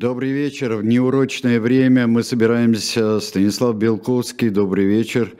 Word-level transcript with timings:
Добрый 0.00 0.30
вечер. 0.30 0.76
В 0.76 0.82
неурочное 0.82 1.60
время 1.60 2.06
мы 2.06 2.22
собираемся. 2.22 3.20
Станислав 3.20 3.76
Белковский, 3.76 4.48
добрый 4.48 4.86
вечер. 4.86 5.34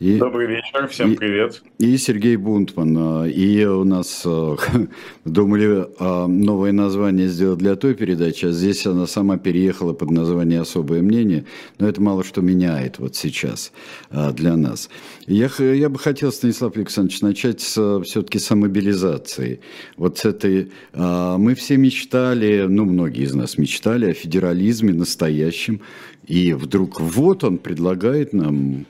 И, 0.00 0.16
Добрый 0.16 0.46
вечер, 0.46 0.88
всем 0.88 1.12
и, 1.12 1.14
привет. 1.14 1.62
И 1.76 1.98
Сергей 1.98 2.36
Бунтман. 2.36 3.26
И 3.26 3.64
у 3.66 3.84
нас 3.84 4.22
э, 4.24 4.56
думали 5.26 5.88
а, 5.98 6.26
новое 6.26 6.72
название 6.72 7.28
сделать 7.28 7.58
для 7.58 7.76
той 7.76 7.94
передачи, 7.94 8.46
а 8.46 8.50
здесь 8.50 8.86
она 8.86 9.06
сама 9.06 9.36
переехала 9.36 9.92
под 9.92 10.10
название 10.10 10.62
«Особое 10.62 11.02
мнение». 11.02 11.44
Но 11.78 11.86
это 11.86 12.00
мало 12.00 12.24
что 12.24 12.40
меняет 12.40 12.98
вот 12.98 13.14
сейчас 13.14 13.72
а, 14.08 14.32
для 14.32 14.56
нас. 14.56 14.88
Я, 15.26 15.50
я 15.58 15.90
бы 15.90 15.98
хотел, 15.98 16.32
Станислав 16.32 16.74
Александрович, 16.78 17.20
начать 17.20 17.60
с, 17.60 18.00
все-таки 18.04 18.38
с 18.38 18.54
мобилизации. 18.54 19.60
Вот 19.98 20.16
с 20.16 20.24
этой... 20.24 20.72
А, 20.94 21.36
мы 21.36 21.54
все 21.54 21.76
мечтали, 21.76 22.64
ну, 22.66 22.86
многие 22.86 23.24
из 23.24 23.34
нас 23.34 23.58
мечтали 23.58 24.12
о 24.12 24.14
федерализме 24.14 24.94
настоящем. 24.94 25.82
И 26.26 26.54
вдруг 26.54 27.02
вот 27.02 27.44
он 27.44 27.58
предлагает 27.58 28.32
нам 28.32 28.86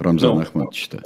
Рамзан 0.00 0.36
ну, 0.36 0.40
Ахматович-то? 0.40 1.02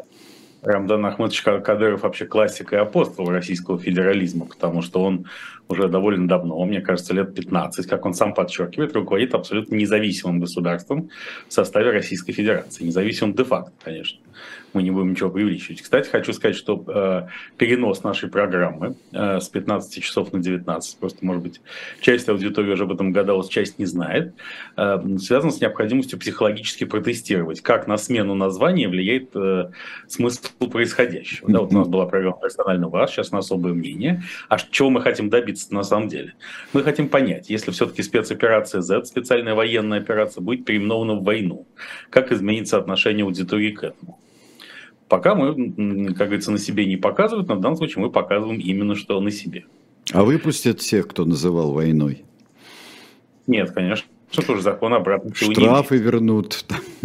Рамзан 0.63 1.05
Ахматович 1.05 1.43
Кадыров 1.43 2.03
вообще 2.03 2.25
классик 2.25 2.73
и 2.73 2.77
апостол 2.77 3.29
российского 3.29 3.79
федерализма, 3.79 4.47
потому 4.47 4.81
что 4.81 5.03
он 5.03 5.27
уже 5.69 5.89
довольно 5.89 6.27
давно, 6.27 6.65
мне 6.65 6.81
кажется, 6.81 7.13
лет 7.13 7.35
15, 7.35 7.87
как 7.87 8.07
он 8.07 8.15
сам 8.15 8.33
подчеркивает, 8.33 8.95
руководит 8.95 9.35
абсолютно 9.35 9.75
независимым 9.75 10.41
государством 10.41 11.11
в 11.49 11.53
составе 11.53 11.91
Российской 11.91 12.33
Федерации. 12.33 12.85
Независимым 12.85 13.35
де-факто, 13.35 13.73
конечно 13.83 14.21
мы 14.75 14.83
не 14.83 14.91
будем 14.91 15.13
ничего 15.13 15.31
преувеличивать. 15.31 15.83
Кстати, 15.83 16.09
хочу 16.09 16.33
сказать, 16.33 16.57
что 16.57 16.85
э, 16.87 17.29
перенос 17.57 18.03
нашей 18.03 18.29
программы 18.29 18.97
э, 19.13 19.41
с 19.41 19.49
15 19.49 20.03
часов 20.03 20.33
на 20.33 20.41
19, 20.41 20.99
просто, 20.99 21.25
может 21.25 21.43
быть, 21.43 21.61
часть 22.01 22.29
аудитории 22.29 22.73
уже 22.73 22.85
об 22.85 22.93
этом 22.93 23.13
гадалась, 23.13 23.49
часть 23.49 23.79
не 23.79 23.87
знает, 23.87 24.35
э, 24.77 24.99
связан 25.19 25.53
с 25.53 25.61
необходимостью 25.61 26.19
психологически 26.19 26.85
протестировать, 26.85 27.61
как 27.61 27.87
на 27.87 27.97
смену 27.97 28.35
названия 28.35 28.89
влияет 28.89 29.31
э, 29.35 29.71
смысл 30.09 30.43
происходящего. 30.71 31.51
Да, 31.51 31.61
вот 31.61 31.73
у 31.73 31.77
нас 31.77 31.89
была 31.89 32.07
программа 32.07 32.39
«Персональный 32.41 32.89
ваш», 32.89 33.13
сейчас 33.13 33.31
на 33.31 33.39
особое 33.39 33.73
мнение. 33.73 34.23
А 34.49 34.59
чего 34.59 34.91
мы 34.91 35.01
хотим 35.01 35.31
добиться 35.31 35.73
на 35.73 35.85
самом 35.85 36.09
деле? 36.09 36.35
Мы 36.73 36.83
хотим 36.83 37.09
понять, 37.09 37.49
если 37.49 37.71
все-таки 37.71 38.03
спецоперация 38.03 38.81
Z, 38.81 39.05
специальная 39.05 39.55
военная 39.55 40.01
операция, 40.01 40.43
будет 40.43 40.65
переименована 40.65 41.15
в 41.15 41.23
войну, 41.23 41.67
как 42.11 42.33
изменится 42.33 42.79
отношение 42.79 43.25
аудитории 43.25 43.71
к 43.71 43.85
этому? 43.85 44.19
Пока 45.15 45.37
мы, 45.37 46.09
как 46.09 46.27
говорится, 46.27 46.51
на 46.51 46.59
себе 46.59 46.87
не 46.87 46.97
показывают, 46.97 47.47
но 47.47 47.55
в 47.55 47.61
данном 47.61 47.77
случае 47.77 48.03
мы 48.03 48.11
показываем 48.11 48.59
именно 48.59 48.97
что 48.97 49.21
на 49.21 49.31
себе. 49.31 49.65
А 50.11 50.25
выпустят 50.25 50.81
всех, 50.81 51.07
кто 51.07 51.25
называл 51.25 51.71
войной? 51.71 52.25
Нет, 53.47 53.71
конечно. 53.71 54.09
Что 54.33 54.45
тоже 54.45 54.63
закон 54.63 54.93
обратно. 54.93 55.33
Штрафы 55.33 55.99
вернут. 55.99 56.65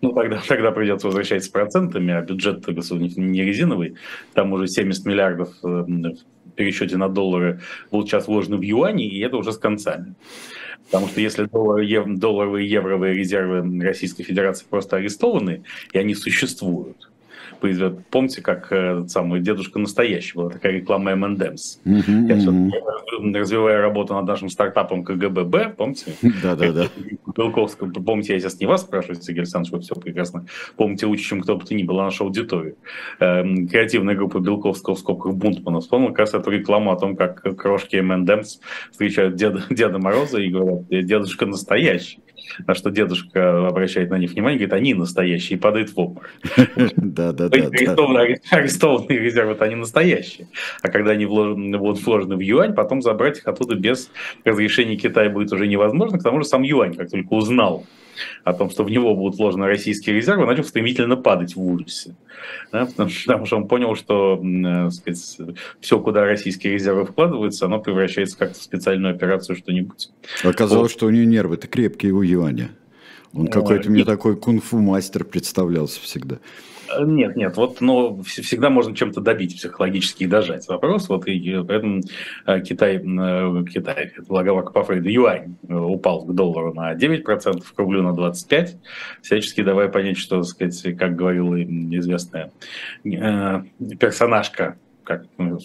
Ну, 0.00 0.12
тогда, 0.12 0.40
тогда 0.48 0.70
придется 0.70 1.06
возвращать 1.06 1.44
с 1.44 1.48
процентами, 1.48 2.12
а 2.12 2.22
бюджет 2.22 2.66
не 2.68 3.42
резиновый. 3.42 3.96
Там 4.34 4.52
уже 4.52 4.68
70 4.68 5.04
миллиардов 5.06 5.50
э, 5.62 5.66
в 5.66 6.16
пересчете 6.54 6.96
на 6.96 7.08
доллары 7.08 7.60
будут 7.90 8.08
сейчас 8.08 8.26
вложены 8.26 8.56
в 8.56 8.62
юани, 8.62 9.06
и 9.06 9.20
это 9.20 9.36
уже 9.36 9.52
с 9.52 9.58
концами. 9.58 10.14
Потому 10.86 11.08
что 11.08 11.20
если 11.20 11.44
доллар, 11.44 11.80
ев, 11.80 12.06
долларовые 12.06 12.66
и 12.66 12.70
евровые 12.70 13.14
резервы 13.14 13.84
Российской 13.84 14.22
Федерации 14.22 14.64
просто 14.68 14.96
арестованы, 14.96 15.64
и 15.92 15.98
они 15.98 16.14
существуют, 16.14 17.10
Помните, 17.60 18.42
как 18.42 18.72
э, 18.72 19.04
самый 19.08 19.40
дедушка 19.40 19.78
настоящий, 19.78 20.34
была 20.34 20.50
такая 20.50 20.72
реклама 20.72 21.12
M&M's. 21.12 21.78
Mm-hmm, 21.84 22.28
Я 22.28 22.36
mm-hmm. 22.36 23.38
развивая 23.38 23.80
работу 23.80 24.14
над 24.14 24.26
нашим 24.26 24.48
стартапом 24.48 25.04
КГББ, 25.04 25.76
помните? 25.76 26.12
Да-да-да. 26.42 26.86
Белковского, 27.36 27.90
помните, 27.90 28.34
я 28.34 28.40
сейчас 28.40 28.60
не 28.60 28.66
вас 28.66 28.82
спрашиваю, 28.82 29.20
Сергей 29.20 29.40
Александрович, 29.40 29.72
вы 29.72 29.80
все 29.80 29.94
прекрасно 29.94 30.46
помните 30.76 31.06
чем 31.18 31.40
кто 31.40 31.56
бы 31.56 31.64
то 31.64 31.74
ни 31.74 31.82
был, 31.82 31.96
нашу 31.96 32.24
аудиторию. 32.24 32.76
Эм, 33.20 33.68
креативная 33.68 34.14
группа 34.14 34.38
Белковского 34.38 34.94
в 34.94 34.98
скобках 34.98 35.34
Бунтмана 35.34 35.80
вспомнил 35.80 36.08
как 36.08 36.20
раз 36.20 36.34
эту 36.34 36.50
рекламу 36.50 36.92
о 36.92 36.96
том, 36.96 37.16
как 37.16 37.42
крошки 37.56 37.96
M&M's 37.96 38.60
встречают 38.90 39.36
Деда, 39.36 39.62
Деда 39.70 39.98
Мороза 39.98 40.40
и 40.40 40.48
говорят, 40.48 40.88
дедушка 40.88 41.46
настоящий 41.46 42.20
на 42.66 42.74
что 42.74 42.90
дедушка 42.90 43.66
обращает 43.66 44.10
на 44.10 44.18
них 44.18 44.32
внимание, 44.32 44.58
говорит, 44.58 44.72
они 44.72 44.94
настоящие, 44.94 45.58
и 45.58 45.60
падает 45.60 45.90
в 45.90 45.98
обморок. 45.98 46.30
Да, 46.96 47.32
да, 47.38 47.48
да. 47.48 47.68
Арестованные 48.50 49.18
резервы, 49.20 49.56
они 49.60 49.76
настоящие. 49.76 50.48
А 50.82 50.88
когда 50.88 51.12
они 51.12 51.26
вложены, 51.26 51.78
будут 51.78 52.04
вложены 52.04 52.36
в 52.36 52.40
юань, 52.40 52.74
потом 52.74 53.02
забрать 53.02 53.38
их 53.38 53.46
оттуда 53.46 53.74
без 53.74 54.10
разрешения 54.44 54.96
Китая 54.96 55.30
будет 55.30 55.52
уже 55.52 55.66
невозможно. 55.66 56.18
К 56.18 56.22
тому 56.22 56.40
же 56.40 56.46
сам 56.46 56.62
юань, 56.62 56.94
как 56.94 57.10
только 57.10 57.32
узнал 57.32 57.86
о 58.44 58.52
том, 58.52 58.70
что 58.70 58.84
в 58.84 58.90
него 58.90 59.14
будут 59.14 59.38
вложены 59.38 59.66
российские 59.66 60.16
резервы, 60.16 60.46
начал 60.46 60.64
стремительно 60.64 61.16
падать 61.16 61.54
в 61.54 61.62
ужасе. 61.62 62.16
Да, 62.72 62.86
потому, 62.86 63.10
потому 63.26 63.46
что 63.46 63.56
он 63.56 63.68
понял, 63.68 63.94
что 63.94 64.40
э, 64.42 64.90
сказать, 64.90 65.38
все, 65.80 66.00
куда 66.00 66.24
российские 66.24 66.74
резервы 66.74 67.04
вкладываются, 67.04 67.66
оно 67.66 67.78
превращается 67.80 68.36
как 68.38 68.52
в 68.52 68.62
специальную 68.62 69.14
операцию 69.14 69.56
что-нибудь. 69.56 70.10
Оказалось, 70.42 70.90
вот. 70.92 70.98
что 70.98 71.06
у 71.06 71.10
него 71.10 71.24
нервы-то 71.24 71.68
крепкие 71.68 72.12
у 72.12 72.22
юаня. 72.22 72.70
Он 73.34 73.46
какой-то 73.48 73.90
мне 73.90 74.04
такой 74.04 74.36
кунг-фу 74.36 74.78
мастер 74.78 75.24
представлялся 75.24 76.00
всегда. 76.00 76.38
Нет, 77.00 77.36
нет, 77.36 77.56
вот, 77.56 77.80
но 77.80 78.22
всегда 78.22 78.70
можно 78.70 78.94
чем-то 78.94 79.20
добить 79.20 79.56
психологически 79.56 80.24
и 80.24 80.26
дожать 80.26 80.66
вопрос. 80.68 81.08
Вот 81.08 81.26
и 81.26 81.62
поэтому 81.66 82.02
э, 82.46 82.60
Китай, 82.60 82.96
э, 82.96 83.64
Китай, 83.72 84.12
благовак 84.26 84.72
по 84.72 84.84
Фрейду, 84.84 85.08
юань 85.08 85.56
э, 85.68 85.74
упал 85.74 86.24
к 86.24 86.34
доллару 86.34 86.72
на 86.74 86.94
9%, 86.94 87.22
к 87.22 87.78
рублю 87.78 88.02
на 88.02 88.14
25%, 88.14 88.76
всячески 89.22 89.62
давая 89.62 89.88
понять, 89.88 90.18
что, 90.18 90.42
сказать, 90.42 90.96
как 90.96 91.16
говорила 91.16 91.62
известная 91.62 92.50
персонажка, 93.02 94.76
как 95.04 95.24
ну, 95.36 95.58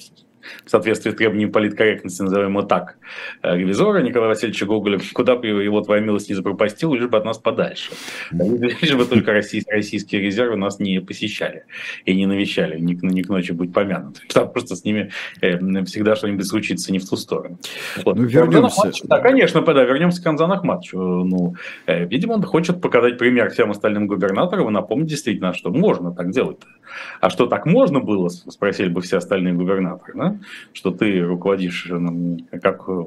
в 0.66 0.70
соответствии 0.70 1.12
с 1.12 1.16
требованием 1.16 1.52
политкорректности, 1.52 2.22
назовем 2.22 2.52
его 2.52 2.62
так, 2.62 2.98
э, 3.42 3.58
ревизора 3.58 4.00
Николая 4.02 4.30
Васильевича 4.30 4.66
Гоголя, 4.66 5.00
куда 5.14 5.36
бы 5.36 5.48
его 5.48 5.82
твоя 5.82 6.02
милость 6.02 6.30
не 6.30 6.36
запропастил, 6.36 6.94
лишь 6.94 7.08
бы 7.08 7.18
от 7.18 7.26
нас 7.26 7.38
подальше. 7.38 7.92
Лишь 8.32 8.96
бы 8.96 9.06
только 9.06 9.34
российские, 9.34 10.22
резервы 10.22 10.56
нас 10.56 10.80
не 10.80 11.00
посещали 11.00 11.66
и 12.06 12.16
не 12.16 12.26
навещали, 12.26 12.80
ни, 12.80 12.98
ни 13.02 13.22
к 13.22 13.30
ночи 13.30 13.52
будь 13.52 13.74
помянут. 13.74 14.22
Потому 14.28 14.50
просто 14.50 14.76
с 14.76 14.84
ними 14.84 15.12
э, 15.42 15.58
всегда 15.86 16.16
что-нибудь 16.16 16.48
случится 16.48 16.92
не 16.92 17.00
в 17.00 17.10
ту 17.10 17.16
сторону. 17.16 17.60
Вот. 18.04 18.16
Ну, 18.16 18.24
вернемся. 18.24 18.92
Да, 19.04 19.20
конечно, 19.20 19.62
да, 19.62 19.84
вернемся 19.84 20.22
к 20.22 20.28
Анзану 20.28 20.54
Ахматовичу. 20.54 20.98
Ну, 20.98 21.56
э, 21.86 22.06
видимо, 22.06 22.34
он 22.34 22.44
хочет 22.44 22.82
показать 22.82 23.18
пример 23.18 23.50
всем 23.50 23.72
остальным 23.72 24.08
губернаторам 24.08 24.68
и 24.68 24.72
напомнить 24.72 25.08
действительно, 25.08 25.54
что 25.54 25.70
можно 25.72 26.14
так 26.14 26.32
делать. 26.32 26.58
А 27.20 27.30
что 27.30 27.48
так 27.48 27.66
можно 27.66 28.00
было, 28.00 28.30
спросили 28.30 28.90
бы 28.90 29.02
все 29.02 29.18
остальные 29.18 29.54
губернаторы, 29.54 30.14
да? 30.16 30.33
Что 30.74 30.92
ты 30.92 31.22
руководишь 31.22 31.88
ну, 31.90 32.38
как 32.52 32.84
э, 32.88 33.04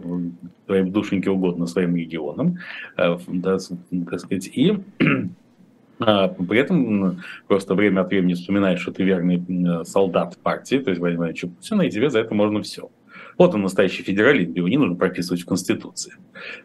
твоим 0.66 0.92
душеньке 0.92 1.30
угодно 1.30 1.66
своим 1.66 1.96
регионом, 1.96 2.58
э, 2.96 3.16
да, 3.28 3.58
так 3.58 4.20
сказать, 4.20 4.48
и 4.52 4.78
а, 6.00 6.28
при 6.28 6.58
этом 6.58 7.22
просто 7.48 7.74
время 7.74 8.00
от 8.02 8.08
времени 8.08 8.34
вспоминаешь, 8.34 8.80
что 8.80 8.92
ты 8.92 9.04
верный 9.04 9.84
солдат 9.84 10.38
партии, 10.42 10.76
то 10.76 10.90
есть 10.90 11.00
Владимир 11.00 11.26
Владимирович 11.26 11.56
Путина, 11.56 11.82
и 11.82 11.90
тебе 11.90 12.10
за 12.10 12.20
это 12.20 12.34
можно 12.34 12.62
все. 12.62 12.90
Вот 13.38 13.54
он 13.54 13.62
настоящий 13.62 14.02
федерализм, 14.02 14.54
его 14.54 14.68
не 14.68 14.78
нужно 14.78 14.96
прописывать 14.96 15.42
в 15.42 15.46
Конституции. 15.46 16.14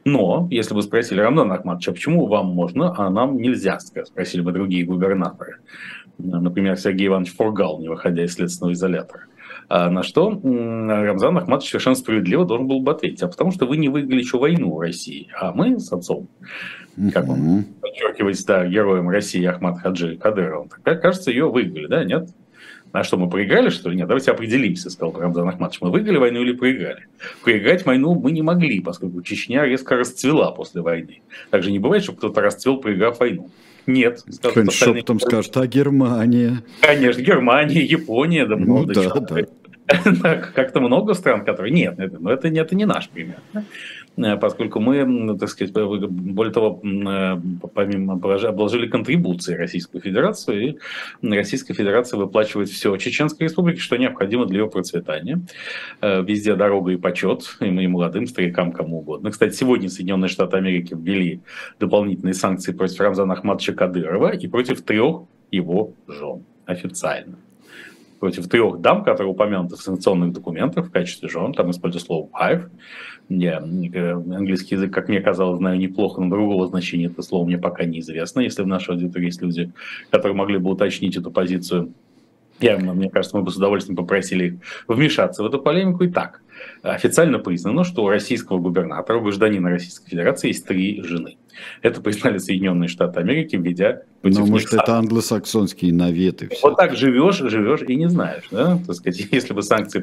Но, 0.05 0.47
если 0.49 0.73
бы 0.73 0.81
спросили 0.81 1.19
Рамзана 1.19 1.55
Ахматовича, 1.55 1.91
почему 1.91 2.27
вам 2.27 2.47
можно, 2.47 2.93
а 2.97 3.09
нам 3.09 3.37
нельзя, 3.37 3.79
спросили 3.79 4.41
бы 4.41 4.51
другие 4.53 4.85
губернаторы. 4.85 5.57
Например, 6.17 6.77
Сергей 6.77 7.07
Иванович 7.07 7.33
Фургал, 7.35 7.79
не 7.79 7.89
выходя 7.89 8.23
из 8.23 8.33
следственного 8.33 8.73
изолятора. 8.73 9.25
А 9.69 9.89
на 9.89 10.03
что 10.03 10.29
Рамзан 10.31 11.37
Ахматович 11.37 11.69
совершенно 11.69 11.95
справедливо 11.95 12.45
должен 12.45 12.67
был 12.67 12.81
бы 12.81 12.91
ответить. 12.91 13.23
А 13.23 13.27
потому 13.27 13.51
что 13.51 13.65
вы 13.65 13.77
не 13.77 13.89
выиграли 13.89 14.19
еще 14.19 14.37
войну 14.37 14.75
в 14.75 14.79
России, 14.79 15.29
а 15.39 15.53
мы 15.53 15.79
с 15.79 15.91
отцом, 15.91 16.27
как 17.13 17.29
он 17.29 17.65
подчеркивает, 17.81 18.37
да, 18.45 18.65
героем 18.67 19.09
России 19.09 19.43
Ахмад 19.45 19.79
Хаджи 19.79 20.17
Кадыровым, 20.17 20.69
так, 20.83 21.01
кажется, 21.01 21.31
ее 21.31 21.49
выиграли, 21.49 21.87
да, 21.87 22.03
нет? 22.03 22.29
А 22.91 23.05
что, 23.05 23.17
мы 23.17 23.29
проиграли, 23.29 23.69
что 23.69 23.89
ли? 23.89 23.95
Нет, 23.95 24.07
давайте 24.07 24.31
определимся, 24.31 24.89
сказал 24.89 25.17
Рамзан 25.17 25.47
Ахматович. 25.47 25.79
Мы 25.81 25.91
выиграли 25.91 26.17
войну 26.17 26.41
или 26.41 26.51
проиграли? 26.51 27.07
Проиграть 27.41 27.85
войну 27.85 28.15
мы 28.15 28.31
не 28.31 28.41
могли, 28.41 28.81
поскольку 28.81 29.21
Чечня 29.21 29.65
резко 29.65 29.95
расцвела 29.95 30.51
после 30.51 30.81
войны. 30.81 31.21
Также 31.51 31.71
не 31.71 31.79
бывает, 31.79 32.03
чтобы 32.03 32.17
кто-то 32.17 32.41
расцвел, 32.41 32.81
проиграв 32.81 33.19
войну. 33.21 33.49
Нет. 33.87 34.23
Кто-нибудь 34.39 34.73
шепотом 34.73 35.19
скажет, 35.19 35.55
а 35.57 35.67
Германия? 35.67 36.63
Конечно, 36.81 37.21
Германия, 37.21 37.81
Япония, 37.81 38.45
да 38.45 38.55
ну 38.55 38.65
много 38.65 38.93
ну, 38.93 39.21
да, 39.21 39.45
да. 40.05 40.35
Как-то 40.35 40.79
много 40.79 41.13
стран, 41.13 41.43
которые... 41.43 41.73
Нет, 41.73 41.99
это, 41.99 42.19
но 42.19 42.31
это, 42.31 42.47
это 42.47 42.75
не 42.75 42.85
наш 42.85 43.09
пример. 43.09 43.37
Э, 44.17 44.37
поскольку 44.37 44.79
мы, 44.79 45.37
так 45.37 45.49
сказать, 45.49 45.73
более 45.73 46.53
того, 46.53 46.81
э, 46.83 47.37
помимо 47.73 48.13
обложили 48.13 48.87
контрибуции 48.87 49.55
Российскую 49.55 50.01
Федерацию, 50.01 50.61
и 50.61 50.77
Российская 51.21 51.73
Федерация 51.73 52.17
выплачивает 52.17 52.69
все 52.69 52.95
Чеченской 52.97 53.47
Республике, 53.47 53.79
что 53.79 53.97
необходимо 53.97 54.45
для 54.45 54.61
ее 54.61 54.69
процветания. 54.69 55.41
Э, 56.01 56.21
везде 56.21 56.55
дорога 56.55 56.91
и 56.91 56.97
почет, 56.97 57.57
и 57.59 57.65
мы 57.65 57.87
молодым 57.87 58.27
старикам, 58.27 58.71
кому 58.71 58.99
угодно. 58.99 59.31
Кстати, 59.31 59.53
сегодня 59.53 59.89
Соединенные 59.89 60.29
Штаты 60.29 60.57
Америки 60.57 60.95
ввели 60.97 61.41
дополнительные 61.79 62.33
санкции 62.33 62.71
против 62.73 62.99
Рамзана 62.99 63.33
Ахматовича 63.33 63.73
Кадырова 63.73 64.35
и 64.35 64.47
против 64.47 64.81
трех 64.81 65.23
его 65.51 65.93
жен 66.07 66.43
официально 66.65 67.37
против 68.21 68.47
трех 68.47 68.79
дам, 68.81 69.03
которые 69.03 69.33
упомянуты 69.33 69.75
в 69.75 69.81
санкционных 69.81 70.31
документах 70.31 70.85
в 70.85 70.91
качестве 70.91 71.27
жен, 71.27 71.53
там 71.53 71.71
используют 71.71 72.05
слово 72.05 72.29
wife. 72.29 72.69
Я 73.29 73.57
английский 73.57 74.75
язык, 74.75 74.93
как 74.93 75.09
мне 75.09 75.19
казалось, 75.21 75.57
знаю 75.57 75.79
неплохо, 75.79 76.21
но 76.21 76.29
другого 76.29 76.67
значения 76.67 77.07
это 77.07 77.23
слово 77.23 77.47
мне 77.47 77.57
пока 77.57 77.83
неизвестно. 77.83 78.41
Если 78.41 78.61
в 78.61 78.67
нашей 78.67 78.91
аудитории 78.93 79.25
есть 79.25 79.41
люди, 79.41 79.71
которые 80.11 80.35
могли 80.35 80.59
бы 80.59 80.69
уточнить 80.69 81.17
эту 81.17 81.31
позицию, 81.31 81.93
я, 82.59 82.77
мне 82.77 83.09
кажется, 83.09 83.35
мы 83.35 83.41
бы 83.43 83.49
с 83.49 83.57
удовольствием 83.57 83.97
попросили 83.97 84.45
их 84.45 84.53
вмешаться 84.87 85.41
в 85.41 85.47
эту 85.47 85.59
полемику. 85.59 86.05
Итак, 86.05 86.43
официально 86.83 87.39
признано, 87.39 87.83
что 87.83 88.03
у 88.03 88.09
российского 88.09 88.59
губернатора, 88.59 89.17
у 89.17 89.23
гражданина 89.23 89.71
Российской 89.71 90.11
Федерации 90.11 90.49
есть 90.49 90.67
три 90.67 91.01
жены. 91.01 91.37
Это 91.81 92.01
признали 92.01 92.37
Соединенные 92.37 92.87
Штаты 92.87 93.19
Америки, 93.19 93.55
введя 93.55 94.03
Ну, 94.23 94.45
может, 94.45 94.73
это 94.73 94.97
англосаксонские 94.97 95.93
наветы. 95.93 96.49
Все. 96.49 96.59
Вот 96.61 96.77
так 96.77 96.95
живешь, 96.95 97.37
живешь 97.37 97.81
и 97.81 97.95
не 97.95 98.07
знаешь. 98.07 98.43
Да? 98.51 98.79
Так 98.85 98.95
сказать, 98.95 99.27
если 99.31 99.53
бы 99.53 99.63
санкции... 99.63 100.01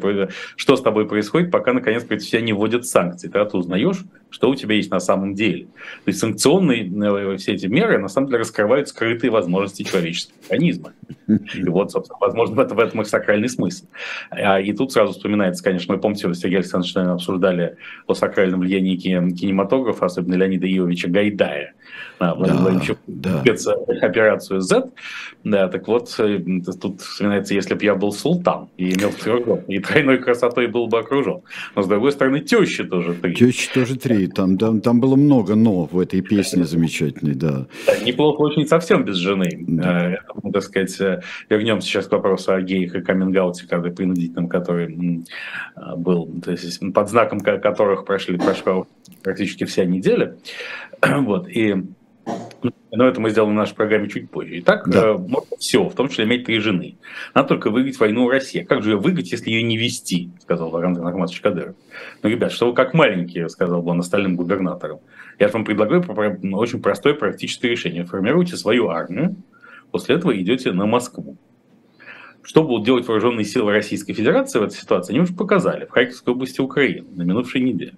Что 0.56 0.76
с 0.76 0.82
тобой 0.82 1.06
происходит, 1.06 1.50
пока, 1.50 1.72
наконец, 1.72 2.02
против 2.04 2.28
тебя 2.28 2.40
не 2.40 2.52
вводят 2.52 2.84
санкции. 2.86 3.28
Тогда 3.28 3.48
ты 3.48 3.56
узнаешь, 3.56 4.04
что 4.30 4.50
у 4.50 4.54
тебя 4.54 4.74
есть 4.74 4.90
на 4.90 5.00
самом 5.00 5.34
деле. 5.34 5.64
То 6.04 6.08
есть 6.08 6.18
санкционные 6.18 6.88
э, 6.88 7.36
все 7.36 7.54
эти 7.54 7.66
меры, 7.66 7.98
на 7.98 8.08
самом 8.08 8.26
деле, 8.28 8.40
раскрывают 8.40 8.88
скрытые 8.88 9.30
возможности 9.30 9.84
человеческого 9.84 10.36
организма. 10.48 10.92
И 11.54 11.68
вот, 11.68 11.92
собственно, 11.92 12.18
возможно, 12.20 12.56
в 12.64 12.78
этом, 12.78 13.00
их 13.00 13.06
сакральный 13.06 13.48
смысл. 13.48 13.86
А, 14.30 14.60
и 14.60 14.72
тут 14.72 14.92
сразу 14.92 15.12
вспоминается, 15.12 15.62
конечно, 15.62 15.94
мы 15.94 16.00
помните, 16.00 16.32
Сергей 16.34 16.58
Александрович 16.58 16.96
обсуждали 16.96 17.76
о 18.06 18.14
сакральном 18.14 18.60
влиянии 18.60 18.96
кинематографа, 18.96 20.06
особенно 20.06 20.34
Леонида 20.34 20.66
Иовича 20.66 21.08
Гайдая, 21.08 21.74
да, 22.18 23.42
да. 23.44 23.54
спецоперацию 23.54 24.60
Z. 24.60 24.90
Да, 25.44 25.68
так 25.68 25.86
вот, 25.86 26.14
э, 26.18 26.40
тут 26.80 27.00
вспоминается, 27.00 27.54
если 27.54 27.74
бы 27.74 27.84
я 27.84 27.94
был 27.94 28.12
султан 28.12 28.68
и 28.76 28.92
имел 28.92 29.12
трех 29.12 29.46
и 29.68 29.78
тройной 29.78 30.18
красотой 30.18 30.66
был 30.66 30.88
бы 30.88 30.98
окружен. 30.98 31.42
Но, 31.74 31.82
с 31.82 31.86
другой 31.86 32.12
стороны, 32.12 32.40
тещи 32.40 32.84
тоже 32.84 33.14
три. 33.14 33.34
Тещи 33.34 33.72
тоже 33.72 33.96
три. 33.96 34.26
Там, 34.26 34.58
там, 34.58 34.80
там 34.80 35.00
было 35.00 35.16
много 35.16 35.54
«но» 35.54 35.88
в 35.90 35.98
этой 35.98 36.20
песне 36.20 36.64
замечательной, 36.64 37.34
да. 37.34 37.66
да 37.86 37.98
неплохо 38.04 38.40
очень 38.40 38.66
совсем 38.66 39.04
без 39.04 39.16
жены. 39.16 39.64
Да. 39.66 40.10
Это, 40.10 40.24
ну, 40.42 40.52
так 40.52 40.62
сказать, 40.62 41.00
э, 41.00 41.22
вернемся 41.48 41.88
сейчас 41.88 42.06
к 42.06 42.12
вопросу 42.12 42.52
о 42.52 42.60
геях 42.60 42.94
и 42.94 43.00
каминг-ауте, 43.00 43.66
когда 43.68 43.90
принудительном, 43.90 44.48
который 44.48 45.24
был, 45.96 46.28
то 46.44 46.50
есть 46.50 46.80
под 46.92 47.08
знаком 47.08 47.40
которых 47.40 48.04
прошли, 48.04 48.36
прошла 48.36 48.84
практически 49.22 49.64
вся 49.64 49.84
неделя. 49.84 50.36
Вот, 51.02 51.48
и 51.48 51.76
но 52.90 53.06
это 53.06 53.20
мы 53.20 53.30
сделаем 53.30 53.54
в 53.54 53.56
нашей 53.56 53.74
программе 53.74 54.08
чуть 54.08 54.30
позже. 54.30 54.58
Итак, 54.60 54.88
да. 54.88 55.10
э, 55.10 55.18
можно 55.18 55.56
все, 55.58 55.84
в 55.88 55.94
том 55.94 56.08
числе 56.08 56.24
иметь 56.24 56.46
три 56.46 56.58
жены. 56.58 56.96
Надо 57.34 57.48
только 57.48 57.70
выиграть 57.70 57.98
войну 57.98 58.24
в 58.24 58.30
России. 58.30 58.62
Как 58.62 58.82
же 58.82 58.90
ее 58.90 58.96
выиграть, 58.96 59.30
если 59.30 59.50
ее 59.50 59.62
не 59.62 59.76
вести, 59.76 60.30
сказал 60.40 60.78
Рамзан 60.78 61.06
Ахматович 61.06 61.40
Кадыров. 61.40 61.76
Ну, 62.22 62.28
ребят, 62.28 62.50
что 62.50 62.66
вы 62.66 62.74
как 62.74 62.94
маленькие, 62.94 63.48
сказал 63.48 63.82
бы 63.82 63.90
он 63.90 64.00
остальным 64.00 64.36
губернаторам. 64.36 65.00
Я 65.38 65.48
вам 65.48 65.64
предлагаю 65.64 66.02
очень 66.54 66.82
простое 66.82 67.14
практическое 67.14 67.68
решение. 67.68 68.04
Формируйте 68.04 68.56
свою 68.56 68.88
армию, 68.88 69.36
после 69.90 70.16
этого 70.16 70.36
идете 70.40 70.72
на 70.72 70.86
Москву. 70.86 71.36
Что 72.42 72.64
будут 72.64 72.86
делать 72.86 73.06
вооруженные 73.06 73.44
силы 73.44 73.72
Российской 73.72 74.14
Федерации 74.14 74.58
в 74.58 74.62
этой 74.62 74.76
ситуации, 74.76 75.12
они 75.12 75.20
уже 75.20 75.34
показали 75.34 75.84
в 75.84 75.90
Харьковской 75.90 76.32
области 76.32 76.60
Украины 76.60 77.06
на 77.14 77.22
минувшей 77.22 77.60
неделе. 77.60 77.94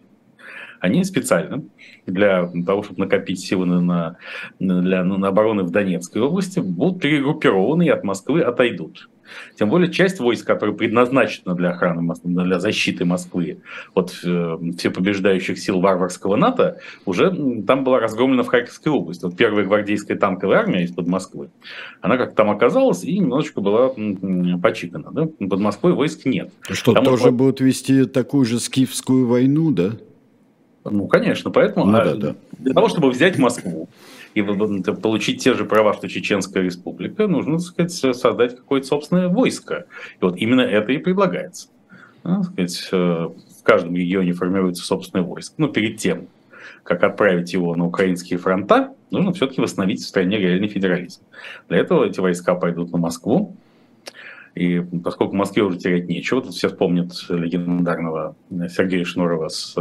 Они 0.80 1.04
специально 1.04 1.62
для 2.06 2.50
того, 2.66 2.82
чтобы 2.82 3.00
накопить 3.00 3.40
силы 3.40 3.66
на, 3.66 4.16
на, 4.58 4.82
для, 4.82 5.04
на 5.04 5.28
обороны 5.28 5.62
в 5.62 5.70
Донецкой 5.70 6.22
области, 6.22 6.60
будут 6.60 7.02
перегруппированы 7.02 7.86
и 7.86 7.90
от 7.90 8.02
Москвы 8.02 8.42
отойдут. 8.42 9.08
Тем 9.56 9.70
более 9.70 9.92
часть 9.92 10.20
войск, 10.20 10.46
которая 10.46 10.74
предназначена 10.74 11.54
для 11.54 11.70
охраны, 11.70 12.14
для 12.24 12.58
защиты 12.58 13.04
Москвы 13.04 13.58
от 13.94 14.12
э, 14.24 14.56
всепобеждающих 14.76 15.58
сил 15.58 15.80
варварского 15.80 16.36
НАТО, 16.36 16.78
уже 17.04 17.30
там 17.66 17.84
была 17.84 18.00
разгромлена 18.00 18.42
в 18.42 18.48
Харьковской 18.48 18.92
области. 18.92 19.24
Вот 19.24 19.36
первая 19.36 19.64
гвардейская 19.64 20.16
танковая 20.16 20.58
армия 20.58 20.84
из-под 20.84 21.06
Москвы, 21.06 21.50
она 22.00 22.16
как 22.16 22.34
там 22.34 22.50
оказалась 22.50 23.04
и 23.04 23.18
немножечко 23.18 23.60
была 23.60 23.90
почикана. 24.60 25.10
Да? 25.12 25.26
Под 25.26 25.60
Москвой 25.60 25.92
войск 25.92 26.24
нет. 26.24 26.52
Что, 26.68 26.92
там 26.92 27.04
тоже 27.04 27.24
вот... 27.24 27.34
будут 27.34 27.60
вести 27.60 28.06
такую 28.06 28.44
же 28.44 28.58
скифскую 28.58 29.26
войну, 29.26 29.70
да? 29.70 29.92
Ну, 30.90 31.06
конечно, 31.06 31.50
поэтому 31.50 31.86
ну, 31.86 31.92
да, 31.92 32.14
да. 32.14 32.34
для 32.58 32.74
того, 32.74 32.88
чтобы 32.88 33.10
взять 33.10 33.38
Москву 33.38 33.88
и 34.34 34.42
получить 34.42 35.42
те 35.42 35.54
же 35.54 35.64
права, 35.64 35.94
что 35.94 36.08
Чеченская 36.08 36.62
республика, 36.62 37.26
нужно, 37.26 37.58
так 37.58 37.66
сказать, 37.90 38.16
создать 38.16 38.56
какое-то 38.56 38.86
собственное 38.86 39.28
войско. 39.28 39.86
И 40.20 40.24
вот 40.24 40.36
именно 40.36 40.60
это 40.60 40.92
и 40.92 40.98
предлагается. 40.98 41.68
Ну, 42.22 42.42
сказать, 42.42 42.88
э, 42.92 42.96
в 42.96 43.62
каждом 43.62 43.96
регионе 43.96 44.32
формируется 44.32 44.84
собственное 44.84 45.24
войско. 45.24 45.54
Но 45.58 45.68
перед 45.68 45.98
тем, 45.98 46.28
как 46.82 47.02
отправить 47.02 47.52
его 47.52 47.74
на 47.74 47.86
украинские 47.86 48.38
фронта, 48.38 48.92
нужно 49.10 49.32
все-таки 49.32 49.60
восстановить 49.60 50.00
в 50.00 50.08
стране 50.08 50.38
реальный 50.38 50.68
федерализм. 50.68 51.22
Для 51.68 51.78
этого 51.78 52.04
эти 52.04 52.20
войска 52.20 52.54
пойдут 52.54 52.92
на 52.92 52.98
Москву, 52.98 53.56
и 54.54 54.80
поскольку 55.04 55.32
в 55.32 55.36
Москве 55.36 55.62
уже 55.62 55.78
терять 55.78 56.08
нечего, 56.08 56.42
тут 56.42 56.54
все 56.54 56.68
вспомнят 56.68 57.12
легендарного 57.28 58.36
Сергея 58.68 59.04
Шнурова 59.04 59.48
с 59.48 59.76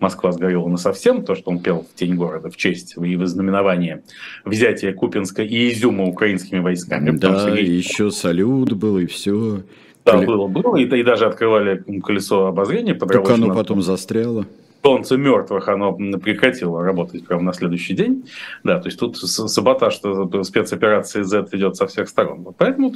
«Москва 0.00 0.32
сгорела 0.32 0.68
на 0.68 0.76
совсем», 0.76 1.24
то, 1.24 1.34
что 1.34 1.50
он 1.50 1.60
пел 1.60 1.86
в 1.90 1.98
«Тень 1.98 2.16
города» 2.16 2.50
в 2.50 2.56
честь 2.56 2.94
и 2.96 3.16
в 3.16 3.26
знаменование 3.26 4.02
взятия 4.44 4.92
Купинска 4.92 5.42
и 5.42 5.72
Изюма 5.72 6.04
украинскими 6.04 6.60
войсками. 6.60 7.10
Да, 7.10 7.40
Сергей... 7.40 7.66
еще 7.66 8.10
салют 8.10 8.72
был 8.72 8.98
и 8.98 9.06
все. 9.06 9.62
Да, 10.04 10.18
было, 10.18 10.48
было, 10.48 10.76
и, 10.76 10.84
и 10.84 11.02
даже 11.02 11.26
открывали 11.26 11.82
колесо 12.00 12.46
обозрения. 12.46 12.94
Так 12.94 13.30
оно 13.30 13.54
потом 13.54 13.82
застряло 13.82 14.46
солнце 14.82 15.16
мертвых, 15.16 15.68
оно 15.68 15.92
прекратило 15.92 16.82
работать 16.82 17.26
прямо 17.26 17.42
на 17.42 17.52
следующий 17.52 17.94
день. 17.94 18.28
Да, 18.64 18.80
то 18.80 18.88
есть 18.88 18.98
тут 18.98 19.16
саботаж 19.16 19.96
спецоперации 19.96 21.22
Z 21.22 21.48
идет 21.52 21.76
со 21.76 21.86
всех 21.86 22.08
сторон. 22.08 22.46
Поэтому 22.58 22.92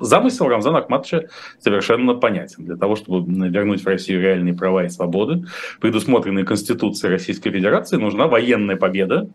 замысел 0.00 0.48
Рамзана 0.48 0.78
Ахматовича 0.78 1.28
совершенно 1.58 2.14
понятен. 2.14 2.64
Для 2.64 2.76
того, 2.76 2.96
чтобы 2.96 3.48
вернуть 3.48 3.82
в 3.82 3.86
Россию 3.86 4.20
реальные 4.20 4.54
права 4.54 4.84
и 4.84 4.88
свободы, 4.88 5.44
предусмотренные 5.80 6.44
Конституцией 6.44 7.12
Российской 7.12 7.50
Федерации, 7.50 7.96
нужна 7.96 8.28
военная 8.28 8.76
победа 8.76 9.28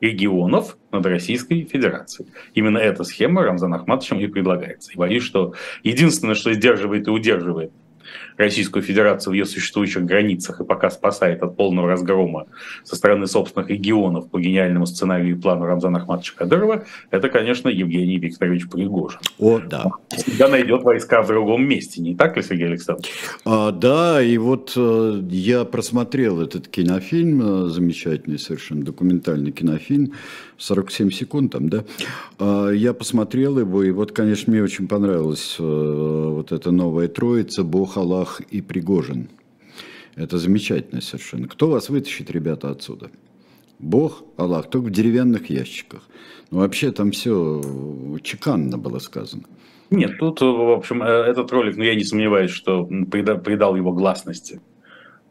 регионов 0.00 0.76
над 0.92 1.06
Российской 1.06 1.64
Федерацией. 1.64 2.28
Именно 2.52 2.76
эта 2.78 3.02
схема 3.02 3.42
Рамзан 3.42 3.72
Ахматовичем 3.72 4.20
и 4.20 4.26
предлагается. 4.26 4.92
И 4.92 4.96
боюсь, 4.96 5.22
что 5.22 5.54
единственное, 5.82 6.34
что 6.34 6.52
сдерживает 6.52 7.08
и 7.08 7.10
удерживает 7.10 7.72
Российскую 8.36 8.82
Федерацию 8.82 9.32
в 9.32 9.34
ее 9.34 9.46
существующих 9.46 10.04
границах 10.04 10.60
и 10.60 10.64
пока 10.64 10.90
спасает 10.90 11.42
от 11.42 11.56
полного 11.56 11.88
разгрома 11.88 12.46
со 12.84 12.96
стороны 12.96 13.26
собственных 13.26 13.70
регионов 13.70 14.30
по 14.30 14.38
гениальному 14.38 14.86
сценарию 14.86 15.36
и 15.36 15.40
плану 15.40 15.66
Рамзана 15.66 15.98
Ахматовича 15.98 16.34
Кадырова, 16.36 16.84
это, 17.10 17.28
конечно, 17.28 17.68
Евгений 17.68 18.18
Викторович 18.18 18.68
Пригожин. 18.68 19.20
О, 19.38 19.58
да. 19.58 19.86
Всегда 20.10 20.48
найдет 20.48 20.82
войска 20.82 21.22
в 21.22 21.28
другом 21.28 21.66
месте, 21.66 22.00
не 22.00 22.14
так 22.14 22.36
ли, 22.36 22.42
Сергей 22.42 22.66
Александрович? 22.66 23.12
А, 23.44 23.72
да, 23.72 24.22
и 24.22 24.36
вот 24.38 24.72
э, 24.76 25.20
я 25.30 25.64
просмотрел 25.64 26.40
этот 26.40 26.68
кинофильм, 26.68 27.66
э, 27.66 27.68
замечательный 27.68 28.38
совершенно 28.38 28.84
документальный 28.84 29.52
кинофильм, 29.52 30.12
47 30.58 31.10
секунд 31.10 31.52
там, 31.52 31.68
да. 31.68 31.84
А, 32.38 32.70
я 32.70 32.94
посмотрел 32.94 33.58
его, 33.58 33.82
и 33.82 33.90
вот, 33.90 34.12
конечно, 34.12 34.52
мне 34.52 34.62
очень 34.62 34.88
понравилась 34.88 35.56
э, 35.58 35.62
вот 35.62 36.52
эта 36.52 36.70
новая 36.70 37.08
троица, 37.08 37.62
Бог, 37.62 37.96
Аллах 37.96 38.40
и 38.50 38.60
Пригожин. 38.60 39.28
Это 40.14 40.38
замечательно 40.38 41.00
совершенно. 41.00 41.46
Кто 41.46 41.68
вас 41.68 41.90
вытащит, 41.90 42.30
ребята, 42.30 42.70
отсюда? 42.70 43.10
Бог, 43.78 44.24
Аллах, 44.38 44.70
только 44.70 44.86
в 44.86 44.90
деревянных 44.90 45.50
ящиках. 45.50 46.02
Ну, 46.50 46.58
вообще 46.58 46.90
там 46.90 47.10
все 47.10 47.60
чеканно 48.22 48.78
было 48.78 48.98
сказано. 48.98 49.42
Нет, 49.90 50.18
тут, 50.18 50.40
в 50.40 50.72
общем, 50.72 51.02
э, 51.02 51.06
этот 51.06 51.52
ролик, 51.52 51.76
ну, 51.76 51.84
я 51.84 51.94
не 51.94 52.04
сомневаюсь, 52.04 52.50
что 52.50 52.84
придал 52.84 53.76
его 53.76 53.92
гласности 53.92 54.60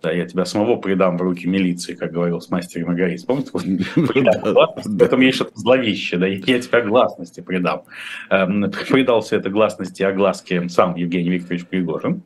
да, 0.05 0.11
я 0.11 0.27
тебя 0.27 0.45
самого 0.45 0.75
предам 0.75 1.17
в 1.17 1.21
руки 1.23 1.47
милиции, 1.47 1.95
как 1.95 2.11
говорил 2.11 2.39
с 2.39 2.51
мастером 2.51 2.89
Маргарис. 2.89 3.23
Помните? 3.23 3.49
В 3.53 5.01
этом 5.01 5.19
есть 5.21 5.37
что-то 5.37 5.57
зловещее, 5.59 6.19
да, 6.19 6.27
я 6.27 6.59
тебя 6.59 6.81
гласности 6.81 7.41
предам. 7.41 7.83
Эм, 8.29 8.71
Предал 8.89 9.21
все 9.21 9.37
это 9.37 9.49
гласности 9.49 10.03
и 10.03 10.05
огласке 10.05 10.69
сам 10.69 10.95
Евгений 10.95 11.31
Викторович 11.31 11.65
Пригожин. 11.65 12.21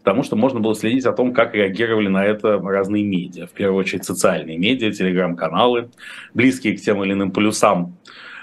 потому 0.00 0.22
что 0.22 0.36
можно 0.36 0.60
было 0.60 0.74
следить 0.74 1.06
о 1.06 1.12
том, 1.12 1.32
как 1.32 1.54
реагировали 1.54 2.08
на 2.08 2.26
это 2.26 2.58
разные 2.58 3.04
медиа. 3.04 3.46
В 3.46 3.52
первую 3.52 3.80
очередь 3.80 4.04
социальные 4.04 4.58
медиа, 4.58 4.92
телеграм-каналы, 4.92 5.88
близкие 6.34 6.76
к 6.76 6.82
тем 6.82 7.02
или 7.02 7.14
иным 7.14 7.30
полюсам 7.30 7.96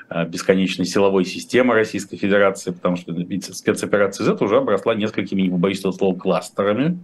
э, 0.09 0.25
бесконечной 0.25 0.87
силовой 0.87 1.25
системы 1.25 1.75
Российской 1.75 2.17
Федерации, 2.17 2.71
потому 2.71 2.95
что 2.95 3.13
спецоперация 3.53 4.25
Z 4.25 4.43
уже 4.43 4.57
обросла 4.57 4.95
несколькими, 4.95 5.43
не 5.43 5.49
побоюсь 5.51 5.79
этого 5.81 5.91
слова, 5.91 6.17
кластерами, 6.17 6.97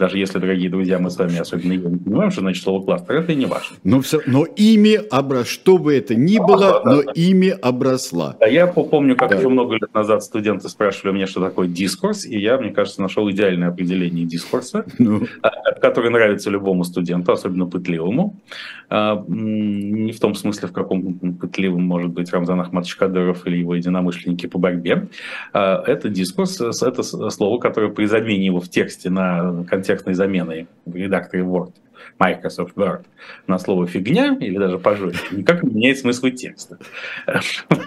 даже 0.00 0.16
если, 0.16 0.38
дорогие 0.38 0.70
друзья, 0.70 0.98
мы 0.98 1.10
с 1.10 1.18
вами 1.18 1.38
особенно 1.38 1.72
не 1.74 1.78
понимаем, 1.78 2.30
что 2.30 2.40
значит 2.40 2.64
слово 2.64 2.82
кластер, 2.82 3.16
это 3.16 3.34
не 3.34 3.44
важно. 3.44 3.76
Но, 3.84 4.00
все, 4.00 4.20
но 4.26 4.46
ими 4.46 4.94
оброс, 4.94 5.46
что 5.46 5.76
бы 5.76 5.94
это 5.94 6.14
ни 6.14 6.38
было, 6.38 6.80
но 6.84 7.02
ими 7.12 7.50
обросла. 7.50 8.34
Да, 8.40 8.46
я 8.46 8.66
помню, 8.66 9.14
как 9.14 9.28
да. 9.28 9.36
еще 9.36 9.50
много 9.50 9.74
лет 9.74 9.92
назад 9.92 10.24
студенты 10.24 10.70
спрашивали 10.70 11.14
меня, 11.14 11.26
что 11.26 11.42
такое 11.42 11.68
дискурс, 11.68 12.24
и 12.24 12.38
я, 12.38 12.56
мне 12.56 12.70
кажется, 12.70 13.02
нашел 13.02 13.30
идеальное 13.30 13.68
определение 13.68 14.24
дискурса, 14.24 14.86
ну. 14.98 15.26
А, 15.42 15.50
которое 15.80 16.08
нравится 16.08 16.48
любому 16.48 16.84
студенту, 16.84 17.32
особенно 17.32 17.66
пытливому. 17.66 18.40
А, 18.88 19.22
не 19.28 20.12
в 20.12 20.18
том 20.18 20.34
смысле, 20.34 20.68
в 20.68 20.72
каком 20.72 21.34
пытливым 21.34 21.82
может 21.82 22.10
быть 22.10 22.32
Рамзан 22.32 22.58
Ахматович 22.60 22.96
Кадыров 22.96 23.46
или 23.46 23.58
его 23.58 23.74
единомышленники 23.74 24.46
по 24.46 24.58
борьбе. 24.58 25.08
А, 25.52 25.82
это 25.86 26.08
дискурс, 26.08 26.58
это 26.58 27.02
слово, 27.02 27.60
которое 27.60 27.90
при 27.90 28.06
замене 28.06 28.46
его 28.46 28.60
в 28.60 28.70
тексте 28.70 29.10
на 29.10 29.64
контекст 29.68 29.89
текстной 29.90 30.14
заменой 30.14 30.68
в 30.86 30.94
редакторе 30.94 31.42
Word, 31.42 31.72
Microsoft 32.20 32.76
Word, 32.76 33.02
на 33.48 33.58
слово 33.58 33.88
«фигня» 33.88 34.36
или 34.40 34.56
даже 34.56 34.78
«пожестче», 34.78 35.20
никак 35.32 35.64
не 35.64 35.74
меняет 35.74 35.98
смысл 35.98 36.28
текста. 36.28 36.78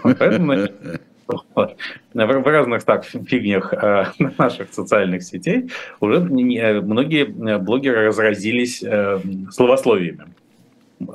Поэтому 0.03 0.67
в 2.13 2.48
разных 2.48 2.83
так 2.83 3.05
фигнях 3.05 3.74
э, 3.74 4.05
наших 4.38 4.74
социальных 4.74 5.24
сетей 5.24 5.72
уже 6.01 6.19
многие 6.19 7.25
блогеры 7.57 8.07
разразились 8.07 8.83
э, 8.83 9.19
словословиями. 9.50 10.25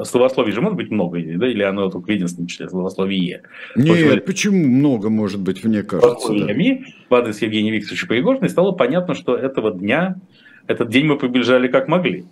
Словословий 0.04 0.52
же 0.52 0.60
может 0.62 0.76
быть 0.76 0.90
много, 0.90 1.18
да, 1.36 1.46
или 1.46 1.62
оно 1.62 1.90
только 1.90 2.06
в 2.06 2.10
единственном 2.10 2.46
числе 2.46 2.68
словословие? 2.68 3.42
Нет, 3.76 4.24
почему 4.24 4.66
много 4.66 5.10
может 5.10 5.40
быть, 5.40 5.64
мне 5.64 5.82
кажется. 5.82 6.32
Да. 6.32 6.54
В 7.10 7.14
адрес 7.14 7.42
Евгения 7.42 7.70
Викторовича 7.70 8.06
Пригожина 8.06 8.48
стало 8.48 8.72
понятно, 8.72 9.14
что 9.14 9.36
этого 9.36 9.70
дня 9.72 10.16
этот 10.68 10.88
день 10.88 11.06
мы 11.06 11.18
приближали 11.18 11.66
как 11.66 11.88
могли. 11.88 12.24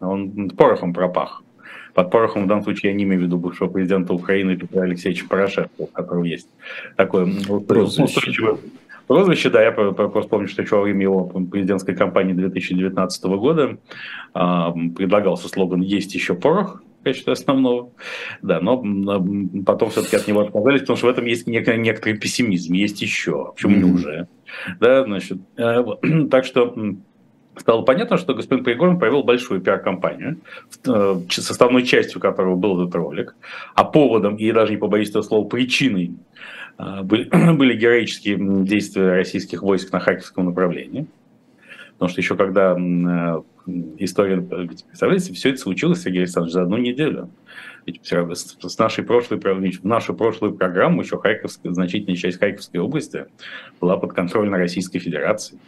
Он 0.00 0.50
порохом 0.50 0.94
пропах. 0.94 1.42
Под 1.94 2.10
порохом 2.10 2.44
в 2.44 2.46
данном 2.46 2.62
случае 2.62 2.92
я 2.92 2.96
не 2.96 3.04
имею 3.04 3.22
в 3.22 3.24
виду 3.24 3.36
бывшего 3.36 3.68
президента 3.68 4.14
Украины 4.14 4.56
Петра 4.56 4.82
Алексеевича 4.82 5.26
Порошенко, 5.28 5.70
у 5.78 5.86
которого 5.86 6.24
есть 6.24 6.48
такое 6.96 7.26
прозвище. 7.66 8.58
Прозвище, 9.08 9.50
да, 9.50 9.60
я 9.60 9.72
просто 9.72 10.28
помню, 10.28 10.46
что 10.46 10.62
еще 10.62 10.76
во 10.76 10.82
время 10.82 11.02
его 11.02 11.24
президентской 11.24 11.96
кампании 11.96 12.32
2019 12.32 13.24
года 13.24 13.76
э, 14.34 14.38
предлагался 14.96 15.48
слоган 15.48 15.80
«Есть 15.80 16.14
еще 16.14 16.36
порох», 16.36 16.80
в 17.00 17.04
качестве 17.04 17.32
основного. 17.32 17.90
Да, 18.42 18.60
но 18.60 18.84
потом 19.64 19.90
все-таки 19.90 20.16
от 20.16 20.28
него 20.28 20.40
отказались, 20.42 20.82
потому 20.82 20.96
что 20.96 21.06
в 21.06 21.10
этом 21.10 21.24
есть 21.24 21.46
некий, 21.46 21.76
некоторый 21.76 22.18
пессимизм. 22.18 22.72
Есть 22.74 23.02
еще. 23.02 23.52
Почему 23.54 23.76
mm-hmm. 23.76 23.82
не 23.82 23.92
уже? 23.92 24.28
Да, 24.78 25.04
значит, 25.04 25.38
э, 25.56 25.82
так 26.30 26.44
что 26.44 26.74
стало 27.60 27.82
понятно, 27.82 28.16
что 28.16 28.34
господин 28.34 28.64
Пригожин 28.64 28.98
провел 28.98 29.22
большую 29.22 29.60
пиар-компанию, 29.60 30.38
э, 30.86 31.20
составной 31.28 31.84
частью 31.84 32.20
которого 32.20 32.56
был 32.56 32.82
этот 32.82 32.94
ролик, 32.94 33.34
а 33.74 33.84
поводом, 33.84 34.36
и 34.36 34.50
даже 34.52 34.72
не 34.72 34.78
побоюсь 34.78 35.10
этого 35.10 35.22
слова, 35.22 35.46
причиной 35.46 36.14
э, 36.78 37.02
были, 37.02 37.28
были 37.56 37.76
героические 37.76 38.38
действия 38.64 39.12
российских 39.12 39.62
войск 39.62 39.92
на 39.92 40.00
Харьковском 40.00 40.46
направлении. 40.46 41.06
Потому 41.92 42.10
что 42.10 42.20
еще 42.22 42.34
когда 42.34 42.76
э, 42.78 43.42
история, 43.98 44.40
представляете, 44.40 45.34
все 45.34 45.50
это 45.50 45.58
случилось, 45.58 46.02
Сергей 46.02 46.20
Александрович, 46.20 46.54
за 46.54 46.62
одну 46.62 46.78
неделю. 46.78 47.30
Ведь 47.86 48.00
с 48.04 48.78
нашей 48.78 49.04
прошлой, 49.04 49.38
в 49.38 49.84
нашу 49.84 50.14
прошлую 50.14 50.54
программу 50.54 51.02
еще 51.02 51.18
Харьковская, 51.18 51.72
значительная 51.72 52.16
часть 52.16 52.38
Харьковской 52.38 52.80
области 52.80 53.26
была 53.80 53.96
под 53.96 54.12
контролем 54.12 54.54
Российской 54.54 54.98
Федерации. 54.98 55.58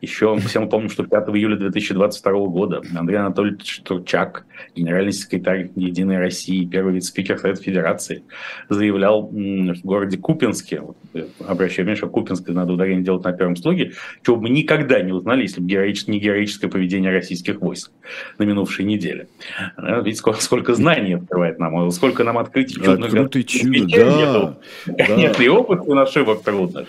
Еще 0.00 0.36
все 0.38 0.60
мы 0.60 0.68
помним, 0.68 0.90
что 0.90 1.04
5 1.04 1.28
июля 1.30 1.56
2022 1.56 2.32
года 2.46 2.82
Андрей 2.94 3.16
Анатольевич 3.16 3.80
Турчак, 3.84 4.44
генеральный 4.74 5.12
секретарь 5.12 5.70
Единой 5.74 6.18
России, 6.18 6.64
первый 6.64 6.94
вице-спикер 6.94 7.38
Совета 7.38 7.62
Федерации, 7.62 8.22
заявлял 8.68 9.26
в 9.26 9.80
городе 9.82 10.18
Купинске, 10.18 10.82
э, 11.14 11.24
обращаю 11.46 11.84
внимание, 11.84 11.96
что 11.96 12.08
Купинске 12.08 12.52
надо 12.52 12.72
ударение 12.72 13.04
делать 13.04 13.24
на 13.24 13.32
первом 13.32 13.56
слоге, 13.56 13.92
чего 14.24 14.36
бы 14.36 14.48
никогда 14.48 15.00
не 15.00 15.12
узнали, 15.12 15.42
если 15.42 15.60
бы 15.60 15.66
героическое, 15.66 16.14
не 16.14 16.20
героическое 16.20 16.70
поведение 16.70 17.10
российских 17.10 17.60
войск 17.60 17.90
на 18.38 18.44
минувшей 18.44 18.84
неделе. 18.84 19.28
Э, 19.76 19.98
видите, 20.02 20.18
сколько, 20.18 20.42
сколько 20.42 20.74
знаний 20.74 21.14
открывает 21.14 21.58
нам, 21.58 21.90
сколько 21.90 22.24
нам 22.24 22.38
открытий 22.38 22.74
чудных. 22.74 23.06
Открытый 23.06 23.44
чудо, 23.44 24.56
да. 24.86 25.16
Нет, 25.16 25.40
и 25.40 25.48
опыт, 25.48 25.86
и 25.86 25.92
ошибок 25.92 26.42
трудных. 26.42 26.88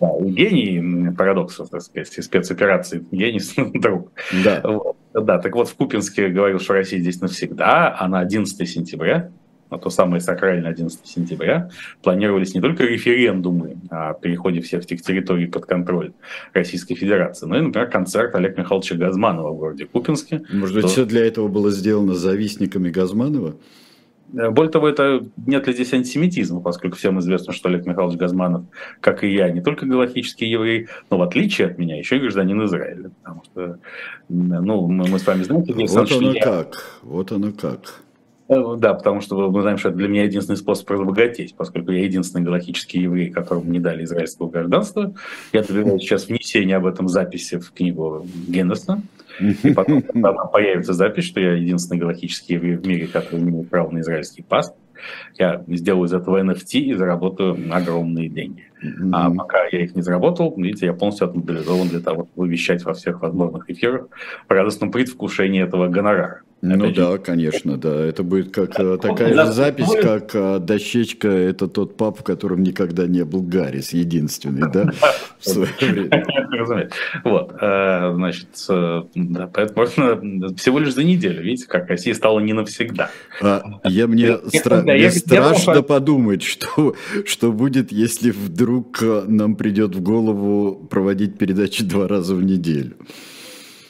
Да, 0.00 0.08
гений 0.20 1.10
парадоксов, 1.16 1.68
так 1.68 1.82
сказать, 1.82 2.08
спецоперации. 2.22 3.04
Гений 3.10 3.40
друг. 3.78 4.12
Да. 4.44 4.60
Вот. 4.64 4.96
да, 5.12 5.38
так 5.38 5.54
вот 5.54 5.68
в 5.68 5.74
Купинске 5.74 6.28
говорил, 6.28 6.60
что 6.60 6.74
Россия 6.74 7.00
здесь 7.00 7.20
навсегда, 7.20 7.96
а 7.98 8.08
на 8.08 8.20
11 8.20 8.68
сентября 8.68 9.30
на 9.74 9.78
то 9.78 9.90
самое 9.90 10.20
сакральное 10.20 10.70
11 10.70 11.00
сентября, 11.04 11.68
планировались 12.02 12.54
не 12.54 12.60
только 12.60 12.84
референдумы 12.84 13.76
о 13.90 14.14
переходе 14.14 14.60
всех 14.60 14.84
этих 14.84 15.02
территорий 15.02 15.46
под 15.46 15.66
контроль 15.66 16.12
Российской 16.52 16.94
Федерации, 16.94 17.46
но 17.46 17.58
и, 17.58 17.60
например, 17.60 17.90
концерт 17.90 18.34
Олега 18.34 18.60
Михайловича 18.60 18.94
Газманова 18.94 19.50
в 19.50 19.56
городе 19.56 19.86
Купинске. 19.86 20.42
Может 20.52 20.76
быть, 20.76 20.82
то... 20.82 20.88
все 20.88 21.04
для 21.04 21.26
этого 21.26 21.48
было 21.48 21.70
сделано 21.70 22.14
завистниками 22.14 22.90
Газманова? 22.90 23.56
Э, 24.36 24.50
более 24.50 24.70
того, 24.70 24.88
это 24.88 25.24
нет 25.46 25.66
ли 25.66 25.72
здесь 25.72 25.92
антисемитизма, 25.92 26.60
поскольку 26.60 26.96
всем 26.96 27.18
известно, 27.20 27.52
что 27.52 27.68
Олег 27.68 27.86
Михайлович 27.86 28.18
Газманов, 28.18 28.64
как 29.00 29.24
и 29.24 29.32
я, 29.32 29.50
не 29.50 29.60
только 29.60 29.86
галактический 29.86 30.48
еврей, 30.48 30.88
но 31.10 31.18
в 31.18 31.22
отличие 31.22 31.68
от 31.68 31.78
меня, 31.78 31.98
еще 31.98 32.16
и 32.16 32.20
гражданин 32.20 32.64
Израиля. 32.64 33.10
Потому 33.22 33.44
что, 33.44 33.78
ну, 34.28 34.86
мы, 34.88 35.08
мы 35.08 35.18
с 35.18 35.26
вами 35.26 35.42
знаем, 35.42 35.64
вот 35.64 36.12
оно 36.12 36.32
я... 36.32 36.42
как, 36.42 37.00
вот 37.02 37.32
оно 37.32 37.52
как. 37.52 38.03
Э, 38.48 38.76
да, 38.76 38.94
потому 38.94 39.20
что 39.20 39.50
мы 39.50 39.62
знаем, 39.62 39.78
что 39.78 39.88
это 39.88 39.98
для 39.98 40.08
меня 40.08 40.24
единственный 40.24 40.56
способ 40.56 40.90
разбогатеть, 40.90 41.54
поскольку 41.56 41.92
я 41.92 42.04
единственный 42.04 42.42
галактический 42.42 43.02
еврей, 43.02 43.30
которому 43.30 43.70
не 43.70 43.80
дали 43.80 44.04
израильского 44.04 44.50
гражданства. 44.50 45.14
Я 45.52 45.62
добиваюсь 45.62 46.02
сейчас 46.02 46.28
внесения 46.28 46.76
об 46.76 46.86
этом 46.86 47.08
записи 47.08 47.58
в 47.58 47.72
книгу 47.72 48.26
Геннеса. 48.46 49.00
И 49.40 49.72
потом, 49.72 50.02
когда 50.02 50.32
появится 50.32 50.92
запись, 50.92 51.24
что 51.24 51.40
я 51.40 51.54
единственный 51.54 51.98
галактический 51.98 52.56
еврей 52.56 52.76
в 52.76 52.86
мире, 52.86 53.06
который 53.06 53.40
имеет 53.40 53.68
право 53.68 53.90
на 53.90 54.00
израильский 54.00 54.42
паспорт, 54.42 54.78
я 55.38 55.62
сделаю 55.66 56.06
из 56.06 56.12
этого 56.12 56.42
NFT 56.42 56.78
и 56.78 56.94
заработаю 56.94 57.58
огромные 57.70 58.28
деньги. 58.28 58.64
Mm-hmm. 58.82 59.10
А 59.12 59.30
пока 59.30 59.64
я 59.66 59.84
их 59.84 59.94
не 59.94 60.02
заработал, 60.02 60.54
видите, 60.56 60.86
я 60.86 60.92
полностью 60.92 61.28
отмобилизован 61.28 61.88
для 61.88 62.00
того, 62.00 62.26
чтобы 62.32 62.48
вещать 62.48 62.84
во 62.84 62.94
всех 62.94 63.20
возможных 63.20 63.68
эфирах 63.68 64.06
в 64.48 64.52
радостном 64.52 64.90
предвкушении 64.90 65.62
этого 65.62 65.88
гонорара. 65.88 66.42
Ну 66.64 66.86
это 66.86 66.94
да, 66.94 67.18
конечно, 67.18 67.76
да. 67.76 68.06
Это 68.06 68.22
будет 68.22 68.54
как 68.54 68.78
э, 68.80 68.96
такая 68.96 69.34
же 69.34 69.52
запись, 69.52 69.92
как 70.00 70.34
э, 70.34 70.58
дощечка. 70.60 71.28
Это 71.28 71.68
тот 71.68 71.96
пап, 71.98 72.20
в 72.20 72.22
котором 72.22 72.62
никогда 72.62 73.06
не 73.06 73.24
был 73.24 73.42
Гаррис, 73.42 73.92
единственный, 73.92 74.70
да? 74.70 74.90
Вот, 77.24 77.54
э, 77.60 78.12
значит, 78.14 78.48
да, 79.14 79.50
поэтому 79.52 80.54
всего 80.56 80.78
лишь 80.78 80.94
за 80.94 81.04
неделю, 81.04 81.42
видите, 81.42 81.66
как 81.68 81.88
Россия 81.88 82.14
стала 82.14 82.40
не 82.40 82.54
навсегда. 82.54 83.10
А, 83.42 83.62
я 83.84 84.06
мне 84.06 84.38
страшно 84.48 85.82
подумать, 85.82 86.42
что 86.42 86.94
что 87.26 87.52
будет, 87.52 87.92
если 87.92 88.30
вдруг 88.30 89.02
нам 89.02 89.56
придет 89.56 89.94
в 89.94 90.02
голову 90.02 90.86
проводить 90.88 91.36
передачи 91.36 91.84
два 91.84 92.08
раза 92.08 92.34
в 92.34 92.42
неделю. 92.42 92.96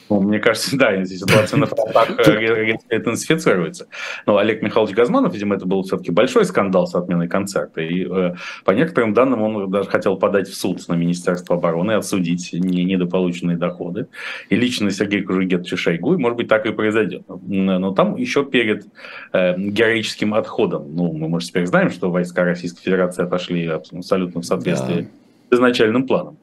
Ну, 0.09 0.21
мне 0.21 0.39
кажется, 0.39 0.77
да, 0.77 1.03
ситуация 1.05 1.57
на 1.57 1.65
фронтах 1.65 2.19
э, 2.27 2.75
интенсифицируется. 2.91 3.87
Но 4.25 4.37
Олег 4.37 4.61
Михайлович 4.61 4.95
Газманов, 4.95 5.33
видимо, 5.33 5.55
это 5.55 5.65
был 5.65 5.81
все-таки 5.83 6.11
большой 6.11 6.45
скандал 6.45 6.85
с 6.85 6.93
отменой 6.93 7.27
концерта. 7.27 7.81
И 7.81 8.05
э, 8.05 8.35
по 8.63 8.71
некоторым 8.71 9.13
данным 9.13 9.41
он 9.41 9.71
даже 9.71 9.89
хотел 9.89 10.17
подать 10.17 10.47
в 10.47 10.55
суд 10.55 10.87
на 10.87 10.93
Министерство 10.93 11.55
обороны 11.55 11.93
отсудить 11.93 12.49
недополученные 12.53 13.57
доходы. 13.57 14.07
И 14.49 14.55
лично 14.55 14.91
Сергей 14.91 15.23
Кужугетович 15.23 15.79
Шойгу, 15.79 16.13
и, 16.13 16.17
может 16.17 16.37
быть, 16.37 16.47
так 16.47 16.65
и 16.67 16.71
произойдет. 16.71 17.23
Но 17.27 17.91
там 17.93 18.15
еще 18.15 18.45
перед 18.45 18.85
э, 19.33 19.57
героическим 19.57 20.35
отходом, 20.35 20.95
ну, 20.95 21.11
мы, 21.13 21.29
может, 21.29 21.49
теперь 21.49 21.65
знаем, 21.65 21.89
что 21.89 22.11
войска 22.11 22.43
Российской 22.43 22.83
Федерации 22.83 23.23
отошли 23.23 23.65
абсолютно 23.65 24.41
в 24.41 24.45
соответствии 24.45 25.01
да. 25.01 25.07
с 25.49 25.59
изначальным 25.59 26.05
планом. 26.05 26.37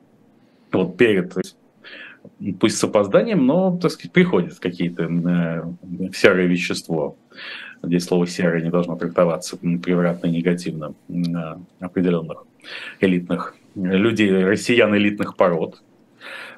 Вот 0.73 0.97
перед 0.97 1.33
пусть 2.59 2.79
с 2.79 2.85
опозданием, 2.85 3.47
но, 3.47 3.77
так 3.79 3.91
сказать, 3.91 4.13
приходят 4.13 4.59
какие-то 4.59 5.05
э, 5.05 6.11
серое 6.15 6.47
вещество. 6.47 7.17
Здесь 7.83 8.05
слово 8.05 8.27
серое 8.27 8.63
не 8.63 8.71
должно 8.71 8.97
трактоваться 8.97 9.57
превратно 9.57 10.27
и 10.27 10.31
негативно 10.31 10.95
э, 11.09 11.13
определенных 11.81 12.45
элитных 13.01 13.57
людей, 13.75 14.31
россиян 14.45 14.95
элитных 14.95 15.37
пород. 15.37 15.83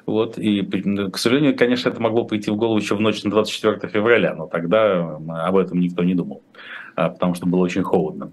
Вот, 0.05 0.37
и, 0.37 0.61
к 0.61 1.17
сожалению, 1.17 1.57
конечно, 1.57 1.89
это 1.89 1.99
могло 1.99 2.25
прийти 2.25 2.51
в 2.51 2.55
голову 2.55 2.77
еще 2.77 2.95
в 2.95 3.01
ночь 3.01 3.23
на 3.23 3.31
24 3.31 3.91
февраля, 3.91 4.35
но 4.35 4.45
тогда 4.45 5.15
об 5.15 5.57
этом 5.57 5.79
никто 5.79 6.03
не 6.03 6.13
думал, 6.13 6.43
а, 6.95 7.09
потому 7.09 7.33
что 7.33 7.47
было 7.47 7.61
очень 7.61 7.81
холодно. 7.81 8.31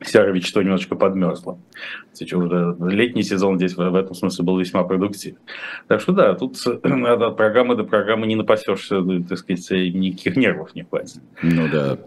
Вся 0.00 0.24
вещество 0.24 0.62
немножечко 0.62 0.94
подмерзло. 0.94 1.58
Сейчас 2.12 2.38
уже 2.38 2.76
летний 2.80 3.22
сезон 3.22 3.56
здесь 3.56 3.76
в 3.76 3.94
этом 3.94 4.14
смысле 4.14 4.44
был 4.44 4.58
весьма 4.58 4.84
продуктивен. 4.84 5.38
Так 5.88 6.00
что 6.00 6.12
да, 6.12 6.34
тут 6.34 6.56
от 6.66 7.36
программы 7.36 7.74
до 7.74 7.84
программы 7.84 8.26
не 8.26 8.36
напасешься, 8.36 9.02
так 9.28 9.38
сказать, 9.38 9.70
никаких 9.94 10.36
нервов 10.36 10.74
не 10.74 10.84
хватит. 10.84 11.20
Ну 11.42 11.68
да. 11.68 11.98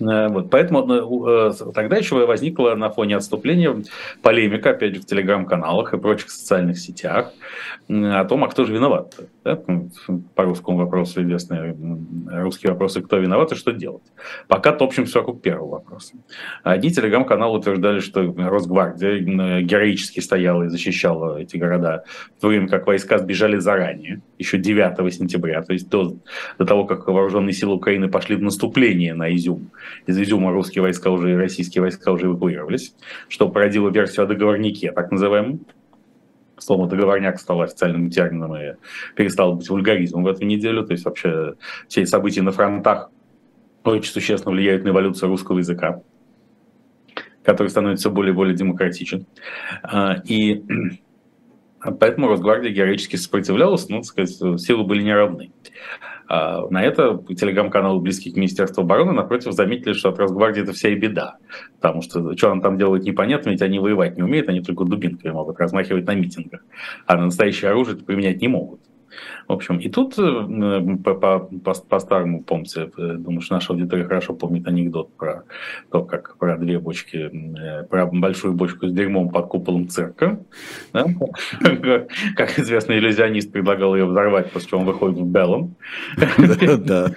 Э, 0.00 0.28
вот, 0.28 0.50
поэтому 0.50 0.90
э, 0.92 1.50
э, 1.50 1.72
тогда 1.74 1.96
еще 1.96 2.24
возникла 2.26 2.74
на 2.74 2.90
фоне 2.90 3.16
отступления 3.16 3.82
полемика, 4.22 4.70
опять 4.70 4.94
же, 4.94 5.00
в 5.00 5.06
телеграм-каналах 5.06 5.94
и 5.94 5.98
прочих 5.98 6.30
социальных 6.30 6.78
сетях 6.78 7.32
о 7.88 8.24
том, 8.24 8.44
а 8.44 8.48
кто 8.48 8.64
же 8.64 8.74
виноват. 8.74 9.14
Да? 9.44 9.60
По 10.34 10.44
русскому 10.44 10.78
вопросу 10.78 11.22
известные 11.22 11.76
русские 12.30 12.72
вопросы, 12.72 13.02
кто 13.02 13.18
виноват 13.18 13.52
и 13.52 13.56
что 13.56 13.72
делать. 13.72 14.04
Пока 14.46 14.72
топчемся 14.72 15.18
вокруг 15.18 15.42
первого 15.42 15.72
вопроса. 15.72 16.14
Одни 16.62 16.90
телеграм-каналы 16.90 17.58
утверждали, 17.58 18.00
что 18.00 18.22
Росгвардия 18.22 19.18
героически 19.62 20.20
стояла 20.20 20.64
и 20.64 20.68
защищала 20.68 21.38
эти 21.38 21.56
города, 21.56 22.04
в 22.38 22.40
то 22.40 22.48
время 22.48 22.68
как 22.68 22.86
войска 22.86 23.18
сбежали 23.18 23.56
заранее, 23.58 24.22
еще 24.38 24.58
9 24.58 25.12
сентября, 25.12 25.62
то 25.62 25.72
есть 25.72 25.88
до, 25.88 26.16
до 26.58 26.64
того, 26.64 26.84
как 26.84 27.06
вооруженные 27.06 27.52
силы 27.52 27.74
Украины 27.74 28.08
пошли 28.08 28.36
в 28.36 28.42
наступление 28.42 29.14
на 29.14 29.34
Изюм. 29.34 29.70
Из 30.06 30.18
Изюма 30.18 30.52
русские 30.52 30.82
войска 30.82 31.10
уже, 31.10 31.36
российские 31.36 31.82
войска 31.82 32.12
уже 32.12 32.26
эвакуировались, 32.26 32.94
что 33.28 33.48
породило 33.48 33.90
версию 33.90 34.24
о 34.24 34.26
договорнике, 34.28 34.92
так 34.92 35.10
называемом. 35.10 35.60
Слово 36.62 36.86
договорняк 36.86 37.40
стало 37.40 37.64
официальным 37.64 38.08
термином 38.08 38.54
и 38.56 38.74
перестало 39.16 39.54
быть 39.54 39.68
вульгаризмом 39.68 40.22
в 40.22 40.28
эту 40.28 40.44
неделю. 40.44 40.84
То 40.84 40.92
есть 40.92 41.04
вообще 41.04 41.54
все 41.88 42.06
события 42.06 42.42
на 42.42 42.52
фронтах 42.52 43.10
очень 43.84 44.12
существенно 44.12 44.52
влияют 44.52 44.84
на 44.84 44.90
эволюцию 44.90 45.28
русского 45.28 45.58
языка, 45.58 46.02
который 47.42 47.68
становится 47.68 48.10
более 48.10 48.32
и 48.32 48.36
более 48.36 48.54
демократичен. 48.54 49.26
А, 49.82 50.22
и 50.24 50.62
поэтому 51.90 52.28
Росгвардия 52.28 52.70
героически 52.70 53.16
сопротивлялась, 53.16 53.88
ну, 53.88 53.98
так 53.98 54.04
сказать, 54.06 54.60
силы 54.60 54.84
были 54.84 55.02
неравны. 55.02 55.52
А, 56.28 56.66
на 56.70 56.82
это 56.82 57.22
телеграм-каналы 57.28 58.00
близкие 58.00 58.32
к 58.32 58.36
Министерству 58.36 58.82
обороны, 58.82 59.12
напротив, 59.12 59.52
заметили, 59.52 59.92
что 59.92 60.10
от 60.10 60.18
Росгвардии 60.18 60.62
это 60.62 60.72
вся 60.72 60.88
и 60.88 60.94
беда. 60.94 61.36
Потому 61.80 62.02
что 62.02 62.36
что 62.36 62.50
он 62.50 62.60
там 62.60 62.78
делает 62.78 63.04
непонятно, 63.04 63.50
ведь 63.50 63.62
они 63.62 63.78
воевать 63.78 64.16
не 64.16 64.22
умеют, 64.22 64.48
они 64.48 64.62
только 64.62 64.84
дубинками 64.84 65.32
могут 65.32 65.58
размахивать 65.58 66.06
на 66.06 66.14
митингах. 66.14 66.64
А 67.06 67.16
на 67.16 67.26
настоящее 67.26 67.70
оружие 67.70 67.98
применять 67.98 68.40
не 68.40 68.48
могут. 68.48 68.80
В 69.48 69.52
общем, 69.52 69.78
и 69.78 69.88
тут 69.88 70.18
э, 70.18 70.96
по, 71.04 71.14
по, 71.14 71.38
по, 71.38 71.74
по 71.74 71.98
старому, 71.98 72.42
помните, 72.42 72.90
э, 72.96 73.14
думаю, 73.14 73.40
что 73.40 73.54
наша 73.54 73.72
аудитория 73.72 74.04
хорошо 74.04 74.34
помнит 74.34 74.66
анекдот 74.66 75.14
про 75.16 75.44
то, 75.90 76.04
как 76.04 76.36
про 76.38 76.56
две 76.56 76.78
бочки, 76.78 77.30
э, 77.30 77.84
про 77.84 78.06
большую 78.06 78.54
бочку 78.54 78.86
с 78.86 78.92
дерьмом 78.92 79.30
под 79.30 79.48
куполом 79.48 79.88
цирка. 79.88 80.40
Да? 80.92 81.06
Как 82.36 82.58
известный 82.58 82.98
иллюзионист 82.98 83.52
предлагал 83.52 83.94
ее 83.94 84.06
взорвать, 84.06 84.50
после 84.50 84.70
чего 84.70 84.80
он 84.80 84.86
выходит 84.86 85.18
в 85.18 85.26
белом. 85.26 85.74
Да. 86.82 87.10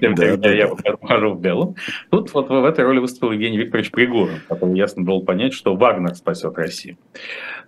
Тем 0.00 0.14
я 0.14 0.70
хожу 1.02 1.34
в 1.34 1.40
белом. 1.40 1.76
Тут 2.10 2.32
вот 2.34 2.48
в 2.48 2.64
этой 2.64 2.84
роли 2.84 2.98
выступил 2.98 3.32
Евгений 3.32 3.58
Викторович 3.58 3.90
Пригорин, 3.90 4.40
который 4.48 4.76
ясно 4.76 5.04
дал 5.04 5.22
понять, 5.22 5.52
что 5.52 5.74
Вагнер 5.76 6.14
спасет 6.14 6.56
Россию. 6.56 6.96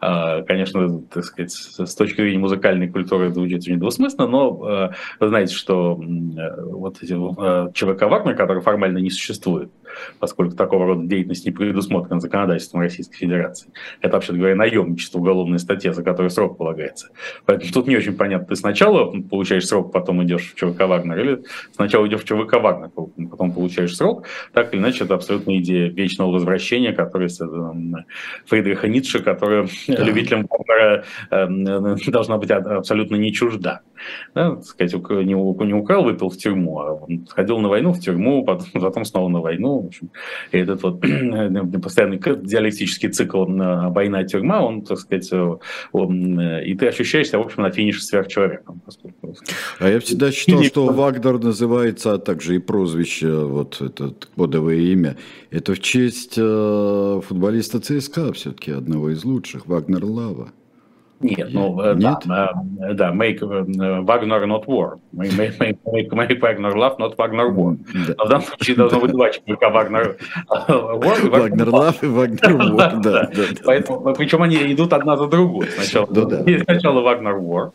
А, 0.00 0.42
конечно, 0.42 1.00
так 1.02 1.24
сказать, 1.24 1.52
с 1.52 1.94
точки 1.94 2.20
зрения 2.20 2.38
музыкальной 2.38 2.88
культуры 2.88 3.30
звучит 3.30 3.62
очень 3.70 3.80
двусмысленно, 3.80 4.26
но 4.26 4.68
э, 4.68 4.90
вы 5.20 5.28
знаете, 5.28 5.54
что 5.54 6.00
э, 6.00 6.62
вот 6.62 7.02
эти 7.02 7.12
э, 7.12 7.72
ЧВК 7.72 8.02
Вагнер, 8.02 8.34
который 8.34 8.62
формально 8.62 8.98
не 8.98 9.10
существует, 9.10 9.70
поскольку 10.18 10.56
такого 10.56 10.86
рода 10.86 11.06
деятельность 11.06 11.44
не 11.46 11.52
предусмотрена 11.52 12.20
законодательством 12.20 12.80
Российской 12.80 13.16
Федерации. 13.16 13.72
Это, 14.00 14.14
вообще 14.14 14.32
говоря, 14.32 14.54
наемничество, 14.54 15.18
уголовная 15.18 15.58
статья, 15.58 15.92
за 15.92 16.02
которую 16.02 16.30
срок 16.30 16.58
полагается. 16.58 17.08
Поэтому 17.46 17.72
тут 17.72 17.86
не 17.86 17.96
очень 17.96 18.16
понятно, 18.16 18.48
ты 18.48 18.56
сначала 18.56 19.10
получаешь 19.10 19.66
срок, 19.66 19.92
потом 19.92 20.22
идешь 20.24 20.52
в 20.52 20.54
ЧВК 20.54 20.86
Вагнер, 20.86 21.18
или 21.18 21.42
сначала 21.72 22.06
идешь 22.06 22.20
в 22.20 22.24
ЧВК 22.24 22.54
Вагнер, 22.54 22.90
потом 22.90 23.52
получаешь 23.52 23.94
срок. 23.96 24.26
Так 24.52 24.72
или 24.74 24.80
иначе, 24.80 25.04
это 25.04 25.14
абсолютно 25.14 25.56
идея 25.58 25.88
вечного 25.88 26.32
возвращения, 26.32 26.92
которая 26.92 27.30
Фридриха 28.46 28.88
Ницше, 28.88 29.20
которая 29.20 29.68
да. 29.88 30.04
любителям 30.04 30.46
Вагнера 30.48 31.04
э, 31.30 32.10
должна 32.10 32.38
быть 32.38 32.50
абсолютно 32.50 33.16
не 33.16 33.32
чужда. 33.32 33.80
Да, 34.34 34.56
так 34.56 34.64
сказать, 34.64 34.94
не, 34.94 35.34
не 35.66 35.74
украл, 35.74 36.04
выпил 36.04 36.30
в 36.30 36.36
тюрьму, 36.36 36.80
а 36.80 37.06
ходил 37.28 37.58
на 37.58 37.68
войну 37.68 37.92
в 37.92 38.00
тюрьму, 38.00 38.44
потом, 38.44 38.66
потом 38.80 39.04
снова 39.04 39.28
на 39.28 39.40
войну. 39.40 39.79
В 39.82 39.86
общем, 39.86 40.10
и 40.52 40.58
этот 40.58 40.82
вот 40.82 41.00
постоянный 41.82 42.18
диалектический 42.18 43.08
цикл 43.08 43.44
война-тюрьма, 43.44 44.62
он, 44.62 44.82
так 44.82 44.98
сказать, 44.98 45.30
он, 45.92 46.40
и 46.40 46.74
ты 46.74 46.86
ощущаешь 46.86 47.28
себя, 47.28 47.38
в 47.38 47.46
общем, 47.46 47.62
на 47.62 47.70
финише 47.70 48.02
сверхчеловеком. 48.02 48.80
А 49.78 49.88
я 49.88 50.00
всегда 50.00 50.30
считал, 50.32 50.62
что 50.64 50.86
Вагнер 50.86 51.38
называется, 51.38 52.14
а 52.14 52.18
также 52.18 52.56
и 52.56 52.58
прозвище, 52.58 53.44
вот 53.44 53.80
это 53.80 54.14
кодовое 54.36 54.76
имя, 54.76 55.16
это 55.50 55.74
в 55.74 55.80
честь 55.80 56.34
э, 56.36 57.20
футболиста 57.26 57.80
ЦСКА 57.80 58.32
все-таки, 58.32 58.72
одного 58.72 59.10
из 59.10 59.24
лучших, 59.24 59.66
Вагнер 59.66 60.04
Лава. 60.04 60.52
Нет, 61.20 61.48
ну 61.52 61.94
Нет? 61.96 62.18
да, 62.24 62.52
да, 62.94 63.12
make 63.12 63.40
Wagner 63.40 64.46
not 64.46 64.64
war. 64.66 64.98
Make, 65.12 65.58
make, 65.58 65.78
make, 65.84 66.10
make 66.12 66.40
Wagner 66.40 66.74
love, 66.74 66.98
not 66.98 67.14
Wagner 67.18 67.50
war. 67.54 67.76
Да. 67.92 68.14
Но 68.16 68.24
в 68.24 68.28
данном 68.28 68.46
случае 68.46 68.76
должно 68.76 69.00
быть 69.00 69.10
два 69.10 69.28
человека 69.30 69.66
Wagner 69.66 70.16
war. 70.48 71.30
Wagner 71.30 71.66
love 71.66 71.96
и 72.00 72.06
Wagner 72.06 72.56
war, 72.74 73.00
да, 73.02 73.30
да, 73.34 73.44
Поэтому, 73.66 74.14
причем 74.14 74.42
они 74.42 74.72
идут 74.72 74.94
одна 74.94 75.18
за 75.18 75.26
другой. 75.26 75.66
Сначала, 75.66 76.06
да, 76.06 76.24
да. 76.24 76.58
сначала 76.64 77.02
Wagner 77.02 77.38
war, 77.38 77.72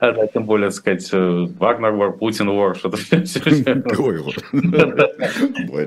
а, 0.00 0.12
да, 0.12 0.26
тем 0.26 0.44
более, 0.44 0.72
сказать, 0.72 1.08
Wagner 1.12 1.96
war, 1.96 2.18
Putin 2.18 2.48
war, 2.48 2.74
что-то 2.74 2.96
Ой, 5.70 5.86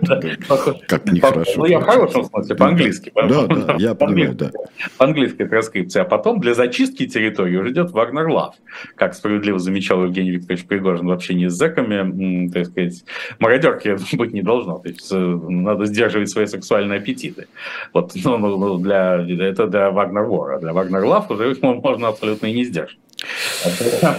как 0.87 1.05
нехорошо. 1.11 1.51
Ну, 1.57 1.65
я 1.65 1.79
в 1.79 1.83
хорошем 1.83 2.23
смысле, 2.23 2.55
по-английски. 2.55 3.11
Да, 3.15 3.47
да, 3.47 3.75
я 3.79 3.95
понимаю, 3.95 4.33
да. 4.33 4.51
По-английски 4.97 5.45
транскрипция. 5.45 6.03
А 6.03 6.05
потом 6.05 6.39
для 6.39 6.53
зачистки 6.53 7.00
российские 7.01 7.07
территории 7.07 7.57
уже 7.57 7.71
идет 7.71 7.91
Вагнер 7.91 8.27
Лав. 8.29 8.55
Как 8.95 9.13
справедливо 9.13 9.59
замечал 9.59 10.03
Евгений 10.03 10.31
Викторович 10.31 10.65
Пригожин 10.65 11.07
в 11.07 11.11
общении 11.11 11.47
с 11.47 11.53
зэками, 11.53 12.49
так 12.49 12.67
сказать, 12.67 13.03
мародерки 13.39 13.97
быть 14.15 14.33
не 14.33 14.41
должно. 14.41 14.79
То 14.79 14.89
есть 14.89 15.11
э, 15.11 15.17
надо 15.17 15.85
сдерживать 15.85 16.29
свои 16.29 16.45
сексуальные 16.45 16.99
аппетиты. 16.99 17.47
Вот 17.93 18.13
ну, 18.23 18.37
ну, 18.37 18.57
ну 18.57 18.77
для, 18.77 19.25
это 19.39 19.67
для 19.67 19.91
Вагнер 19.91 20.23
Вора. 20.23 20.59
Для 20.59 20.73
Вагнер 20.73 21.03
Лав 21.03 21.31
уже 21.31 21.55
можно 21.61 22.07
абсолютно 22.07 22.47
и 22.47 22.53
не 22.53 22.65
сдержать. 22.65 22.97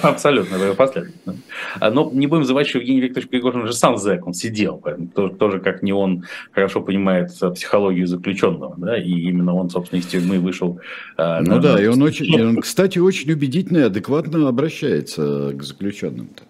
Абсолютно, 0.03 0.75
последовательно. 0.75 1.37
Но 1.81 2.11
не 2.13 2.27
будем 2.27 2.45
забывать, 2.45 2.69
что 2.69 2.79
Евгений 2.79 3.01
Викторович 3.01 3.29
Пригожин 3.29 3.67
же 3.67 3.73
сам 3.73 3.97
зэк, 3.97 4.27
он 4.27 4.35
сидел, 4.35 4.79
поэтому 4.83 5.09
тоже, 5.09 5.35
тоже 5.35 5.61
как 5.61 5.83
не 5.83 5.93
он 5.93 6.25
хорошо 6.53 6.81
понимает 6.81 7.33
психологию 7.55 8.07
заключенного, 8.07 8.75
да, 8.77 8.97
и 8.97 9.11
именно 9.11 9.55
он, 9.55 9.71
собственно, 9.71 10.01
из 10.01 10.07
тюрьмы 10.07 10.39
вышел. 10.39 10.81
А, 11.17 11.41
ну 11.41 11.57
на, 11.57 11.61
да, 11.61 11.83
и 11.83 11.87
он 11.87 12.03
очень, 12.03 12.27
и 12.27 12.41
он, 12.41 12.61
кстати, 12.61 12.99
очень 12.99 13.31
убедительно 13.33 13.79
и 13.79 13.83
адекватно 13.83 14.49
обращается 14.49 15.53
к 15.55 15.63
заключенным-то. 15.63 16.45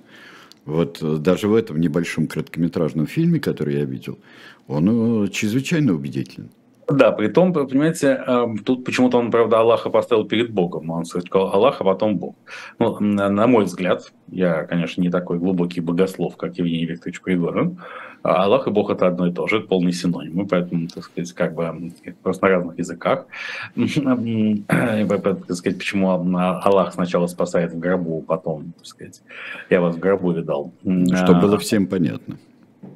Вот 0.65 0.99
э, 1.03 1.17
даже 1.17 1.49
в 1.49 1.55
этом 1.55 1.81
небольшом 1.81 2.27
короткометражном 2.27 3.07
фильме, 3.07 3.41
который 3.41 3.79
я 3.79 3.85
видел, 3.85 4.19
он 4.69 5.25
э, 5.25 5.29
чрезвычайно 5.29 5.93
убедителен. 5.93 6.51
Да, 6.89 7.13
при 7.13 7.29
том, 7.29 7.53
понимаете, 7.53 8.23
эм, 8.27 8.59
тут 8.59 8.85
почему-то 8.85 9.19
он, 9.19 9.31
правда, 9.31 9.61
Аллаха 9.61 9.91
поставил 9.91 10.25
перед 10.25 10.51
Богом. 10.51 10.91
Он 10.91 11.05
сказал 11.05 11.53
Аллах, 11.55 11.81
а 11.81 11.85
потом 11.85 12.19
Бог. 12.19 12.35
Ну, 12.79 12.99
на 13.01 13.47
мой 13.47 13.65
взгляд, 13.65 14.13
я, 14.29 14.65
конечно, 14.65 15.01
не 15.01 15.11
такой 15.11 15.39
глубокий 15.39 15.81
богослов, 15.81 16.37
как 16.37 16.59
Евгений 16.59 16.87
Викторович 16.87 17.21
Пригорин, 17.21 17.79
а 18.23 18.45
Аллах 18.45 18.67
и 18.67 18.71
Бог 18.71 18.91
это 18.91 19.07
одно 19.07 19.27
и 19.27 19.33
то 19.33 19.47
же, 19.47 19.59
это 19.59 19.69
полный 19.69 19.93
синонимы, 19.93 20.47
поэтому, 20.47 20.89
так 20.89 21.05
сказать, 21.05 21.33
как 21.33 21.55
бы 21.55 21.93
просто 22.23 22.47
на 22.47 22.51
разных 22.51 22.79
языках. 22.79 23.27
сказать, 25.57 25.79
почему 25.79 26.11
Аллах 26.11 26.93
сначала 26.95 27.27
спасает 27.27 27.73
в 27.73 27.79
гробу, 27.79 28.23
потом, 28.23 28.73
так 28.77 28.87
сказать, 28.87 29.23
я 29.71 29.81
вас 29.81 29.97
в 29.97 29.99
гробу 29.99 30.33
видал. 30.33 30.73
Чтобы 30.83 31.41
было 31.41 31.59
всем 31.59 31.87
понятно. 31.87 32.37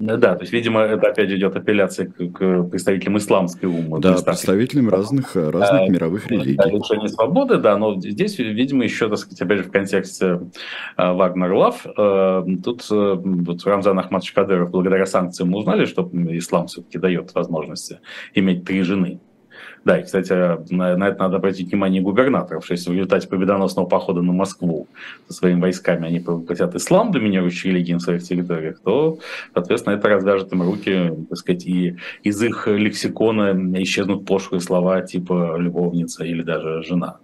Да, 0.00 0.34
то 0.34 0.42
есть, 0.42 0.52
видимо, 0.52 0.80
это 0.80 1.08
опять 1.08 1.30
идет 1.30 1.54
апелляция 1.54 2.06
к, 2.06 2.32
к 2.32 2.62
представителям 2.64 3.18
исламской 3.18 3.68
умы. 3.68 4.00
Да, 4.00 4.14
представителям 4.20 4.88
разных, 4.88 5.36
разных 5.36 5.82
а, 5.82 5.88
мировых 5.88 6.26
религий. 6.26 6.54
Лишение 6.54 7.08
свободы, 7.08 7.58
да, 7.58 7.76
но 7.76 7.98
здесь, 8.00 8.38
видимо, 8.38 8.82
еще, 8.84 9.08
так 9.08 9.18
сказать, 9.18 9.40
опять 9.40 9.58
же, 9.58 9.64
в 9.64 9.70
контексте 9.70 10.40
Вагнер 10.96 11.52
Лав, 11.52 11.86
э, 11.86 12.44
тут 12.64 12.86
э, 12.90 13.14
вот 13.14 13.64
Рамзан 13.64 13.98
Ахмадович 13.98 14.32
Кадыров 14.32 14.70
благодаря 14.70 15.06
санкциям 15.06 15.54
узнали, 15.54 15.84
что 15.84 16.10
ислам 16.12 16.66
все-таки 16.66 16.98
дает 16.98 17.32
возможность 17.34 17.92
иметь 18.34 18.64
три 18.64 18.82
жены. 18.82 19.20
Да, 19.86 20.00
и, 20.00 20.02
кстати, 20.02 20.32
на, 20.74 20.96
на 20.96 21.08
это 21.08 21.20
надо 21.20 21.36
обратить 21.36 21.70
внимание 21.70 22.02
губернаторов, 22.02 22.64
что 22.64 22.74
если 22.74 22.90
в 22.90 22.94
результате 22.94 23.28
победоносного 23.28 23.86
похода 23.86 24.20
на 24.20 24.32
Москву 24.32 24.88
со 25.28 25.34
своими 25.34 25.60
войсками 25.60 26.08
они 26.08 26.24
хотят 26.48 26.74
ислам, 26.74 27.12
доминирующий 27.12 27.70
религии 27.70 27.92
на 27.92 28.00
своих 28.00 28.24
территориях, 28.24 28.80
то, 28.84 29.20
соответственно, 29.54 29.94
это 29.94 30.08
развяжет 30.08 30.52
им 30.52 30.62
руки, 30.62 31.12
так 31.28 31.38
сказать, 31.38 31.66
и 31.66 31.98
из 32.24 32.42
их 32.42 32.66
лексикона 32.66 33.52
исчезнут 33.80 34.26
пошлые 34.26 34.60
слова 34.60 35.02
типа 35.02 35.54
любовница 35.56 36.24
или 36.24 36.42
даже 36.42 36.82
жена. 36.82 37.18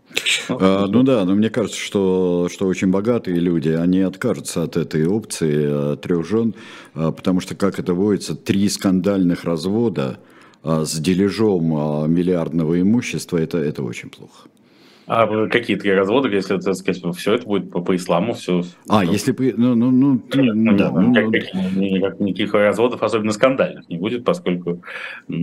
Ну, 0.48 0.58
а, 0.60 0.86
ну 0.86 1.02
да, 1.02 1.24
но 1.24 1.34
мне 1.34 1.50
кажется, 1.50 1.80
что, 1.80 2.48
что 2.48 2.68
очень 2.68 2.92
богатые 2.92 3.40
люди, 3.40 3.70
они 3.70 4.02
откажутся 4.02 4.62
от 4.62 4.76
этой 4.76 5.04
опции 5.08 5.96
трех 5.96 6.24
жен, 6.24 6.54
а, 6.94 7.10
потому 7.10 7.40
что, 7.40 7.56
как 7.56 7.80
это 7.80 7.92
водится, 7.92 8.36
три 8.36 8.68
скандальных 8.68 9.42
развода– 9.42 10.20
с 10.64 10.98
дележом 10.98 11.76
а, 11.76 12.06
миллиардного 12.06 12.80
имущества, 12.80 13.38
это, 13.38 13.58
это 13.58 13.82
очень 13.82 14.10
плохо. 14.10 14.48
А 15.06 15.48
какие 15.48 15.76
три 15.76 15.92
развода, 15.92 16.28
если, 16.28 16.58
так 16.58 16.74
сказать, 16.74 17.02
все 17.16 17.34
это 17.34 17.44
будет 17.44 17.70
по, 17.70 17.80
по 17.80 17.96
исламу, 17.96 18.34
все... 18.34 18.62
А, 18.88 19.02
все... 19.02 19.12
если. 19.12 19.54
Ну, 19.56 19.74
ну, 19.74 19.90
ну, 19.90 20.22
ну, 20.32 20.76
да, 20.76 20.90
ну, 20.92 21.12
как, 21.12 21.54
никак, 21.74 22.20
никаких 22.20 22.54
разводов, 22.54 23.02
особенно 23.02 23.32
скандальных, 23.32 23.88
не 23.88 23.98
будет, 23.98 24.24
поскольку, 24.24 24.82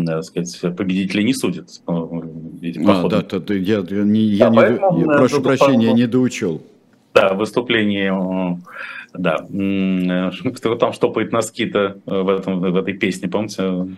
так 0.06 0.24
сказать, 0.24 0.76
победители 0.78 1.24
не 1.24 1.34
судят. 1.34 1.70
А, 1.86 3.08
да, 3.10 3.22
да, 3.22 3.40
да, 3.40 3.54
я, 3.54 3.82
не, 3.82 4.22
я, 4.22 4.50
да, 4.50 4.70
не, 4.70 5.02
я 5.02 5.06
прошу 5.06 5.42
прощения, 5.42 5.88
я 5.88 5.94
не 5.94 6.08
доучел. 6.08 6.62
Да, 7.22 7.34
выступление 7.34 8.14
да, 9.14 9.38
кто 10.56 10.76
там 10.76 10.94
штопает 10.94 11.32
носки-то 11.32 12.00
э, 12.06 12.22
в, 12.22 12.30
этом, 12.30 12.60
в 12.60 12.76
этой 12.76 12.94
песне, 12.94 13.28
помните? 13.28 13.98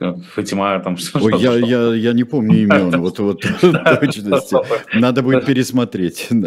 Э, 0.00 0.14
Фатима 0.34 0.80
там 0.80 0.96
что 0.96 1.18
Ой, 1.22 1.40
я, 1.40 1.54
я, 1.54 1.94
я 1.94 2.12
не 2.12 2.24
помню 2.24 2.62
имен, 2.62 2.90
вот, 3.00 3.18
вот 3.20 3.42
точности. 3.60 4.56
Надо 4.98 5.22
будет 5.22 5.46
пересмотреть. 5.46 6.28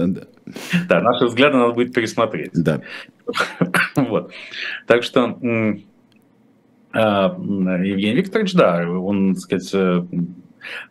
Да, 0.89 0.99
наши 1.01 1.25
взгляды 1.25 1.57
надо 1.57 1.73
будет 1.73 1.93
пересмотреть. 1.93 2.51
Да. 2.53 2.81
Вот. 3.95 4.31
Так 4.87 5.03
что 5.03 5.39
а, 6.91 7.37
Евгений 7.39 8.17
Викторович, 8.17 8.53
да, 8.53 8.89
он, 8.89 9.35
так 9.35 9.41
сказать, 9.41 9.69
э, 9.73 10.03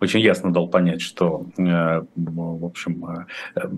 очень 0.00 0.20
ясно 0.20 0.52
дал 0.52 0.68
понять, 0.68 1.00
что, 1.00 1.46
э, 1.56 2.02
в 2.16 2.64
общем, 2.64 3.26
э, 3.54 3.68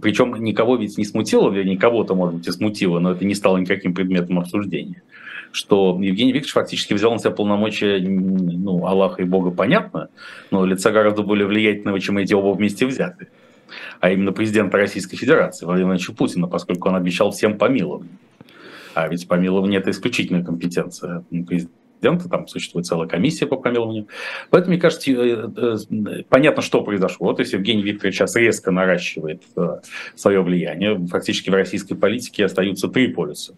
причем 0.00 0.34
никого 0.42 0.76
ведь 0.76 0.98
не 0.98 1.04
смутило, 1.04 1.50
вернее, 1.50 1.78
кого-то, 1.78 2.14
может 2.14 2.36
быть, 2.36 2.48
и 2.48 2.52
смутило, 2.52 2.98
но 2.98 3.12
это 3.12 3.24
не 3.24 3.34
стало 3.34 3.58
никаким 3.58 3.94
предметом 3.94 4.38
обсуждения 4.38 5.02
что 5.52 5.98
Евгений 6.00 6.32
Викторович 6.32 6.52
фактически 6.52 6.94
взял 6.94 7.12
на 7.12 7.18
себя 7.18 7.30
полномочия 7.30 7.98
ну, 8.00 8.86
Аллаха 8.86 9.22
и 9.22 9.26
Бога, 9.26 9.50
понятно, 9.50 10.08
но 10.50 10.64
лица 10.64 10.90
гораздо 10.90 11.22
более 11.22 11.46
влиятельного, 11.46 12.00
чем 12.00 12.18
эти 12.18 12.32
оба 12.32 12.56
вместе 12.56 12.86
взяты. 12.86 13.28
А 14.00 14.10
именно 14.10 14.32
президента 14.32 14.76
Российской 14.78 15.16
Федерации 15.16 15.64
Владимира 15.64 15.88
Владимировича 15.88 16.16
Путина, 16.16 16.48
поскольку 16.48 16.88
он 16.88 16.96
обещал 16.96 17.30
всем 17.30 17.58
помилование. 17.58 18.16
А 18.94 19.08
ведь 19.08 19.28
помилование– 19.28 19.80
это 19.80 19.90
исключительная 19.90 20.44
компетенция 20.44 21.24
президента 21.30 21.81
президента, 22.02 22.28
там 22.28 22.48
существует 22.48 22.86
целая 22.86 23.08
комиссия 23.08 23.46
по 23.46 23.56
помилованию. 23.56 24.08
Поэтому, 24.50 24.72
мне 24.72 24.80
кажется, 24.80 25.10
э, 25.10 25.48
э, 25.56 26.22
понятно, 26.28 26.62
что 26.62 26.82
произошло. 26.82 27.32
То 27.32 27.42
есть 27.42 27.52
Евгений 27.52 27.82
Викторович 27.82 28.16
сейчас 28.16 28.36
резко 28.36 28.70
наращивает 28.70 29.42
э, 29.56 29.80
свое 30.16 30.42
влияние. 30.42 31.06
Фактически 31.06 31.50
в 31.50 31.54
российской 31.54 31.94
политике 31.94 32.44
остаются 32.44 32.88
три 32.88 33.08
полюса 33.08 33.54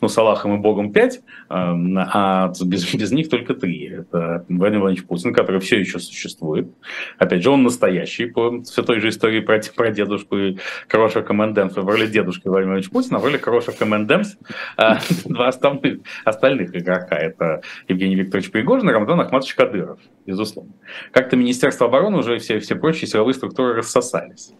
ну, 0.00 0.08
с 0.08 0.18
Аллахом 0.18 0.54
и 0.54 0.58
Богом 0.58 0.92
пять, 0.92 1.20
а 1.48 2.52
без, 2.64 2.94
без 2.94 3.10
них 3.12 3.28
только 3.28 3.54
три. 3.54 3.88
Это 3.88 4.44
Владимир 4.48 4.80
Владимирович 4.80 5.06
Путин, 5.06 5.32
который 5.32 5.60
все 5.60 5.78
еще 5.78 5.98
существует. 5.98 6.68
Опять 7.18 7.42
же, 7.42 7.50
он 7.50 7.62
настоящий 7.62 8.26
по 8.26 8.62
все 8.62 8.82
той 8.82 9.00
же 9.00 9.08
истории 9.08 9.40
про, 9.40 9.60
про 9.74 9.90
дедушку 9.90 10.36
и 10.36 10.58
Кроша 10.88 11.22
Коменденс. 11.22 11.76
В 11.76 11.86
роли 11.86 12.06
дедушки 12.06 12.48
Владимира 12.48 12.74
Владимировича 12.74 12.90
Путина, 12.90 13.18
в 13.18 13.24
роли 13.24 13.36
Кроша 13.38 13.72
Коменденс 13.72 14.36
а, 14.76 14.98
два 15.24 15.48
остальных, 15.48 16.00
остальных 16.24 16.76
игрока. 16.76 17.16
Это 17.16 17.62
Евгений 17.88 18.16
Викторович 18.16 18.50
Пригожин 18.50 18.88
и 18.88 18.92
Рамзан 18.92 19.20
Ахматович 19.20 19.54
Кадыров, 19.54 19.98
безусловно. 20.26 20.72
Как-то 21.12 21.36
Министерство 21.36 21.86
обороны 21.86 22.18
уже 22.18 22.38
все, 22.38 22.58
все 22.60 22.76
прочие 22.76 23.08
силовые 23.08 23.34
структуры 23.34 23.74
рассосались. 23.74 24.52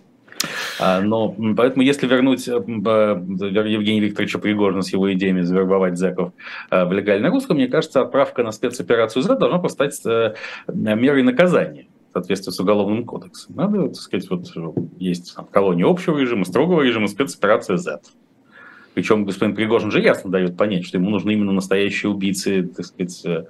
А, 0.78 1.00
но 1.00 1.34
поэтому, 1.56 1.82
если 1.82 2.06
вернуть 2.06 2.46
э, 2.48 2.52
Евгения 2.52 4.00
Викторовича 4.00 4.38
Пригожина 4.38 4.82
с 4.82 4.92
его 4.92 5.12
идеями 5.12 5.42
завербовать 5.42 5.98
зэков 5.98 6.32
э, 6.70 6.84
в 6.84 6.92
легальное 6.92 7.30
русло, 7.30 7.54
мне 7.54 7.66
кажется, 7.66 8.02
отправка 8.02 8.42
на 8.42 8.52
спецоперацию 8.52 9.22
Z 9.22 9.36
должна 9.36 9.58
постать 9.58 10.00
э, 10.06 10.34
мерой 10.68 11.22
наказания 11.22 11.86
в 12.10 12.12
соответствии 12.14 12.52
с 12.52 12.60
Уголовным 12.60 13.04
кодексом. 13.04 13.56
Надо, 13.56 13.88
так 13.88 13.96
сказать, 13.96 14.30
вот 14.30 14.46
есть 14.98 15.34
там, 15.34 15.46
колония 15.46 15.86
общего 15.86 16.18
режима, 16.18 16.44
строгого 16.44 16.82
режима, 16.82 17.08
спецоперация 17.08 17.76
Z. 17.76 18.00
Причем 18.94 19.24
господин 19.24 19.54
Пригожин 19.54 19.92
же 19.92 20.00
ясно 20.00 20.30
дает 20.30 20.56
понять, 20.56 20.84
что 20.84 20.98
ему 20.98 21.10
нужны 21.10 21.32
именно 21.32 21.52
настоящие 21.52 22.10
убийцы, 22.10 22.64
так 22.64 22.84
сказать, 22.84 23.46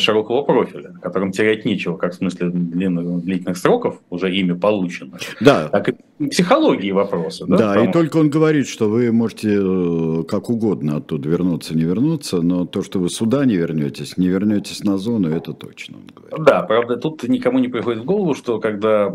широкого 0.00 0.42
профиля, 0.42 0.92
которым 1.02 1.32
терять 1.32 1.64
нечего, 1.64 1.96
как 1.96 2.12
в 2.12 2.16
смысле 2.16 2.50
длинных, 2.50 3.24
длительных 3.24 3.56
сроков, 3.56 4.00
уже 4.08 4.32
ими 4.32 4.52
получено, 4.52 5.18
да. 5.40 5.68
так 5.68 5.88
и 5.88 5.94
психологии 6.18 6.90
вопроса. 6.90 7.46
Да, 7.46 7.74
да 7.74 7.84
и 7.84 7.92
только 7.92 8.16
он 8.16 8.30
говорит, 8.30 8.66
что 8.66 8.88
вы 8.88 9.12
можете 9.12 9.58
э, 9.60 10.24
как 10.24 10.50
угодно 10.50 10.96
оттуда 10.96 11.28
вернуться, 11.28 11.76
не 11.76 11.84
вернуться, 11.84 12.42
но 12.42 12.66
то, 12.66 12.82
что 12.82 12.98
вы 12.98 13.08
сюда 13.08 13.44
не 13.44 13.56
вернетесь, 13.56 14.16
не 14.16 14.28
вернетесь 14.28 14.82
на 14.82 14.98
зону, 14.98 15.30
это 15.30 15.52
точно, 15.52 15.98
он 15.98 16.06
говорит. 16.14 16.46
Да, 16.46 16.62
правда, 16.62 16.96
тут 16.96 17.22
никому 17.28 17.58
не 17.58 17.68
приходит 17.68 18.02
в 18.02 18.04
голову, 18.04 18.34
что 18.34 18.58
когда 18.58 19.12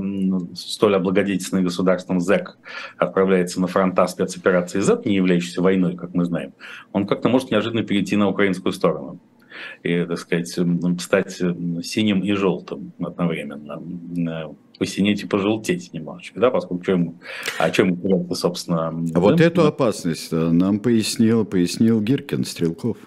столь 0.55 0.95
облагодетельственный 0.95 1.63
государством 1.63 2.19
ЗЭК 2.19 2.57
отправляется 2.97 3.59
на 3.59 3.67
фронта 3.67 4.07
спецоперации 4.07 4.79
Z, 4.79 5.01
не 5.05 5.15
являющейся 5.15 5.61
войной, 5.61 5.95
как 5.95 6.13
мы 6.13 6.25
знаем, 6.25 6.53
он 6.93 7.05
как-то 7.05 7.29
может 7.29 7.51
неожиданно 7.51 7.83
перейти 7.83 8.15
на 8.15 8.29
украинскую 8.29 8.71
сторону 8.71 9.19
и, 9.83 10.05
так 10.05 10.17
сказать, 10.17 10.57
стать 10.99 11.41
синим 11.83 12.21
и 12.21 12.31
желтым 12.33 12.93
одновременно, 12.99 13.81
посинеть 14.79 15.23
и 15.23 15.27
пожелтеть 15.27 15.93
немножечко, 15.93 16.39
да, 16.39 16.49
поскольку 16.49 16.83
чем, 16.83 17.19
о 17.57 17.69
чем 17.69 17.93
это, 18.03 18.35
собственно... 18.35 18.91
Вот 18.91 19.37
да? 19.37 19.43
эту 19.43 19.65
опасность 19.65 20.29
э, 20.31 20.35
нам 20.35 20.79
пояснил, 20.79 21.45
пояснил 21.45 22.01
Гиркин, 22.01 22.45
Стрелков. 22.45 22.97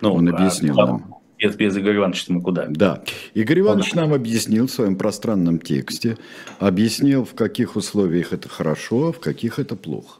Ну, 0.00 0.14
Он 0.14 0.28
объяснил 0.28 0.78
а, 0.80 0.86
нам. 0.86 1.14
Без, 1.38 1.56
без 1.56 1.76
Игоря 1.76 1.96
Ивановича 1.96 2.24
мы 2.28 2.40
куда? 2.40 2.66
Да. 2.68 3.02
Игорь 3.34 3.60
Иванович 3.60 3.94
нам 3.94 4.12
объяснил 4.12 4.66
в 4.66 4.70
своем 4.70 4.96
пространном 4.96 5.58
тексте, 5.58 6.18
объяснил, 6.58 7.24
в 7.24 7.34
каких 7.34 7.76
условиях 7.76 8.32
это 8.32 8.48
хорошо, 8.48 9.08
а 9.08 9.12
в 9.12 9.20
каких 9.20 9.58
это 9.58 9.76
плохо. 9.76 10.18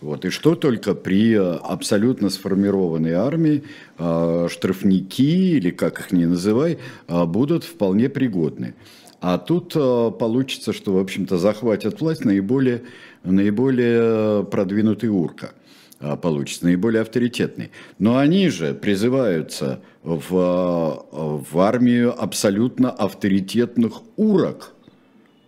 Вот. 0.00 0.24
И 0.24 0.30
что 0.30 0.54
только 0.54 0.94
при 0.94 1.34
э, 1.34 1.56
абсолютно 1.62 2.28
сформированной 2.28 3.12
армии 3.12 3.64
э, 3.98 4.48
штрафники, 4.50 5.56
или 5.56 5.70
как 5.70 6.00
их 6.00 6.12
ни 6.12 6.24
называй, 6.26 6.78
будут 7.08 7.64
вполне 7.64 8.08
пригодны. 8.08 8.74
А 9.26 9.38
тут 9.38 9.72
получится, 9.72 10.74
что, 10.74 10.92
в 10.92 10.98
общем-то, 10.98 11.38
захватят 11.38 12.02
власть 12.02 12.26
наиболее, 12.26 12.82
наиболее 13.22 14.44
продвинутый 14.44 15.08
урка 15.08 15.52
получится, 16.20 16.66
наиболее 16.66 17.00
авторитетный. 17.00 17.70
Но 17.98 18.18
они 18.18 18.50
же 18.50 18.74
призываются 18.74 19.80
в, 20.02 21.06
в 21.10 21.58
армию 21.58 22.14
абсолютно 22.22 22.90
авторитетных 22.90 24.02
урок, 24.16 24.74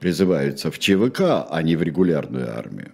призываются 0.01 0.71
в 0.71 0.79
ЧВК, 0.79 1.45
а 1.51 1.61
не 1.63 1.77
в 1.77 1.83
регулярную 1.83 2.57
армию. 2.57 2.93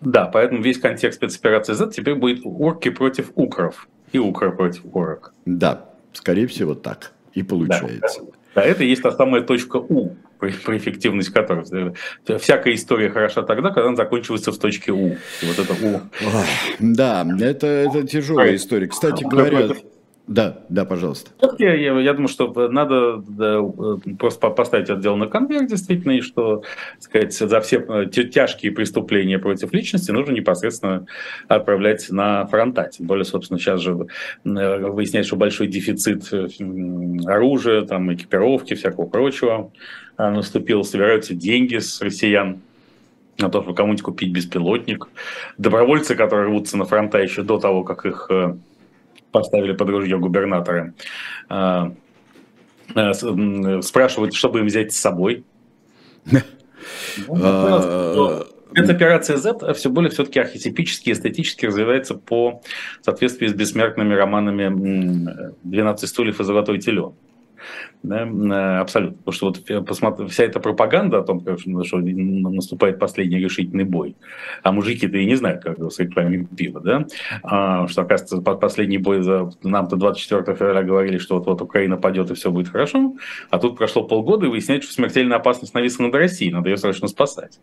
Да, 0.00 0.24
поэтому 0.24 0.62
весь 0.62 0.78
контекст 0.78 1.18
спецоперации 1.18 1.74
Z 1.74 1.90
теперь 1.90 2.14
будет 2.14 2.40
урки 2.44 2.88
против 2.88 3.32
укров 3.34 3.86
и 4.12 4.18
укр 4.18 4.56
против 4.56 4.80
урок. 4.94 5.34
Да, 5.44 5.90
скорее 6.14 6.46
всего 6.46 6.74
так 6.74 7.12
и 7.34 7.42
получается. 7.42 8.22
Да, 8.22 8.41
да 8.54 8.62
это 8.62 8.84
и 8.84 8.88
есть 8.88 9.02
та 9.02 9.12
самая 9.12 9.42
точка 9.42 9.76
У, 9.76 10.16
про 10.38 10.76
эффективность 10.76 11.30
которой. 11.30 11.64
Всякая 12.38 12.74
история 12.74 13.10
хороша 13.10 13.42
тогда, 13.42 13.70
когда 13.70 13.88
она 13.88 13.96
закончивается 13.96 14.52
в 14.52 14.58
точке 14.58 14.92
У. 14.92 15.08
И 15.08 15.46
вот 15.46 15.58
это 15.58 15.72
У. 15.72 16.00
Да, 16.80 17.26
это, 17.40 17.66
это 17.66 18.06
тяжелая 18.06 18.56
история. 18.56 18.88
Кстати 18.88 19.24
говоря, 19.24 19.70
да, 20.28 20.60
да, 20.68 20.84
пожалуйста. 20.84 21.30
Я, 21.58 21.74
я, 21.74 21.98
я 21.98 22.12
думаю, 22.12 22.28
что 22.28 22.68
надо 22.68 23.16
да, 23.26 23.60
просто 24.18 24.50
поставить 24.50 24.88
это 24.88 25.00
дело 25.00 25.16
на 25.16 25.26
конвейер, 25.26 25.66
действительно, 25.66 26.12
и 26.12 26.20
что, 26.20 26.62
сказать, 27.00 27.34
за 27.34 27.60
все 27.60 27.78
э, 27.78 28.06
тяжкие 28.06 28.70
преступления 28.70 29.40
против 29.40 29.72
личности 29.72 30.12
нужно 30.12 30.32
непосредственно 30.32 31.06
отправлять 31.48 32.08
на 32.10 32.46
фронта. 32.46 32.88
Тем 32.92 33.06
более, 33.06 33.24
собственно, 33.24 33.58
сейчас 33.58 33.80
же 33.80 34.06
э, 34.44 34.78
выясняется, 34.86 35.30
что 35.30 35.36
большой 35.36 35.66
дефицит 35.66 36.32
э, 36.32 36.46
оружия, 37.26 37.82
там, 37.82 38.14
экипировки, 38.14 38.74
всякого 38.74 39.06
прочего 39.06 39.72
наступил. 40.18 40.84
Собираются 40.84 41.34
деньги 41.34 41.78
с 41.78 42.00
россиян 42.00 42.60
на 43.38 43.48
то, 43.48 43.60
чтобы 43.60 43.74
кому-нибудь 43.74 44.02
купить 44.02 44.32
беспилотник. 44.32 45.08
Добровольцы, 45.58 46.14
которые 46.14 46.46
рвутся 46.46 46.76
на 46.76 46.84
фронта 46.84 47.18
еще 47.18 47.42
до 47.42 47.58
того, 47.58 47.82
как 47.82 48.06
их 48.06 48.30
поставили 49.32 49.72
под 49.72 49.88
ружье 49.90 50.18
губернаторы. 50.18 50.94
А, 51.48 51.92
спрашивают, 53.82 54.34
чтобы 54.34 54.60
им 54.60 54.66
взять 54.66 54.92
с 54.92 54.98
собой. 54.98 55.44
Ну, 57.26 58.44
эта 58.74 58.92
операция 58.92 59.36
Z 59.36 59.74
все 59.74 59.90
более 59.90 60.10
все-таки 60.10 60.40
архетипически, 60.40 61.10
эстетически 61.10 61.66
развивается 61.66 62.14
по 62.14 62.62
соответствии 63.02 63.46
с 63.46 63.54
бессмертными 63.54 64.14
романами 64.14 65.56
«12 65.64 66.06
стульев 66.06 66.40
и 66.40 66.44
золотой 66.44 66.78
телен». 66.78 67.12
Да, 68.02 68.26
э, 68.26 68.80
абсолютно. 68.80 69.18
Потому 69.18 69.32
что 69.32 69.46
вот 69.46 69.86
посмотри, 69.86 70.26
вся 70.26 70.44
эта 70.44 70.58
пропаганда 70.58 71.18
о 71.18 71.22
том, 71.22 71.40
что 71.84 71.98
наступает 71.98 72.98
последний 72.98 73.38
решительный 73.38 73.84
бой, 73.84 74.16
а 74.62 74.72
мужики-то 74.72 75.16
и 75.16 75.24
не 75.24 75.36
знают, 75.36 75.62
как 75.62 75.78
с 75.80 75.98
рекламой 76.00 76.44
пива, 76.44 76.80
да, 76.80 77.06
а, 77.44 77.86
что, 77.86 78.02
оказывается, 78.02 78.40
последний 78.40 78.98
бой, 78.98 79.22
за, 79.22 79.50
нам-то 79.62 79.96
24 79.96 80.56
февраля 80.56 80.82
говорили, 80.82 81.18
что 81.18 81.36
вот-вот 81.36 81.62
Украина 81.62 81.96
падет 81.96 82.30
и 82.30 82.34
все 82.34 82.50
будет 82.50 82.68
хорошо, 82.68 83.14
а 83.50 83.58
тут 83.58 83.78
прошло 83.78 84.02
полгода 84.02 84.46
и 84.46 84.48
выясняется, 84.48 84.90
что 84.90 84.96
смертельная 84.96 85.36
опасность 85.36 85.74
нависла 85.74 86.04
над 86.04 86.14
Россией, 86.14 86.52
надо 86.52 86.70
ее 86.70 86.76
срочно 86.76 87.06
спасать. 87.06 87.60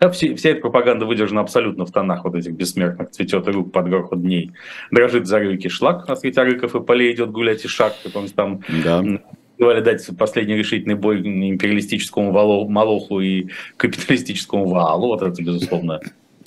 Да, 0.00 0.10
все, 0.10 0.34
вся 0.36 0.50
эта 0.50 0.62
пропаганда 0.62 1.04
выдержана 1.04 1.42
абсолютно 1.42 1.84
в 1.84 1.92
тонах 1.92 2.24
вот 2.24 2.34
этих 2.34 2.52
бессмертных, 2.52 3.10
цветет 3.10 3.46
рук 3.48 3.72
под 3.72 3.88
грохот 3.88 4.22
дней, 4.22 4.52
дрожит 4.90 5.26
за 5.26 5.38
рыки 5.38 5.68
шлак, 5.68 6.08
а 6.08 6.16
среди 6.16 6.40
рыков 6.40 6.74
и 6.74 6.80
полей 6.80 7.12
идет 7.12 7.30
гулять 7.30 7.64
и 7.64 7.68
шаг, 7.68 7.92
потом 8.02 8.26
там 8.28 8.60
да 8.82 9.02
говорили 9.62 9.84
дать 9.84 10.06
последний 10.18 10.56
решительный 10.56 10.96
бой 10.96 11.20
империалистическому 11.20 12.32
валу, 12.32 12.68
Малоху 12.68 13.20
и 13.20 13.46
капиталистическому 13.76 14.66
валу, 14.66 15.08
вот 15.08 15.22
это, 15.22 15.42
безусловно, 15.42 16.00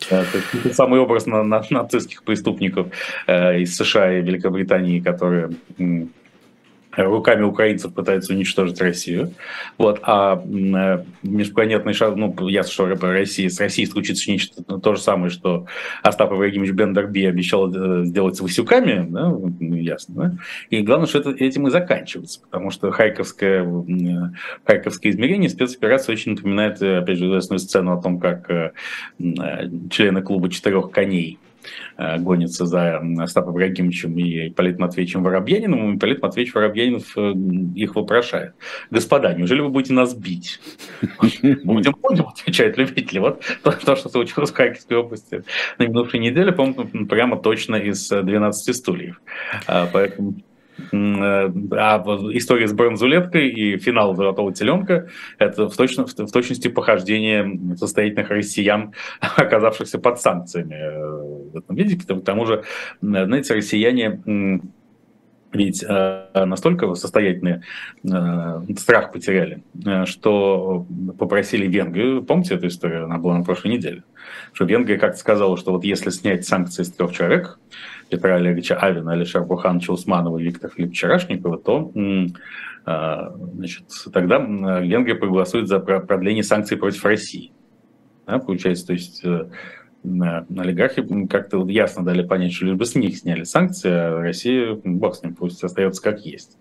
это 0.10 0.74
самый 0.74 1.00
образ 1.00 1.26
на, 1.26 1.44
на, 1.44 1.64
нацистских 1.70 2.24
преступников 2.24 2.88
э, 3.28 3.62
из 3.62 3.76
США 3.76 4.18
и 4.18 4.22
Великобритании, 4.22 5.00
которые 5.00 5.52
руками 6.96 7.44
украинцев 7.44 7.94
пытаются 7.94 8.34
уничтожить 8.34 8.82
Россию. 8.82 9.34
Вот. 9.78 10.00
А 10.04 10.42
э, 10.44 11.04
межпланетный 11.24 11.94
шар, 11.94 12.16
ну, 12.16 12.34
ясно, 12.48 12.72
что 12.72 12.86
России, 12.86 13.48
с 13.48 13.60
Россией 13.60 13.88
случится 13.88 14.30
нечто 14.32 14.64
то 14.64 14.96
же 14.96 15.02
самое, 15.02 15.30
что 15.30 15.66
Остап 16.04 16.32
Ибрагимович 16.34 16.72
Бендерби 16.72 17.26
обещал 17.26 17.74
э, 17.74 18.06
сделать 18.06 18.36
с 18.36 18.42
Васюками, 18.42 19.06
да, 19.10 19.30
ну, 19.30 19.76
ясно. 19.76 20.16
Да? 20.16 20.38
И 20.70 20.82
главное, 20.82 21.08
что 21.08 21.20
это, 21.20 21.32
этим 21.32 21.68
и 21.68 21.72
заканчивается, 21.72 22.42
потому 22.42 22.72
что 22.72 22.92
Харьковское, 22.92 23.64
э, 23.64 24.32
Харьковское 24.66 25.12
измерение 25.12 25.50
спецоперация 25.50 26.14
очень 26.14 26.36
напоминает, 26.36 26.82
опять 26.82 27.18
же, 27.18 27.26
известную 27.28 27.60
сцену 27.60 27.94
о 27.94 28.02
том, 28.02 28.20
как 28.20 28.74
члены 29.90 30.22
клуба 30.22 30.50
четырех 30.50 30.92
коней 30.92 31.40
гонится 31.98 32.66
за 32.66 33.02
Остапом 33.20 33.54
Ибрагимовичем 33.54 34.18
и 34.18 34.50
Полит 34.50 34.80
Матвеевичем 34.80 35.24
Воробьяниным, 35.24 35.96
и 35.96 36.00
Полит 36.00 36.22
Матвеевич 36.22 36.54
Воробьянинов 36.54 37.18
э, 37.18 37.34
их 37.76 37.96
вопрошает. 37.96 38.54
Господа, 38.92 39.34
неужели 39.34 39.62
вы 39.62 39.70
будете 39.70 39.94
нас 39.94 40.14
бить? 40.14 40.60
Будем, 41.20 41.96
будем, 42.02 42.28
отвечают 42.28 42.78
любители. 42.78 43.20
Вот 43.20 43.44
то, 43.64 43.96
что 43.96 44.10
случилось 44.10 44.52
в 44.52 44.56
Харьковской 44.56 44.98
области 44.98 45.44
на 45.78 45.84
минувшей 45.84 46.20
неделе, 46.20 46.52
по-моему, 46.52 47.08
прямо 47.08 47.38
точно 47.38 47.76
из 47.76 48.10
12 48.10 48.76
стульев. 48.76 49.22
А, 49.68 49.88
поэтому 49.92 50.36
Э, 50.36 50.45
а 50.92 52.04
история 52.34 52.68
с 52.68 52.74
бронзулеткой 52.74 53.50
и 53.50 53.78
финал 53.78 54.16
«Золотого 54.16 54.54
теленка»— 54.54 55.10
это 55.40 55.70
в, 55.70 55.76
точно, 55.76 56.06
в 56.06 56.32
точности 56.32 56.68
похождение 56.68 57.76
состоятельных 57.78 58.30
россиян, 58.30 58.94
оказавшихся 59.22 60.00
под 60.00 60.20
санкциями 60.20 60.76
э, 60.76 61.52
в 61.54 61.58
этом 61.58 61.76
виде. 61.76 61.98
К 61.98 62.24
тому 62.24 62.46
же, 62.46 62.64
знаете, 63.02 63.54
россияне 63.54 64.22
ведь 65.56 65.86
э, 65.88 66.46
настолько 66.46 66.94
состоятельные 66.96 67.64
страх 68.78 69.14
потеряли, 69.14 69.64
что 70.06 70.86
попросили 71.18 71.66
Венгрию, 71.66 72.24
помните 72.24 72.56
эту 72.56 72.68
историю, 72.68 73.06
она 73.06 73.18
была 73.18 73.38
на 73.38 73.44
прошлой 73.44 73.72
неделе, 73.72 74.04
что 74.52 74.66
Венгрия 74.66 74.98
как-то 74.98 75.18
сказала, 75.18 75.56
что 75.58 75.72
вот 75.72 75.86
если 75.86 76.10
снять 76.10 76.46
санкции 76.46 76.84
с 76.84 76.92
трех 76.92 77.14
человек, 77.14 77.58
Петра 78.10 78.36
Олеговича 78.36 78.76
Авина, 78.76 79.14
Алишера 79.14 79.44
Бухановича 79.44 79.94
Усманова 79.94 80.38
и 80.38 80.44
Виктора 80.44 80.72
Филипповича 80.74 81.08
Рашникова, 81.08 81.58
то 81.58 81.92
а, 82.86 83.34
значит, 83.56 83.86
тогда 84.14 84.38
Венгрия 84.38 85.16
проголосует 85.16 85.68
за 85.68 85.80
продление 85.80 86.44
санкций 86.44 86.78
против 86.78 87.04
России. 87.04 87.52
Да, 88.28 88.40
получается, 88.40 88.88
то 88.88 88.94
есть 88.94 89.24
э, 89.24 89.50
олигархи 90.58 91.28
как-то 91.28 91.68
ясно 91.68 92.04
дали 92.04 92.26
понять, 92.26 92.54
что 92.54 92.66
лишь 92.66 92.76
бы 92.76 92.86
с 92.86 92.96
них 92.96 93.18
сняли 93.18 93.44
санкции, 93.44 93.90
а 93.90 94.22
Россия, 94.22 94.80
бог 94.84 95.16
с 95.16 95.24
ним, 95.24 95.36
пусть 95.36 95.64
остается 95.64 96.02
как 96.02 96.26
есть. 96.26 96.58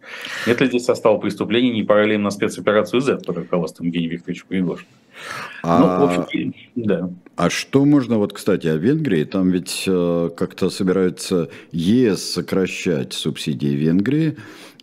Нет 0.47 0.61
ли 0.61 0.67
здесь 0.67 0.85
состава 0.85 1.19
преступлений, 1.19 1.71
не 1.71 1.83
пора 1.83 2.05
ли 2.05 2.15
им 2.15 2.23
на 2.23 2.31
спецоперацию 2.31 3.01
Z 3.01 3.19
под 3.25 3.39
руководством 3.39 3.87
Евгения 3.87 4.09
Викторовича 4.09 4.45
Пригожина? 4.49 4.89
А, 5.63 5.79
ну, 5.79 6.07
в 6.07 6.11
общем, 6.11 6.55
да. 6.75 7.11
А 7.37 7.51
что 7.51 7.85
можно, 7.85 8.19
вот, 8.19 8.33
кстати, 8.33 8.67
о 8.69 8.77
Венгрии, 8.77 9.25
там 9.25 9.51
ведь 9.51 9.85
э, 9.87 10.31
как-то 10.37 10.71
собираются 10.71 11.51
ЕС 11.73 12.33
сокращать 12.33 13.13
субсидии 13.13 13.75
Венгрии, 13.75 14.37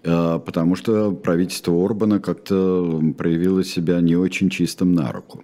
э, 0.04 0.40
потому 0.46 0.76
что 0.76 1.12
правительство 1.12 1.74
Орбана 1.74 2.20
как-то 2.20 3.02
проявило 3.18 3.64
себя 3.64 4.02
не 4.02 4.16
очень 4.16 4.50
чистым 4.50 4.94
на 4.94 5.12
руку. 5.12 5.44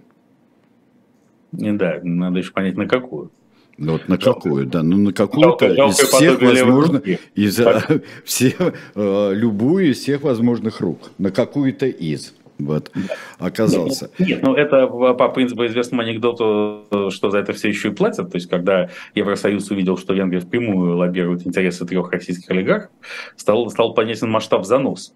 Да, 1.52 2.00
надо 2.02 2.40
еще 2.40 2.52
понять, 2.52 2.76
на 2.76 2.86
какую. 2.86 3.30
Ну, 3.78 3.92
вот 3.92 4.08
на 4.08 4.18
какую, 4.18 4.66
да, 4.66 4.82
ну 4.82 4.96
на 4.96 5.12
какую-то 5.12 5.66
из 5.66 5.94
всех 5.94 6.42
возможных, 6.42 7.04
из 7.36 7.60
все, 8.24 8.54
э, 8.96 9.30
любую 9.34 9.92
из 9.92 9.98
всех 10.00 10.22
возможных 10.22 10.80
рук, 10.80 11.12
на 11.16 11.30
какую-то 11.30 11.86
из 11.86 12.34
вот, 12.58 12.90
оказался. 13.38 14.10
Нет, 14.18 14.28
нет, 14.28 14.42
ну 14.42 14.54
это 14.54 14.86
по 14.86 15.28
принципу 15.28 15.66
известному 15.66 16.02
анекдоту, 16.02 17.10
что 17.10 17.30
за 17.30 17.38
это 17.38 17.52
все 17.52 17.68
еще 17.68 17.88
и 17.88 17.92
платят. 17.92 18.30
То 18.30 18.36
есть, 18.36 18.48
когда 18.48 18.90
Евросоюз 19.14 19.70
увидел, 19.70 19.96
что 19.96 20.14
Венгрия 20.14 20.40
впрямую 20.40 20.96
лоббирует 20.96 21.46
интересы 21.46 21.86
трех 21.86 22.10
российских 22.10 22.50
олигархов, 22.50 22.90
стал, 23.36 23.70
стал 23.70 23.94
понятен 23.94 24.28
масштаб 24.28 24.64
занос. 24.64 25.14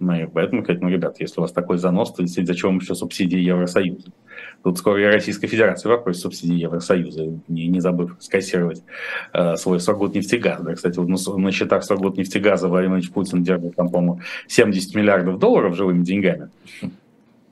И 0.00 0.26
поэтому 0.26 0.62
сказать, 0.62 0.80
ну, 0.80 0.88
ребят, 0.88 1.16
если 1.18 1.40
у 1.40 1.42
вас 1.42 1.52
такой 1.52 1.78
занос, 1.78 2.12
то 2.12 2.22
действительно, 2.22 2.54
зачем 2.54 2.70
вам 2.70 2.78
еще 2.78 2.94
субсидии 2.94 3.38
Евросоюза? 3.38 4.10
Тут 4.62 4.78
скоро 4.78 5.00
и 5.00 5.04
Российская 5.04 5.46
Федерация 5.46 5.90
вопросит 5.90 6.22
субсидии 6.22 6.54
Евросоюза, 6.54 7.24
не, 7.48 7.68
не 7.68 7.80
забыв 7.80 8.16
скассировать 8.20 8.82
э, 9.32 9.56
свой 9.56 9.80
Сургут-нефтегаз. 9.80 10.62
Да, 10.62 10.74
кстати, 10.74 10.98
на, 10.98 11.38
на 11.38 11.52
счетах 11.52 11.84
Сургут-нефтегаза 11.84 12.68
Владимир 12.68 13.02
Путин 13.12 13.42
держит, 13.42 13.76
там, 13.76 13.88
по-моему, 13.88 14.20
70 14.46 14.94
миллиардов 14.94 15.38
долларов 15.38 15.76
живыми 15.76 16.02
деньгами. 16.02 16.50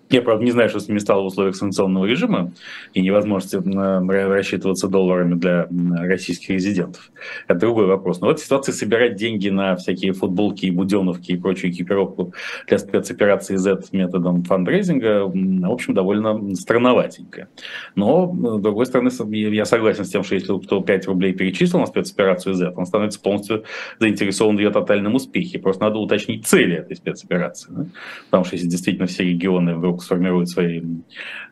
Я, 0.08 0.22
правда, 0.22 0.44
не 0.44 0.52
знаю, 0.52 0.68
что 0.68 0.78
с 0.78 0.86
ними 0.86 0.98
стало 0.98 1.22
в 1.22 1.26
условиях 1.26 1.56
санкционного 1.56 2.06
режима 2.06 2.52
и 2.94 3.00
невозможности 3.00 3.56
рассчитываться 3.56 4.86
долларами 4.88 5.34
для 5.34 5.68
российских 5.98 6.50
резидентов. 6.50 7.10
Это 7.48 7.58
другой 7.58 7.86
вопрос. 7.86 8.20
Но 8.20 8.28
вот 8.28 8.38
ситуация 8.38 8.72
собирать 8.72 9.16
деньги 9.16 9.48
на 9.48 9.74
всякие 9.74 10.12
футболки 10.12 10.66
и 10.66 10.70
буденовки 10.70 11.32
и 11.32 11.36
прочую 11.36 11.72
экипировку 11.72 12.32
для 12.68 12.78
спецоперации 12.78 13.56
Z 13.56 13.82
методом 13.90 14.44
фандрейзинга, 14.44 15.26
в 15.26 15.72
общем, 15.72 15.94
довольно 15.94 16.54
странноватенькая. 16.54 17.48
Но, 17.96 18.32
с 18.32 18.60
другой 18.60 18.86
стороны, 18.86 19.10
я 19.34 19.64
согласен 19.64 20.04
с 20.04 20.10
тем, 20.10 20.22
что 20.22 20.36
если 20.36 20.56
кто 20.58 20.80
5 20.80 21.06
рублей 21.06 21.32
перечислил 21.32 21.80
на 21.80 21.86
спецоперацию 21.86 22.54
Z, 22.54 22.74
он 22.76 22.86
становится 22.86 23.20
полностью 23.20 23.64
заинтересован 23.98 24.56
в 24.56 24.60
ее 24.60 24.70
тотальном 24.70 25.16
успехе. 25.16 25.58
Просто 25.58 25.82
надо 25.82 25.98
уточнить 25.98 26.46
цели 26.46 26.76
этой 26.76 26.96
спецоперации. 26.96 27.72
Да? 27.72 27.86
Потому 28.26 28.44
что 28.44 28.54
если 28.54 28.68
действительно 28.68 29.06
все 29.06 29.24
регионы 29.24 29.74
вдруг 29.74 29.95
сформирует 30.02 30.48
свои, 30.48 30.82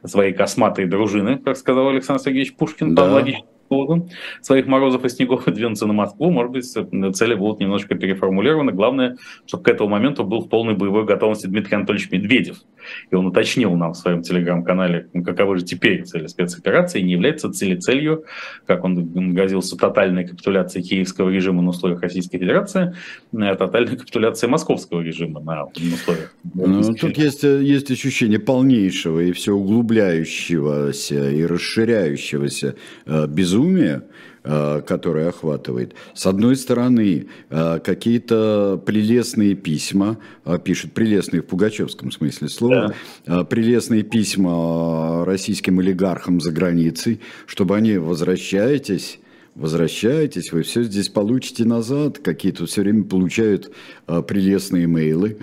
свои 0.04 0.32
косматые 0.32 0.86
дружины, 0.86 1.38
как 1.38 1.56
сказал 1.56 1.88
Александр 1.88 2.22
Сергеевич 2.22 2.56
Пушкин, 2.56 2.94
да. 2.94 3.02
по 3.02 3.08
поводу 3.08 3.32
своих 4.40 4.66
морозов 4.66 5.04
и 5.04 5.08
снегов 5.08 5.48
и 5.48 5.50
двинуться 5.54 5.86
на 5.86 5.92
Москву. 5.92 6.30
Может 6.30 6.52
быть, 6.52 7.16
цели 7.16 7.34
будут 7.34 7.60
немножко 7.60 7.94
переформулированы. 7.94 8.72
Главное, 8.72 9.16
чтобы 9.46 9.64
к 9.64 9.68
этому 9.68 9.90
моменту 9.90 10.24
был 10.24 10.40
в 10.40 10.48
полной 10.48 10.74
боевой 10.74 11.04
готовности 11.04 11.46
Дмитрий 11.46 11.76
Анатольевич 11.76 12.10
Медведев. 12.10 12.58
И 13.10 13.14
он 13.14 13.26
уточнил 13.26 13.74
нам 13.74 13.92
в 13.92 13.96
своем 13.96 14.22
телеграм-канале, 14.22 15.08
каковы 15.24 15.58
же 15.58 15.64
теперь 15.64 16.04
цели 16.04 16.26
спецоперации. 16.26 17.00
Не 17.00 17.12
является 17.12 17.50
цели 17.50 17.76
целью, 17.76 18.24
как 18.66 18.84
он 18.84 19.32
грозился, 19.34 19.76
тотальной 19.76 20.26
капитуляции 20.26 20.82
киевского 20.82 21.30
режима 21.30 21.62
на 21.62 21.70
условиях 21.70 22.00
Российской 22.02 22.38
Федерации, 22.38 22.94
а 23.32 23.54
тотальной 23.54 23.96
капитуляции 23.96 24.46
московского 24.46 25.00
режима 25.00 25.40
на 25.40 25.64
условиях. 25.64 26.34
Ну, 26.54 26.94
тут 26.94 27.18
есть, 27.18 27.42
есть 27.42 27.90
ощущение 27.90 28.38
полнейшего 28.38 29.20
и 29.20 29.32
все 29.32 29.52
углубляющегося 29.52 31.30
и 31.30 31.44
расширяющегося 31.44 32.76
э, 33.06 33.26
безумия 33.26 33.53
безумие, 33.54 34.02
э, 34.42 34.82
которое 34.86 35.28
охватывает. 35.28 35.94
С 36.14 36.26
одной 36.26 36.56
стороны, 36.56 37.26
э, 37.50 37.78
какие-то 37.82 38.80
прелестные 38.84 39.54
письма, 39.54 40.18
э, 40.44 40.58
пишут 40.62 40.92
прелестные 40.92 41.42
в 41.42 41.46
пугачевском 41.46 42.10
смысле 42.10 42.48
слова, 42.48 42.94
да. 43.26 43.44
прелестные 43.44 44.02
письма 44.02 45.24
российским 45.24 45.78
олигархам 45.78 46.40
за 46.40 46.52
границей, 46.52 47.20
чтобы 47.46 47.76
они 47.76 47.98
возвращаетесь 47.98 49.20
возвращаетесь, 49.54 50.50
вы 50.50 50.62
все 50.62 50.82
здесь 50.82 51.08
получите 51.08 51.64
назад, 51.64 52.18
какие-то 52.18 52.66
все 52.66 52.80
время 52.80 53.04
получают 53.04 53.70
прелестные 54.04 54.88
мейлы. 54.88 55.38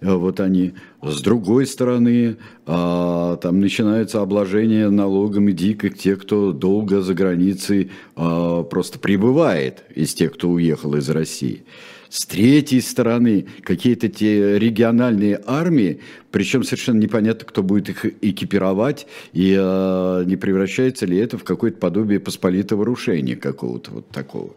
Вот 0.00 0.40
они. 0.40 0.74
С 1.02 1.20
другой 1.20 1.66
стороны, 1.66 2.36
а, 2.66 3.36
там 3.36 3.60
начинается 3.60 4.20
обложение 4.20 4.90
налогами 4.90 5.52
дико 5.52 5.88
тех, 5.88 6.22
кто 6.22 6.52
долго 6.52 7.00
за 7.00 7.14
границей 7.14 7.90
а, 8.14 8.62
просто 8.62 8.98
прибывает 8.98 9.84
из 9.94 10.12
тех, 10.14 10.34
кто 10.34 10.50
уехал 10.50 10.94
из 10.96 11.08
России. 11.08 11.64
С 12.08 12.24
третьей 12.24 12.80
стороны, 12.80 13.46
какие-то 13.62 14.08
те 14.08 14.58
региональные 14.58 15.40
армии, 15.44 16.00
причем 16.30 16.62
совершенно 16.62 17.00
непонятно, 17.00 17.44
кто 17.46 17.62
будет 17.62 17.88
их 17.88 18.04
экипировать, 18.22 19.06
и 19.32 19.56
э, 19.58 20.24
не 20.24 20.36
превращается 20.36 21.04
ли 21.04 21.18
это 21.18 21.36
в 21.36 21.44
какое-то 21.44 21.78
подобие 21.78 22.20
посполитого 22.20 22.84
рушения 22.84 23.34
какого-то 23.34 23.90
вот 23.90 24.08
такого. 24.08 24.54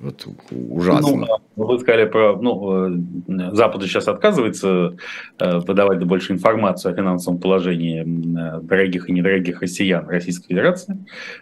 Вот 0.00 0.26
ужасно. 0.50 1.26
Ну, 1.56 1.66
вы 1.66 1.78
сказали 1.78 2.04
про... 2.06 2.36
Ну, 2.36 2.88
э, 2.88 3.54
Запад 3.54 3.82
сейчас 3.82 4.08
отказывается 4.08 4.96
э, 5.38 5.58
выдавать 5.58 6.04
больше 6.04 6.32
информацию 6.32 6.92
о 6.92 6.96
финансовом 6.96 7.38
положении 7.38 8.02
э, 8.02 8.60
дорогих 8.60 9.08
и 9.08 9.12
недорогих 9.12 9.62
россиян 9.62 10.06
Российской 10.08 10.48
Федерации. 10.48 10.94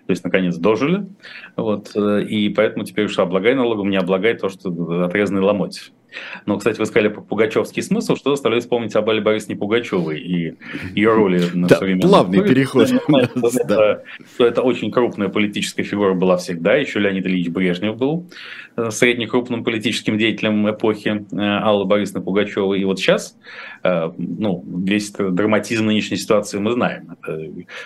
То 0.07 0.11
есть, 0.11 0.25
наконец, 0.25 0.57
дожили. 0.57 1.07
Вот, 1.57 1.95
и 1.97 2.49
поэтому 2.51 2.85
теперь 2.85 3.07
уж 3.07 3.19
облагай 3.19 3.55
налогом, 3.55 3.91
не 3.91 3.97
облагай 3.97 4.35
то, 4.35 4.49
что 4.49 4.71
отрезанный 5.05 5.43
ломоть. 5.43 5.93
Но, 6.47 6.59
кстати, 6.59 6.79
вы 6.79 6.87
сказали 6.87 7.09
про 7.09 7.21
пугачевский 7.21 7.83
смысл, 7.83 8.17
что 8.17 8.31
заставляет 8.31 8.65
вспомнить 8.65 8.95
об 8.97 9.09
Алле 9.09 9.21
Борисовне 9.21 9.57
Пугачевой 9.57 10.21
и 10.21 10.55
ее 10.95 11.15
роли 11.15 11.43
на 11.55 11.69
да, 11.69 11.77
современном 11.77 12.09
плавный 12.09 12.43
переход. 12.47 12.89
Что 12.89 14.47
это 14.47 14.63
очень 14.63 14.91
крупная 14.91 15.29
политическая 15.29 15.83
фигура 15.83 16.15
была 16.15 16.37
всегда, 16.37 16.75
еще 16.75 16.99
Леонид 16.99 17.27
Ильич 17.27 17.49
Брежнев 17.49 17.97
был 17.97 18.27
Э, 18.75 18.91
среднекрупным 18.91 19.65
политическим 19.65 20.17
деятелем 20.17 20.71
эпохи 20.71 21.27
э, 21.31 21.59
Аллы 21.59 21.85
Борисовны 21.85 22.23
Пугачевой. 22.23 22.81
И 22.81 22.85
вот 22.85 22.99
сейчас 22.99 23.37
э, 23.83 24.11
ну, 24.17 24.65
весь 24.67 25.11
драматизм 25.11 25.87
нынешней 25.87 26.17
ситуации 26.17 26.59
мы 26.59 26.73
знаем. 26.73 27.11
Это 27.13 27.39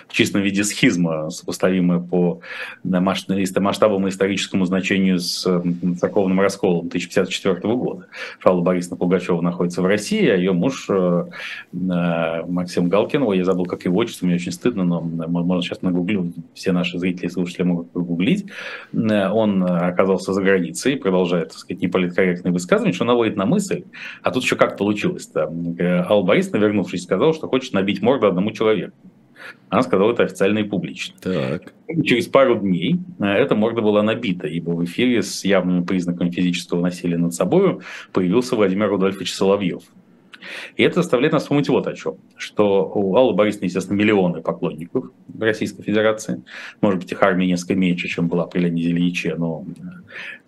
в 0.07 0.13
чистом 0.13 0.41
виде 0.41 0.63
схизма, 0.63 1.29
сопоставимая 1.29 1.99
по 1.99 2.39
масштабам 2.83 4.07
и 4.07 4.09
историческому 4.09 4.65
значению 4.65 5.19
с 5.19 5.41
церковным 5.99 6.39
расколом 6.39 6.87
1054 6.87 7.75
года. 7.75 8.07
Алла 8.45 8.61
Борисовна 8.61 8.95
Пугачева 8.95 9.41
находится 9.41 9.81
в 9.81 9.85
России, 9.85 10.25
а 10.29 10.35
ее 10.35 10.53
муж 10.53 10.89
Максим 11.73 12.87
Галкин, 12.87 13.23
ой, 13.23 13.39
я 13.39 13.43
забыл, 13.43 13.65
как 13.65 13.83
его 13.83 13.97
отчество, 13.97 14.25
мне 14.25 14.35
очень 14.35 14.53
стыдно, 14.53 14.85
но 14.85 15.01
можно 15.01 15.61
сейчас 15.61 15.81
нагуглить, 15.81 16.33
все 16.53 16.71
наши 16.71 16.97
зрители 16.97 17.25
и 17.25 17.29
слушатели 17.29 17.63
могут 17.63 17.91
погуглить. 17.91 18.45
Он 18.93 19.63
оказался 19.63 20.31
за 20.33 20.41
границей 20.41 20.77
позиции, 20.77 20.95
продолжает, 20.95 21.49
так 21.49 21.57
сказать, 21.57 21.81
неполиткорректные 21.81 22.51
высказывания, 22.51 22.93
что 22.93 23.05
наводит 23.05 23.35
на 23.35 23.45
мысль, 23.45 23.83
а 24.21 24.31
тут 24.31 24.43
еще 24.43 24.55
как 24.55 24.77
получилось-то. 24.77 25.51
Алла 26.09 26.23
Борисовна, 26.23 26.57
вернувшись, 26.57 27.03
сказал, 27.03 27.33
что 27.33 27.47
хочет 27.47 27.73
набить 27.73 28.01
морду 28.01 28.27
одному 28.27 28.51
человеку. 28.51 28.95
Она 29.69 29.81
сказала 29.81 30.13
это 30.13 30.23
официально 30.23 30.59
и 30.59 30.63
публично. 30.63 31.15
Так. 31.21 31.73
Через 32.03 32.27
пару 32.27 32.55
дней 32.55 32.99
э, 33.19 33.25
эта 33.25 33.55
морда 33.55 33.81
была 33.81 34.03
набита, 34.03 34.47
ибо 34.47 34.71
в 34.71 34.83
эфире 34.85 35.21
с 35.21 35.43
явными 35.43 35.83
признаками 35.83 36.29
физического 36.29 36.81
насилия 36.81 37.17
над 37.17 37.33
собой 37.33 37.79
появился 38.13 38.55
Владимир 38.55 38.89
Рудольфович 38.89 39.33
Соловьев. 39.33 39.83
И 40.75 40.83
это 40.83 41.01
заставляет 41.01 41.33
нас 41.33 41.43
вспомнить 41.43 41.69
вот 41.69 41.87
о 41.87 41.93
чем. 41.93 42.15
Что 42.35 42.89
у 42.93 43.15
Аллы 43.15 43.33
Борисовны, 43.33 43.65
естественно, 43.65 43.97
миллионы 43.97 44.41
поклонников 44.41 45.11
Российской 45.37 45.83
Федерации. 45.83 46.43
Может 46.81 47.01
быть, 47.01 47.11
их 47.11 47.21
армия 47.21 47.47
несколько 47.47 47.75
меньше, 47.75 48.07
чем 48.07 48.27
была 48.27 48.47
при 48.47 48.61
Леониде 48.61 48.91
Ильиче, 48.91 49.35
но 49.35 49.65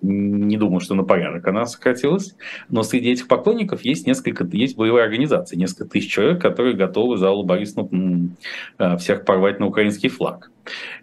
не 0.02 0.58
думаю, 0.58 0.80
что 0.80 0.96
на 0.96 1.04
порядок 1.04 1.48
она 1.48 1.66
сократилась. 1.66 2.36
Но 2.70 2.84
среди 2.84 3.12
этих 3.12 3.28
поклонников 3.28 3.82
есть 3.82 4.08
несколько, 4.08 4.46
есть 4.52 4.78
боевые 4.78 5.04
организации, 5.04 5.56
несколько 5.56 5.86
тысяч 5.86 6.12
человек, 6.12 6.42
которые 6.42 6.76
готовы 6.76 7.18
за 7.18 7.30
Аллу 7.30 7.44
Борисовну 7.44 8.30
э, 8.78 8.98
всех 8.98 9.26
порвать 9.26 9.60
на 9.60 9.68
украинский 9.68 10.10
флаг. 10.10 10.52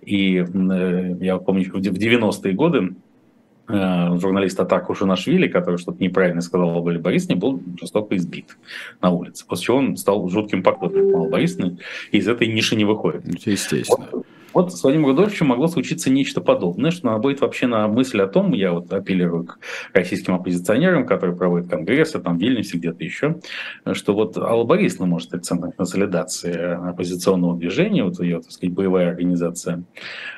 И 0.03 0.37
э, 0.37 1.17
я 1.21 1.39
помню, 1.39 1.71
в 1.73 1.79
90-е 1.79 2.53
годы 2.55 2.95
Э, 3.69 4.17
журналист 4.19 4.61
Атаку 4.61 4.95
Жунашвили, 4.95 5.49
который 5.49 5.79
что-то 5.79 6.01
неправильно 6.03 6.41
сказал 6.41 6.77
об 6.77 6.87
Али 6.87 6.99
Борисовне, 6.99 7.35
был 7.35 7.61
жестоко 7.81 8.17
избит 8.17 8.57
на 9.03 9.11
улице. 9.11 9.45
После 9.47 9.65
чего 9.67 9.79
он 9.79 9.97
стал 9.97 10.29
жутким 10.29 10.63
поклонником 10.63 11.17
Аллы 11.17 11.31
Борисовны 11.31 11.79
и 12.13 12.19
из 12.19 12.29
этой 12.29 12.47
ниши 12.47 12.77
не 12.77 12.85
выходит. 12.85 13.25
Естественно. 13.45 14.09
Вот, 14.13 14.27
вот 14.57 14.73
с 14.73 14.83
Владимиром 14.83 15.11
Рудольфовичем 15.11 15.49
могло 15.49 15.67
случиться 15.67 16.09
нечто 16.11 16.41
подобное, 16.41 16.91
что 16.91 17.09
наводит 17.09 17.43
вообще 17.43 17.67
на 17.67 17.89
мысль 17.89 18.23
о 18.23 18.27
том, 18.27 18.53
я 18.53 18.73
вот 18.73 18.91
апеллирую 18.91 19.45
к 19.45 19.59
российским 19.93 20.35
оппозиционерам, 20.35 21.05
которые 21.05 21.37
проводят 21.37 21.69
конгрессы, 21.69 22.19
там 22.21 22.39
в 22.39 22.41
Вильнюсе, 22.41 22.79
где-то 22.79 23.05
еще, 23.05 23.39
что 23.93 24.15
вот 24.15 24.39
Алла 24.39 24.65
Борисовна 24.65 25.07
может 25.07 25.29
стать 25.29 25.45
центром 25.45 25.73
консолидации 25.73 26.89
оппозиционного 26.89 27.59
движения, 27.59 28.03
вот 28.03 28.19
ее, 28.21 28.41
так 28.41 28.51
сказать, 28.51 28.75
боевая 28.75 29.11
организация 29.11 29.85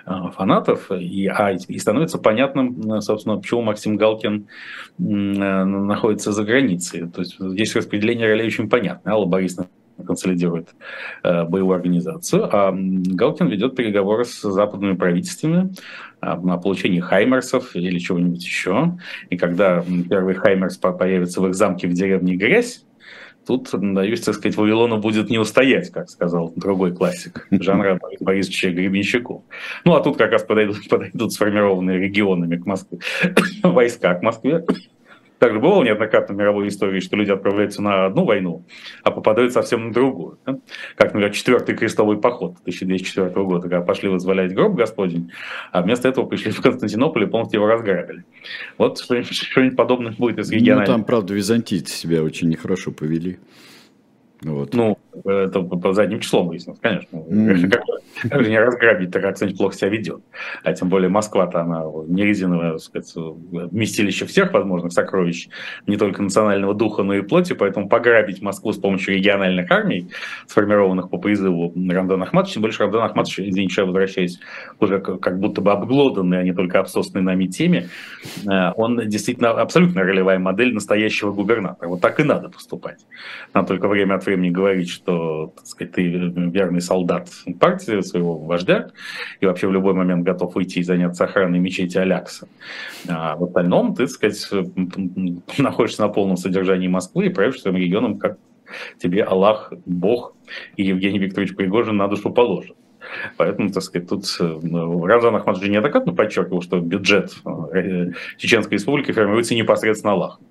а, 0.05 0.33
фанатов, 0.33 0.91
и, 0.91 1.29
а, 1.29 1.53
и 1.53 1.79
становится 1.79 2.19
понятным, 2.19 3.01
собственно, 3.01 3.37
почему 3.37 3.63
Максим 3.63 3.97
Галкин 3.97 4.49
находится 4.99 6.33
за 6.33 6.43
границей. 6.43 7.09
То 7.09 7.21
есть 7.21 7.37
здесь 7.39 7.77
распределение 7.77 8.27
ролей 8.27 8.47
очень 8.47 8.69
понятно. 8.69 9.13
Алла 9.13 9.27
Борисовна 9.27 9.69
консолидирует 10.05 10.71
э, 11.23 11.45
боевую 11.45 11.77
организацию, 11.77 12.49
а 12.51 12.73
Галкин 12.73 13.49
ведет 13.49 13.77
переговоры 13.77 14.25
с 14.25 14.41
западными 14.41 14.95
правительствами 14.95 15.73
э, 16.21 16.35
на 16.37 16.57
получение 16.59 17.01
хаймерсов 17.01 17.75
или 17.75 17.99
чего-нибудь 17.99 18.45
еще. 18.45 18.99
И 19.31 19.37
когда 19.37 19.85
первый 20.09 20.35
хаймерс 20.35 20.77
появится 20.77 21.41
в 21.41 21.49
их 21.49 21.55
замке 21.55 21.89
в 21.89 21.93
деревне 21.93 22.37
Грязь, 22.37 22.85
тут, 23.49 23.73
надеюсь, 23.73 24.21
так 24.21 24.35
сказать, 24.35 24.57
Вавилону 24.59 24.99
будет 24.99 25.31
не 25.31 25.39
устоять, 25.39 25.91
как 25.91 26.11
сказал 26.11 26.53
другой 26.55 26.95
классик 26.95 27.49
жанра 27.51 27.99
Борисовича 28.21 28.71
Гребенщиков. 28.71 29.43
Ну, 29.87 29.95
а 29.95 30.03
тут 30.03 30.19
как 30.19 30.33
раз 30.33 30.43
подойдут, 30.43 30.87
подойдут 30.89 31.33
сформированные 31.33 31.99
регионами 31.99 32.57
к 32.57 32.67
Москве 32.67 32.99
войска 33.63 34.15
к 34.15 34.23
Москве, 34.23 34.65
также 35.39 35.61
было 35.61 35.83
неоднократно 35.83 36.35
в 36.35 36.39
мировой 36.39 36.69
истории, 36.69 37.01
что 37.01 37.17
люди 37.17 37.31
отправляются 37.31 37.83
на 37.83 38.07
одну 38.07 38.25
войну, 38.25 38.65
а 39.03 39.11
попадают 39.11 39.53
совсем 39.53 39.89
на 39.89 39.93
другую. 39.93 40.39
Да? 40.45 40.59
Как, 40.97 41.15
например, 41.15 41.33
четвертый 41.33 41.77
крестовый 41.77 42.19
поход 42.19 42.57
1204 42.63 43.31
года, 43.45 43.63
когда 43.63 43.81
пошли 43.81 44.09
вызволять 44.09 44.55
гроб 44.55 44.75
Господень, 44.75 45.31
а 45.73 45.83
вместо 45.83 46.09
этого 46.09 46.27
пришли 46.27 46.51
в 46.51 46.61
Константинополь 46.61 47.25
и 47.25 47.27
полностью 47.27 47.61
его 47.61 47.69
разграбили. 47.69 48.25
Вот 48.77 48.99
что-нибудь, 48.99 49.33
что 49.33 49.71
подобное 49.71 50.13
будет 50.13 50.39
из 50.39 50.51
региональных. 50.51 50.89
Ну, 50.89 50.95
там, 50.95 51.05
правда, 51.05 51.35
византийцы 51.35 51.95
себя 51.95 52.23
очень 52.23 52.49
нехорошо 52.49 52.91
повели. 52.91 53.39
Вот. 54.43 54.73
Ну, 54.73 54.99
это 55.25 55.63
по 55.63 55.93
задним 55.93 56.21
числом 56.21 56.49
выяснилось, 56.49 56.79
конечно. 56.81 57.17
Mm. 57.17 57.69
Как, 57.69 57.83
как 58.31 58.45
же 58.45 58.51
не 58.51 58.61
разграбить, 58.61 59.11
так 59.11 59.23
как 59.23 59.37
кто-нибудь 59.37 59.59
плохо 59.59 59.77
себя 59.77 59.89
ведет. 59.91 60.23
А 60.63 60.73
тем 60.73 60.89
более 60.89 61.09
Москва-то, 61.09 61.61
она 61.61 61.85
не 62.07 62.25
резиновое, 62.25 62.73
так 62.73 62.81
сказать, 62.81 63.13
вместилище 63.15 64.27
всех 64.27 64.53
возможных 64.53 64.93
сокровищ, 64.93 65.49
не 65.87 65.97
только 65.97 66.23
национального 66.23 66.75
духа, 66.75 67.03
но 67.03 67.15
и 67.15 67.23
плоти, 67.23 67.55
поэтому 67.55 67.89
пограбить 67.89 68.41
Москву 68.41 68.73
с 68.73 68.79
помощью 68.79 69.17
региональных 69.17 69.71
армий, 69.71 70.09
сформированных 70.47 71.11
по 71.11 71.19
призыву 71.19 71.73
Рамдана 71.75 72.25
Ахматовича, 72.25 72.55
тем 72.55 72.63
больше 72.63 72.83
Рамдан 72.83 73.03
Ахматович, 73.03 73.41
извините, 73.41 73.75
я 73.79 73.87
возвращаюсь, 73.87 74.39
уже 74.79 75.01
как 75.01 75.41
будто 75.41 75.61
бы 75.61 75.73
обглоданный, 75.73 76.39
а 76.39 76.43
не 76.45 76.53
только 76.53 76.79
обсосанный 76.79 77.25
нами 77.25 77.47
теме, 77.47 77.89
э, 78.47 78.73
он 78.77 79.09
действительно 79.09 79.51
абсолютно 79.51 80.03
ролевая 80.03 80.39
модель 80.39 80.73
настоящего 80.73 81.33
губернатора. 81.33 81.89
Вот 81.89 82.01
так 82.01 82.21
и 82.21 82.23
надо 82.23 82.49
поступать. 82.49 83.01
Надо 83.53 83.69
только 83.69 83.89
время 83.89 84.15
от 84.15 84.28
времени 84.29 84.51
говорить, 84.51 84.89
что 84.89 85.53
так 85.57 85.67
сказать, 85.67 85.93
ты 85.95 86.03
верный 86.03 86.81
солдат 86.81 87.29
партии, 87.61 88.01
своего 88.01 88.39
вождя, 88.39 88.91
и 89.41 89.47
вообще 89.47 89.69
в 89.69 89.73
любой 89.73 89.95
момент 89.95 90.25
готов 90.25 90.57
уйти 90.57 90.81
и 90.81 90.83
заняться 90.83 91.25
охраной 91.25 91.59
мечети 91.59 91.99
Алякса. 91.99 92.49
А 93.09 93.37
в 93.37 93.45
остальном 93.45 93.95
ты, 93.95 94.07
так 94.07 94.11
сказать, 94.11 94.49
находишься 95.59 96.03
на 96.03 96.09
полном 96.09 96.37
содержании 96.37 96.89
Москвы 96.89 97.27
и 97.27 97.31
правишь 97.31 97.61
своим 97.61 97.77
регионом, 97.77 98.19
как 98.19 98.39
тебе 98.99 99.23
Аллах, 99.25 99.73
Бог 99.87 100.35
и 100.77 100.85
Евгений 100.85 101.19
Викторович 101.19 101.57
Пригожин 101.57 101.97
на 101.97 102.09
душу 102.09 102.31
положит. 102.31 102.77
Поэтому, 103.37 103.71
так 103.71 103.83
сказать, 103.83 104.09
тут 104.09 104.25
ну, 104.39 105.07
Рамзан 105.07 105.35
Ахмадович 105.37 105.71
неоднократно 105.71 106.13
подчеркивал, 106.13 106.63
что 106.63 106.81
бюджет 106.81 107.33
э, 107.73 108.11
Чеченской 108.37 108.77
Республики 108.77 109.13
формируется 109.13 109.55
непосредственно 109.55 110.13
Аллахом. 110.13 110.45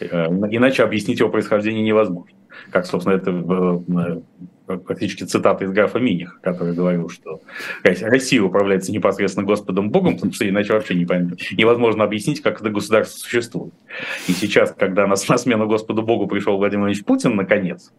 Э, 0.00 0.26
иначе 0.50 0.82
объяснить 0.84 1.20
его 1.20 1.28
происхождение 1.28 1.82
невозможно 1.82 2.35
как, 2.70 2.86
собственно, 2.86 3.14
это 3.14 3.30
э, 3.30 4.20
э, 4.66 4.78
практически 4.78 5.24
цитата 5.24 5.64
из 5.64 5.70
графа 5.70 5.98
Миниха, 5.98 6.38
который 6.40 6.74
говорил, 6.74 7.08
что 7.08 7.40
Россия 7.82 8.42
управляется 8.42 8.92
непосредственно 8.92 9.46
Господом 9.46 9.90
Богом, 9.90 10.14
потому 10.14 10.32
что 10.32 10.48
иначе 10.48 10.72
вообще 10.72 10.94
не 10.94 11.06
поймет. 11.06 11.40
невозможно 11.52 12.04
объяснить, 12.04 12.42
как 12.42 12.60
это 12.60 12.70
государство 12.70 13.18
существует. 13.18 13.74
И 14.28 14.32
сейчас, 14.32 14.74
когда 14.76 15.06
на, 15.06 15.14
на 15.28 15.38
смену 15.38 15.66
Господу 15.66 16.02
Богу 16.02 16.26
пришел 16.26 16.56
Владимир 16.56 16.84
Владимирович 16.84 17.04
Путин, 17.04 17.36
наконец, 17.36 17.92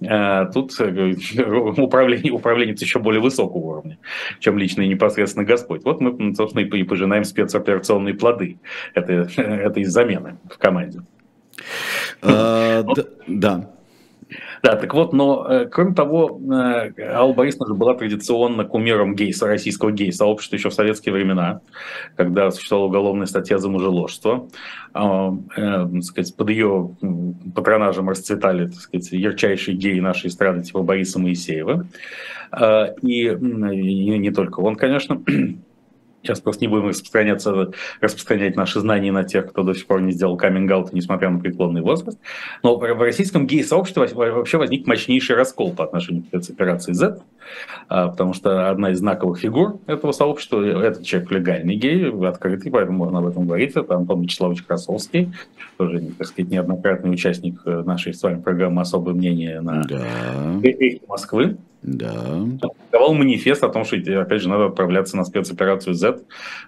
э, 0.00 0.46
тут 0.52 0.72
управление, 1.78 2.32
управление 2.32 2.76
еще 2.78 2.98
более 2.98 3.20
высокого 3.20 3.58
уровня, 3.58 3.98
чем 4.40 4.58
лично 4.58 4.82
и 4.82 4.88
непосредственно 4.88 5.44
Господь. 5.44 5.84
Вот 5.84 6.00
мы, 6.00 6.34
собственно, 6.34 6.62
и 6.62 6.82
пожинаем 6.82 7.24
спецоперационные 7.24 8.14
плоды 8.14 8.58
этой, 8.94 9.26
этой 9.36 9.84
замены 9.84 10.38
в 10.50 10.58
команде. 10.58 11.00
А, 12.22 12.84
да. 13.26 13.70
Да, 14.62 14.76
так 14.76 14.92
вот, 14.94 15.12
но 15.12 15.46
э, 15.48 15.66
кроме 15.66 15.94
того, 15.94 16.40
э, 16.52 17.02
Алла 17.02 17.32
Борисовна 17.32 17.66
же 17.66 17.74
была 17.74 17.94
традиционно 17.94 18.64
кумиром 18.64 19.14
гейса, 19.14 19.46
российского 19.46 19.92
гей-сообщества 19.92 20.56
еще 20.56 20.70
в 20.70 20.74
советские 20.74 21.12
времена, 21.12 21.60
когда 22.16 22.50
существовала 22.50 22.86
уголовная 22.88 23.26
статья 23.26 23.58
за 23.58 23.68
мужеложство. 23.68 24.48
Э, 24.94 25.30
э, 25.56 26.00
сказать, 26.02 26.34
под 26.36 26.50
ее 26.50 26.96
патронажем 27.54 28.08
расцветали 28.08 28.66
так 28.66 28.76
сказать, 28.76 29.12
ярчайшие 29.12 29.76
геи 29.76 30.00
нашей 30.00 30.30
страны, 30.30 30.62
типа 30.62 30.82
Бориса 30.82 31.18
Моисеева. 31.18 31.86
Э, 32.52 32.94
и, 33.02 33.28
и 33.28 34.18
не 34.18 34.30
только 34.30 34.60
он, 34.60 34.76
конечно. 34.76 35.22
Сейчас 36.28 36.40
просто 36.40 36.62
не 36.62 36.68
будем 36.68 36.88
распространяться, 36.88 37.70
распространять 38.02 38.54
наши 38.54 38.80
знания 38.80 39.10
на 39.12 39.24
тех, 39.24 39.48
кто 39.48 39.62
до 39.62 39.72
сих 39.72 39.86
пор 39.86 40.02
не 40.02 40.12
сделал 40.12 40.36
каминг 40.36 40.92
несмотря 40.92 41.30
на 41.30 41.38
преклонный 41.38 41.80
возраст. 41.80 42.18
Но 42.62 42.76
в 42.76 43.00
российском 43.00 43.46
гей-сообществе 43.46 44.06
вообще 44.14 44.58
возник 44.58 44.86
мощнейший 44.86 45.36
раскол 45.36 45.72
по 45.72 45.84
отношению 45.84 46.24
к 46.24 46.26
спецоперации 46.26 46.92
Z, 46.92 47.20
а, 47.88 48.08
потому 48.08 48.34
что 48.34 48.68
одна 48.68 48.90
из 48.90 48.98
знаковых 48.98 49.38
фигур 49.38 49.80
этого 49.86 50.12
сообщества, 50.12 50.62
этот 50.62 51.06
человек 51.06 51.30
легальный 51.30 51.76
гей, 51.76 52.10
открытый, 52.26 52.70
поэтому 52.70 52.98
можно 52.98 53.20
об 53.20 53.26
этом 53.26 53.46
говорить, 53.46 53.74
это 53.74 53.94
Антон 53.94 54.20
Вячеславович 54.20 54.64
Красовский, 54.64 55.32
тоже, 55.78 56.00
так 56.18 56.26
сказать, 56.26 56.50
неоднократный 56.50 57.10
участник 57.10 57.62
э, 57.64 57.82
нашей 57.86 58.12
с 58.12 58.22
вами 58.22 58.42
программы 58.42 58.82
«Особое 58.82 59.14
мнение» 59.14 59.62
на 59.62 59.82
да. 59.84 60.04
Москвы. 61.08 61.56
Да. 61.96 62.44
Давал 62.92 63.14
манифест 63.14 63.64
о 63.64 63.68
том, 63.68 63.84
что, 63.84 63.96
опять 63.96 64.42
же, 64.42 64.48
надо 64.48 64.66
отправляться 64.66 65.16
на 65.16 65.24
спецоперацию 65.24 65.94
Z 65.94 66.20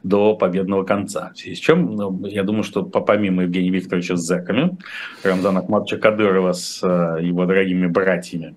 до 0.03 0.35
победного 0.35 0.85
конца. 0.85 1.33
В 1.35 1.39
связи 1.39 1.57
с 1.57 1.59
чем, 1.59 1.95
ну, 1.95 2.27
я 2.27 2.43
думаю, 2.43 2.63
что 2.63 2.83
помимо 2.83 3.43
Евгения 3.43 3.71
Викторовича 3.71 4.17
с 4.17 4.21
зэками, 4.21 4.77
Рамзана 5.23 5.61
Ахматовича 5.61 5.99
Кадырова 5.99 6.53
с 6.53 6.81
э, 6.83 7.23
его 7.23 7.47
дорогими 7.47 7.87
братьями 7.87 8.57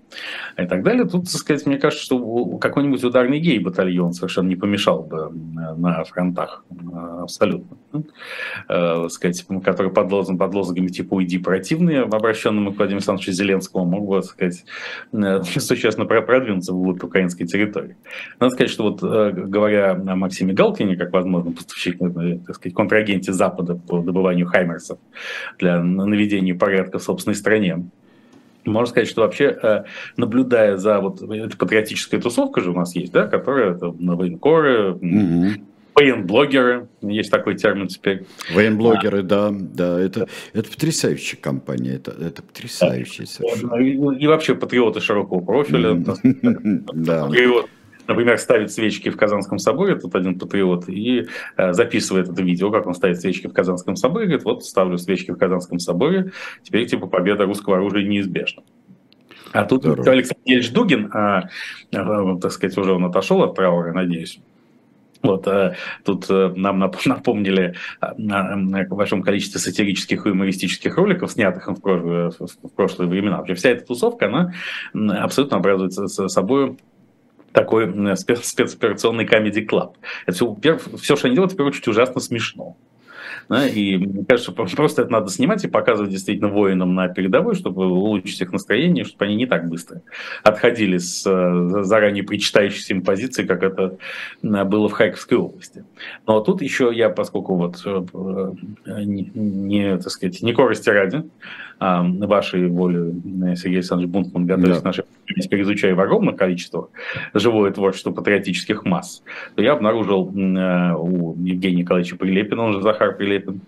и 0.57 0.65
так 0.65 0.83
далее, 0.83 1.05
тут, 1.05 1.23
так 1.23 1.39
сказать, 1.39 1.65
мне 1.65 1.77
кажется, 1.77 2.05
что 2.05 2.57
какой-нибудь 2.57 3.03
ударный 3.03 3.39
гей-батальон 3.39 4.13
совершенно 4.13 4.47
не 4.47 4.55
помешал 4.55 5.03
бы 5.03 5.17
э, 5.17 5.75
на 5.75 6.03
фронтах 6.03 6.63
э, 6.69 7.21
абсолютно. 7.23 7.77
Э, 8.69 9.07
сказать, 9.09 9.45
который 9.63 9.91
под, 9.91 10.11
лозунг, 10.11 10.39
под 10.39 10.53
лозунгами 10.53 10.87
типа 10.87 11.15
«Уйди, 11.15 11.37
противные», 11.37 12.01
обращенным 12.01 12.73
к 12.73 12.77
Владимиру 12.77 12.97
Александровичу 12.97 13.31
Зеленскому, 13.31 13.85
мог 13.85 14.07
бы, 14.07 14.23
сказать, 14.23 14.65
существенно 15.59 16.05
продвинуться 16.53 16.73
вглубь 16.73 17.03
украинской 17.03 17.45
территории. 17.45 17.95
Надо 18.39 18.53
сказать, 18.53 18.71
что 18.71 18.83
вот 18.83 19.01
говоря 19.01 19.91
о 19.91 20.15
Максиме 20.15 20.53
Галкине, 20.53 20.95
как 20.95 21.11
возможно 21.11 21.51
поставщик, 21.51 21.97
так 22.45 22.55
сказать, 22.55 22.75
контрагенте 22.75 23.33
Запада 23.33 23.75
по 23.75 23.99
добыванию 23.99 24.47
хаймерсов 24.47 24.97
для 25.59 25.81
наведения 25.81 26.55
порядка 26.55 26.99
в 26.99 27.03
собственной 27.03 27.35
стране, 27.35 27.85
можно 28.65 28.87
сказать, 28.87 29.09
что 29.09 29.21
вообще, 29.21 29.85
наблюдая 30.15 30.77
за 30.77 30.99
вот 31.01 31.21
этой 31.21 31.57
патриотической 31.57 32.21
тусовкой 32.21 32.63
же 32.63 32.71
у 32.71 32.75
нас 32.75 32.95
есть, 32.95 33.11
да, 33.11 33.27
которая 33.27 33.71
это, 33.75 33.87
военкоры, 33.87 34.93
угу 34.93 35.63
Военблогеры, 35.95 36.87
есть 37.01 37.29
такой 37.29 37.55
термин 37.55 37.87
теперь. 37.87 38.25
Военблогеры, 38.51 39.19
а. 39.19 39.23
да, 39.23 39.49
да, 39.51 39.99
это, 39.99 40.27
это 40.53 40.69
потрясающая 40.69 41.37
компания, 41.39 41.95
это, 41.95 42.11
это 42.11 42.41
потрясающая 42.41 43.25
совершенно. 43.25 43.75
И, 43.75 44.23
и 44.23 44.27
вообще 44.27 44.55
патриоты 44.55 45.01
широкого 45.01 45.39
профиля. 45.41 45.93
Да. 46.93 47.25
Патриот, 47.25 47.69
например, 48.07 48.37
ставит 48.37 48.71
свечки 48.71 49.09
в 49.09 49.17
Казанском 49.17 49.59
соборе, 49.59 49.95
тут 49.95 50.15
один 50.15 50.39
патриот, 50.39 50.89
и 50.89 51.27
э, 51.57 51.73
записывает 51.73 52.29
это 52.29 52.41
видео, 52.41 52.71
как 52.71 52.87
он 52.87 52.93
ставит 52.93 53.19
свечки 53.19 53.47
в 53.47 53.53
Казанском 53.53 53.95
соборе, 53.95 54.25
говорит, 54.25 54.45
вот 54.45 54.65
ставлю 54.65 54.97
свечки 54.97 55.31
в 55.31 55.37
Казанском 55.37 55.79
соборе, 55.79 56.31
теперь 56.63 56.87
типа 56.87 57.07
победа 57.07 57.45
русского 57.45 57.77
оружия 57.77 58.03
неизбежна. 58.03 58.63
А 59.51 59.65
тут 59.65 59.83
Здорово. 59.83 60.11
Александр 60.11 60.41
Ильич 60.45 60.71
Дугин, 60.71 61.11
а, 61.13 61.43
а, 61.93 62.37
так 62.39 62.51
сказать, 62.51 62.75
уже 62.77 62.93
он 62.93 63.05
отошел 63.05 63.43
от 63.43 63.55
траура, 63.55 63.93
надеюсь, 63.93 64.39
вот 65.23 65.47
э, 65.47 65.75
тут 66.03 66.29
э, 66.29 66.51
нам 66.55 66.79
напомнили 67.05 67.75
о 67.99 68.95
большом 68.95 69.23
количестве 69.23 69.59
сатирических 69.59 70.25
и 70.25 70.29
юмористических 70.29 70.95
роликов, 70.97 71.31
снятых 71.31 71.67
в 71.67 71.73
в 71.73 72.69
прошлые 72.75 73.09
времена. 73.09 73.37
Вообще 73.37 73.55
вся 73.55 73.69
эта 73.69 73.85
тусовка, 73.85 74.27
она 74.27 74.53
абсолютно 75.23 75.57
образует 75.57 75.93
собой 75.93 76.77
такой 77.51 78.17
спецоперационный 78.17 79.25
комедий 79.25 79.63
клаб. 79.63 79.97
Это 80.25 80.35
все, 80.35 80.77
все, 80.97 81.15
что 81.15 81.27
они 81.27 81.35
делают, 81.35 81.53
в 81.53 81.55
первую 81.55 81.71
очередь, 81.71 81.87
ужасно 81.87 82.19
смешно. 82.19 82.75
Да, 83.53 83.67
и 83.67 83.97
мне 83.97 84.25
кажется, 84.25 84.51
просто 84.51 85.03
это 85.03 85.11
надо 85.11 85.29
снимать 85.29 85.63
и 85.63 85.67
показывать 85.67 86.09
действительно 86.09 86.49
воинам 86.49 86.95
на 86.95 87.07
передовой, 87.07 87.53
чтобы 87.53 87.85
улучшить 87.85 88.41
их 88.41 88.51
настроение, 88.51 89.03
чтобы 89.03 89.25
они 89.25 89.35
не 89.35 89.45
так 89.45 89.69
быстро 89.69 90.01
отходили 90.41 90.97
с 90.97 91.23
э, 91.27 91.83
заранее 91.83 92.23
причитающейся 92.23 92.93
им 92.95 93.03
позиции, 93.03 93.45
как 93.45 93.61
это 93.61 93.99
э, 94.41 94.63
было 94.63 94.89
в 94.89 94.93
Харьковской 94.93 95.37
области. 95.37 95.85
Но 96.25 96.39
тут 96.39 96.63
еще 96.63 96.91
я, 96.91 97.11
поскольку 97.11 97.55
вот 97.55 97.79
э, 97.85 98.53
не, 99.03 99.31
не 99.35 99.97
так 99.99 100.09
сказать, 100.09 100.41
не 100.41 100.53
корости 100.53 100.89
ради, 100.89 101.23
а 101.77 102.01
вашей 102.01 102.67
воли, 102.69 103.13
Сергей 103.55 103.77
Александрович 103.77 104.11
Бунтман, 104.11 104.47
готовясь 104.47 104.77
да. 104.77 104.81
к 104.81 104.83
нашей 104.85 105.03
теперь 105.27 105.61
изучая 105.61 105.95
в 105.95 105.99
огромных 105.99 106.35
количествах 106.35 106.89
живое 107.33 107.71
творчество 107.71 108.11
патриотических 108.11 108.85
масс, 108.85 109.23
то 109.55 109.61
я 109.61 109.73
обнаружил 109.73 110.23
у 110.23 111.35
Евгения 111.43 111.81
Николаевича 111.81 112.15
Прилепина, 112.15 112.63
он 112.63 112.73
же 112.73 112.81
Захар 112.81 113.15
Прилепин. 113.15 113.61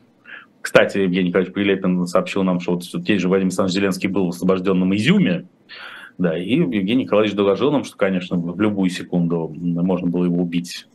Кстати, 0.61 0.97
Евгений 0.97 1.29
Николаевич 1.29 1.53
Прилепин 1.53 2.07
сообщил 2.07 2.43
нам, 2.43 2.59
что 2.59 2.73
вот 2.73 2.83
здесь 2.83 3.21
же 3.21 3.27
Владимир 3.27 3.49
Александрович 3.49 3.75
Зеленский 3.75 4.09
был 4.09 4.25
в 4.25 4.29
освобожденном 4.29 4.95
Изюме, 4.95 5.45
да, 6.17 6.37
и 6.37 6.55
Евгений 6.55 7.03
Николаевич 7.03 7.35
доложил 7.35 7.71
нам, 7.71 7.83
что, 7.83 7.97
конечно, 7.97 8.37
в 8.37 8.59
любую 8.59 8.89
секунду 8.89 9.53
можно 9.55 10.07
было 10.07 10.25
его 10.25 10.41
убить 10.41 10.87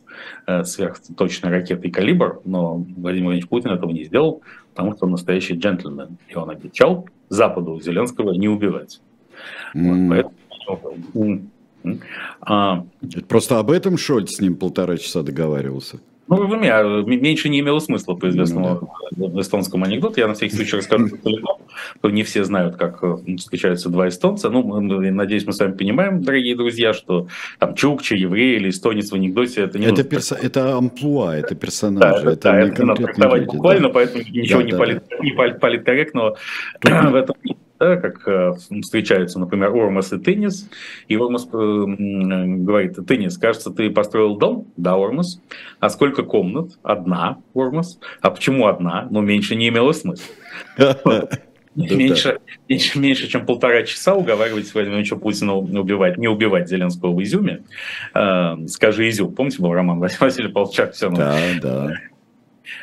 э, 0.47 0.63
сверхточной 0.63 1.51
ракетой 1.51 1.91
«Калибр», 1.91 2.41
но 2.43 2.75
Владимир 2.75 3.25
Владимирович 3.25 3.47
Путин 3.47 3.69
этого 3.69 3.91
не 3.91 4.03
сделал, 4.03 4.41
потому 4.73 4.93
что 4.93 5.05
он 5.05 5.11
настоящий 5.11 5.53
джентльмен, 5.53 6.17
и 6.27 6.35
он 6.35 6.49
обещал 6.49 7.07
Западу 7.29 7.79
Зеленского 7.79 8.33
не 8.33 8.49
убивать. 8.49 8.99
Mm. 9.75 9.83
Вот, 9.83 10.09
поэтому... 10.09 10.35
А... 12.41 12.85
Просто 13.27 13.59
об 13.59 13.71
этом 13.71 13.97
Шольц 13.97 14.35
с 14.35 14.39
ним 14.39 14.55
полтора 14.55 14.97
часа 14.97 15.23
договаривался. 15.23 15.99
Ну, 16.27 16.47
вы 16.47 16.57
меньше 16.57 17.49
не 17.49 17.59
имело 17.59 17.79
смысла 17.79 18.13
по 18.13 18.29
известному 18.29 18.89
ну, 19.17 19.27
да. 19.27 19.41
эстонскому 19.41 19.83
анекдоту. 19.83 20.21
Я 20.21 20.27
на 20.27 20.33
всякий 20.33 20.55
случай 20.55 20.77
расскажу 20.77 21.09
что 21.97 22.09
не 22.09 22.23
все 22.23 22.45
знают, 22.45 22.77
как 22.77 23.03
э, 23.03 23.35
встречаются 23.37 23.89
два 23.89 24.07
эстонца. 24.07 24.49
Ну, 24.49 24.79
надеюсь, 24.79 25.45
мы 25.45 25.51
с 25.51 25.59
вами 25.59 25.73
понимаем, 25.73 26.21
дорогие 26.21 26.55
друзья, 26.55 26.93
что 26.93 27.27
там 27.59 27.75
чукча, 27.75 28.15
еврей 28.15 28.55
или 28.55 28.69
эстонец 28.69 29.11
в 29.11 29.15
анекдоте 29.15 29.61
это 29.61 29.77
не 29.77 29.87
это, 29.87 30.05
перс... 30.05 30.31
это 30.31 30.77
амплуа, 30.77 31.35
это 31.35 31.53
персонаж. 31.55 32.21
Да, 32.23 32.31
это, 32.31 32.41
да, 32.43 32.59
это 32.61 32.85
надо 32.85 33.03
трактовать 33.03 33.45
буквально, 33.47 33.87
да. 33.87 33.93
поэтому 33.93 34.23
ничего 34.23 34.59
да, 34.59 34.65
не, 34.65 34.71
да, 34.71 34.77
полит... 34.77 35.03
да. 35.09 35.17
не 35.17 35.31
политкорректного 35.31 36.37
в 36.81 37.15
этом 37.15 37.35
да, 37.81 37.97
как 37.97 38.27
э, 38.27 38.53
встречаются, 38.83 39.39
например, 39.39 39.75
Ормас 39.75 40.13
и 40.13 40.19
Теннис, 40.19 40.69
и 41.07 41.17
Ормас 41.17 41.47
э, 41.47 41.47
говорит, 41.51 42.95
Теннис, 43.07 43.39
кажется, 43.39 43.71
ты 43.71 43.89
построил 43.89 44.37
дом? 44.37 44.67
Да, 44.77 44.95
Ормас. 44.95 45.41
А 45.79 45.89
сколько 45.89 46.21
комнат? 46.21 46.77
Одна, 46.83 47.39
Ормас. 47.55 47.99
А 48.21 48.29
почему 48.29 48.67
одна? 48.67 49.07
Ну, 49.09 49.21
меньше 49.21 49.55
не 49.55 49.69
имело 49.69 49.93
смысла. 49.93 50.31
Меньше, 51.73 52.39
меньше, 52.67 52.99
меньше, 52.99 53.27
чем 53.29 53.45
полтора 53.45 53.83
часа 53.83 54.13
уговаривать 54.13 54.73
Владимира 54.73 55.15
Путина 55.15 55.55
убивать, 55.55 56.17
не 56.17 56.27
убивать 56.27 56.67
Зеленского 56.67 57.15
в 57.15 57.23
Изюме. 57.23 57.63
Э, 58.13 58.57
скажи 58.67 59.07
Изюм. 59.09 59.33
Помните, 59.33 59.61
был 59.61 59.71
роман 59.71 59.99
Василия 59.99 60.49
Полчак? 60.49 60.91
Все, 60.91 61.09
да, 61.09 61.33
да 61.61 61.93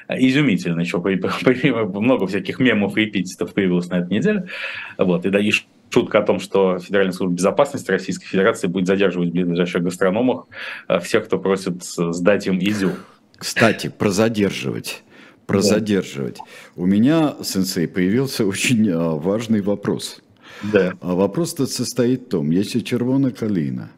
изумительно, 0.09 0.81
еще 0.81 0.99
много 0.99 2.27
всяких 2.27 2.59
мемов 2.59 2.97
и 2.97 3.05
эпитетов 3.05 3.55
появилось 3.55 3.89
на 3.89 4.01
этой 4.01 4.19
неделе. 4.19 4.47
Вот, 4.97 5.27
и 5.27 5.31
да, 5.31 5.41
и 5.41 5.53
шутка 5.91 6.19
о 6.19 6.23
том, 6.23 6.41
что 6.41 6.79
Федеральная 6.79 7.13
служба 7.13 7.37
безопасности 7.37 7.91
Российской 7.91 8.27
Федерации 8.27 8.67
будет 8.67 8.87
задерживать 8.87 9.31
в 9.31 9.33
ближайших 9.33 9.83
гастрономах 9.83 10.47
э, 10.89 11.01
всех, 11.01 11.27
кто 11.27 11.39
просит 11.39 11.83
сдать 11.85 12.47
им 12.47 12.59
изюм. 12.59 12.93
Кстати, 13.37 13.89
про 13.89 14.11
задерживать. 14.11 15.03
Про 15.47 15.59
да. 15.59 15.63
задерживать. 15.63 16.39
У 16.77 16.85
меня, 16.85 17.35
сенсей, 17.43 17.89
появился 17.89 18.45
очень 18.45 18.91
а, 18.91 19.13
важный 19.13 19.63
вопрос. 19.63 20.21
Да. 20.63 20.93
А 21.01 21.15
вопрос-то 21.15 21.67
состоит 21.67 22.25
в 22.25 22.29
том, 22.29 22.51
если 22.51 22.81
червона 22.81 23.31
калина– 23.31 23.91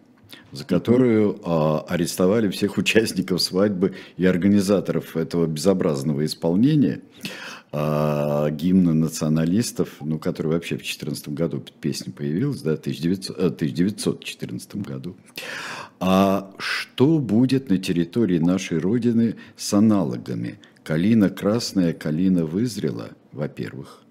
за 0.53 0.65
которую 0.65 1.41
а, 1.45 1.81
арестовали 1.89 2.49
всех 2.49 2.77
участников 2.77 3.41
свадьбы 3.43 3.95
и 4.17 4.25
организаторов 4.25 5.17
этого 5.17 5.47
безобразного 5.47 6.25
исполнения 6.25 7.01
а, 7.73 8.51
гимна 8.51 8.95
националистов, 8.95 9.97
ну, 10.01 10.19
который 10.19 10.49
вообще 10.49 10.75
в 10.75 10.79
2014 10.79 11.29
году 11.29 11.65
песня 11.81 12.13
появилась, 12.13 12.63
да, 12.63 12.77
в 12.77 12.81
1900, 12.81 13.37
1914 13.39 14.77
году. 14.77 15.17
А 16.01 16.51
что 16.59 17.19
будет 17.19 17.69
на 17.69 17.79
территории 17.79 18.39
нашей 18.39 18.79
Родины 18.79 19.37
с 19.57 19.73
аналогами? 19.73 20.59
Калина 20.83 21.31
красная, 21.31 21.93
калина 21.93 22.45
вызрела, 22.45 23.11
во-первых. 23.33 24.03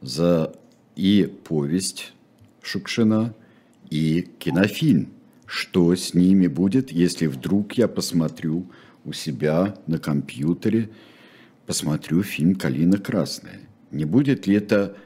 за 0.00 0.52
и 0.96 1.32
повесть 1.44 2.12
Шукшина, 2.60 3.34
и 3.88 4.28
кинофильм. 4.38 5.12
Что 5.54 5.94
с 5.94 6.14
ними 6.14 6.46
будет, 6.46 6.90
если 6.90 7.26
вдруг 7.26 7.74
я 7.74 7.86
посмотрю 7.86 8.70
у 9.04 9.12
себя 9.12 9.74
на 9.86 9.98
компьютере, 9.98 10.88
посмотрю 11.66 12.22
фильм 12.22 12.54
«Калина 12.54 12.96
красная»? 12.96 13.60
Не 13.90 14.06
будет 14.06 14.46
ли 14.46 14.54
это 14.54 14.96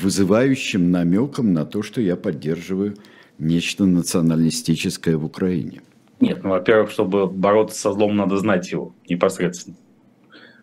вызывающим 0.00 0.92
намеком 0.92 1.52
на 1.52 1.66
то, 1.66 1.82
что 1.82 2.00
я 2.00 2.14
поддерживаю 2.14 2.98
нечто 3.40 3.84
националистическое 3.84 5.16
в 5.16 5.24
Украине? 5.24 5.82
Нет, 6.20 6.44
ну, 6.44 6.50
во-первых, 6.50 6.92
чтобы 6.92 7.26
бороться 7.26 7.80
со 7.80 7.92
злом, 7.92 8.14
надо 8.14 8.36
знать 8.36 8.70
его 8.70 8.94
непосредственно 9.08 9.74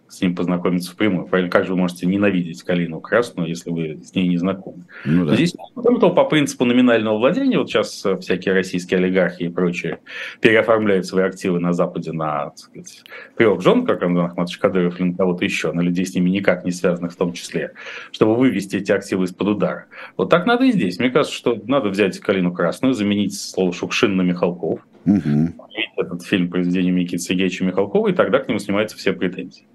с 0.09 0.21
ним 0.21 0.35
познакомиться 0.35 0.91
впрямую. 0.91 1.27
Правильно, 1.27 1.51
как 1.51 1.65
же 1.65 1.73
вы 1.73 1.79
можете 1.79 2.05
ненавидеть 2.05 2.63
калину 2.63 3.01
красную, 3.01 3.49
если 3.49 3.69
вы 3.69 3.99
с 4.03 4.15
ней 4.15 4.27
не 4.27 4.37
знакомы? 4.37 4.85
Ну, 5.05 5.25
да. 5.25 5.35
Здесь, 5.35 5.55
кроме 5.75 5.99
того, 5.99 6.13
по 6.13 6.23
принципу 6.25 6.65
номинального 6.65 7.17
владения, 7.17 7.57
вот 7.57 7.69
сейчас 7.69 8.05
э, 8.05 8.15
всякие 8.17 8.53
российские 8.53 8.99
олигархи 8.99 9.43
и 9.43 9.49
прочие 9.49 9.99
переоформляют 10.39 11.05
свои 11.05 11.25
активы 11.25 11.59
на 11.59 11.73
Западе 11.73 12.11
на 12.11 12.45
так 12.45 12.57
сказать, 12.57 13.03
трех 13.35 13.61
жен, 13.61 13.85
как 13.85 14.01
Рамзан 14.01 14.25
Ахматович 14.25 14.57
Кадыров 14.59 14.99
или 14.99 15.09
на 15.09 15.17
кого-то 15.17 15.43
еще, 15.43 15.71
на 15.71 15.81
людей 15.81 16.05
с 16.05 16.15
ними 16.15 16.29
никак 16.29 16.63
не 16.63 16.71
связанных 16.71 17.13
в 17.13 17.15
том 17.17 17.33
числе, 17.33 17.73
чтобы 18.11 18.35
вывести 18.35 18.77
эти 18.77 18.91
активы 18.91 19.25
из-под 19.25 19.47
удара. 19.49 19.85
Вот 20.15 20.29
так 20.29 20.45
надо 20.45 20.65
и 20.65 20.71
здесь. 20.71 20.99
Мне 20.99 21.09
кажется, 21.09 21.35
что 21.35 21.59
надо 21.65 21.89
взять 21.89 22.19
калину 22.19 22.53
красную, 22.53 22.93
заменить 22.93 23.37
слово 23.39 23.73
Шукшин 23.73 24.15
на 24.15 24.21
Михалков, 24.21 24.79
угу. 25.05 25.53
этот 25.97 26.23
фильм 26.23 26.49
произведения 26.49 26.91
Никиты 26.91 27.19
Сергеевича 27.19 27.65
Михалкова, 27.65 28.09
и 28.09 28.13
тогда 28.13 28.39
к 28.39 28.47
нему 28.47 28.59
снимаются 28.59 28.97
все 28.97 29.13
претензии. 29.13 29.65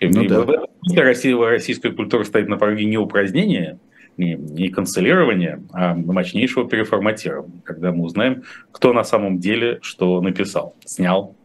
Ну, 0.00 0.22
и 0.22 0.28
да. 0.28 0.40
в 0.40 0.50
этом 0.50 0.66
смысле 0.82 1.02
Россия, 1.02 1.36
российская 1.36 1.90
культура 1.90 2.24
стоит 2.24 2.48
на 2.48 2.56
пороге 2.56 2.84
не 2.84 2.96
упразднения, 2.96 3.78
не, 4.16 4.34
не 4.34 4.68
канцелирования, 4.68 5.62
а 5.72 5.94
мощнейшего 5.94 6.68
переформатирования, 6.68 7.60
когда 7.64 7.92
мы 7.92 8.04
узнаем, 8.04 8.42
кто 8.72 8.92
на 8.92 9.04
самом 9.04 9.38
деле 9.38 9.78
что 9.82 10.20
написал, 10.20 10.74
снял, 10.84 11.36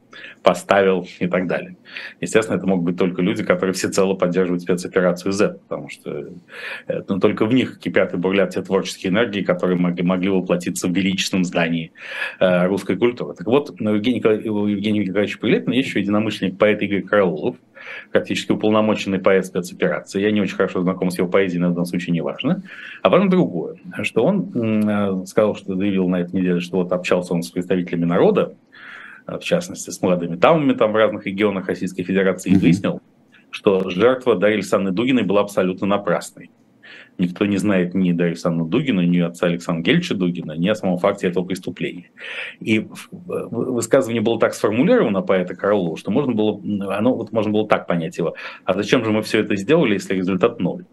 поставил 0.44 1.08
и 1.20 1.28
так 1.28 1.48
далее. 1.48 1.76
Естественно, 2.22 2.58
это 2.58 2.68
могут 2.68 2.86
быть 2.86 2.98
только 2.98 3.22
люди, 3.22 3.44
которые 3.44 3.74
всецело 3.74 4.14
поддерживают 4.14 4.64
спецоперацию 4.64 5.32
Z, 5.32 5.60
потому 5.68 5.90
что 5.90 6.30
ну, 7.08 7.20
только 7.20 7.46
в 7.46 7.54
них 7.54 7.80
кипят 7.80 8.14
и 8.14 8.18
бурлят 8.18 8.52
те 8.52 8.62
творческие 8.62 9.12
энергии, 9.12 9.42
которые 9.42 9.78
могли, 9.78 10.04
могли 10.04 10.30
воплотиться 10.30 10.88
в 10.88 10.92
величественном 10.92 11.46
здании 11.46 11.92
э, 12.40 12.68
русской 12.68 12.96
культуры. 12.96 13.36
Так 13.36 13.48
вот, 13.48 13.72
у 13.80 13.84
Евгения, 13.84 14.22
у 14.50 14.68
Евгения 14.68 15.00
Николаевича 15.00 15.40
Прилепина 15.40 15.74
есть 15.74 15.90
еще 15.90 16.00
единомышленник 16.00 16.58
поэт 16.58 16.82
Игорь 16.82 17.04
Караулов, 17.04 17.56
практически 18.12 18.52
уполномоченный 18.52 19.20
поэт 19.20 19.46
спецоперации. 19.46 20.22
Я 20.22 20.32
не 20.32 20.42
очень 20.42 20.56
хорошо 20.56 20.82
знаком 20.82 21.12
с 21.12 21.18
его 21.18 21.28
поэзией, 21.28 21.62
но 21.62 21.70
в 21.70 21.72
данном 21.72 21.86
случае 21.86 22.14
не 22.14 22.22
важно. 22.22 22.64
А 23.02 23.10
потом 23.10 23.30
другое, 23.30 23.78
что 24.04 24.24
он 24.24 24.52
э, 24.88 25.26
сказал, 25.26 25.56
что 25.56 25.76
заявил 25.76 26.08
на 26.08 26.22
этой 26.22 26.36
неделе, 26.36 26.60
что 26.60 26.78
вот 26.78 26.92
общался 26.92 27.34
он 27.34 27.44
с 27.44 27.50
представителями 27.50 28.06
народа, 28.06 28.56
в 29.28 29.40
частности, 29.40 29.90
с 29.90 30.02
молодыми 30.02 30.36
дамами 30.36 30.74
там 30.74 30.92
в 30.92 30.96
разных 30.96 31.26
регионах 31.26 31.68
Российской 31.68 32.04
Федерации, 32.04 32.52
и 32.52 32.58
выяснил, 32.58 33.02
что 33.50 33.90
жертва 33.90 34.36
Дарьи 34.36 34.56
Александровны 34.56 34.96
Дугиной 34.96 35.24
была 35.24 35.42
абсолютно 35.42 35.88
напрасной. 35.88 36.52
Никто 37.18 37.46
не 37.46 37.58
знает 37.58 37.94
ни 37.94 38.12
Дарьи 38.12 38.32
Александровны 38.32 38.70
Дугина, 38.70 39.02
ни 39.02 39.20
отца 39.20 39.48
Александра 39.48 39.84
Гельча 39.84 40.16
Дугина, 40.16 40.52
ни 40.52 40.68
о 40.68 40.76
самом 40.76 40.98
факте 40.98 41.28
этого 41.28 41.46
преступления. 41.46 42.12
И 42.60 42.86
высказывание 43.12 44.22
было 44.22 44.40
так 44.40 44.54
сформулировано 44.54 45.22
поэта 45.22 45.56
Королова, 45.56 45.98
что 45.98 46.12
можно 46.12 46.34
было, 46.34 46.60
оно, 46.94 47.16
вот 47.16 47.32
можно 47.32 47.52
было 47.52 47.68
так 47.68 47.88
понять 47.88 48.18
его. 48.18 48.36
А 48.66 48.74
зачем 48.74 49.06
же 49.06 49.12
мы 49.12 49.22
все 49.22 49.40
это 49.40 49.56
сделали, 49.56 49.94
если 49.94 50.16
результат 50.16 50.60
ноль? 50.60 50.86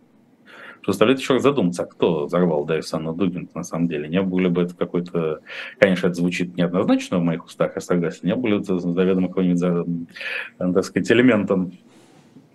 Заставляет 0.87 1.21
еще 1.21 1.35
раз 1.35 1.43
задуматься, 1.43 1.83
а 1.83 1.87
кто 1.87 2.27
взорвал 2.27 2.69
Санну 2.83 3.15
Дугин 3.15 3.49
на 3.55 3.63
самом 3.63 3.89
деле. 3.89 4.09
Не 4.09 4.23
было 4.23 4.49
бы 4.49 4.63
это 4.63 4.75
какой-то... 4.75 5.41
Конечно, 5.79 6.09
это 6.09 6.17
звучит 6.17 6.57
неоднозначно 6.57 7.19
в 7.19 7.23
моих 7.23 7.47
устах, 7.47 7.73
я 7.75 7.81
согласен. 7.81 8.21
Не 8.23 8.35
было 8.35 8.61
это 8.61 8.79
заведомо 8.79 9.29
каким-нибудь, 9.29 10.09
так 10.59 10.85
сказать, 10.85 11.11
элементом 11.11 11.73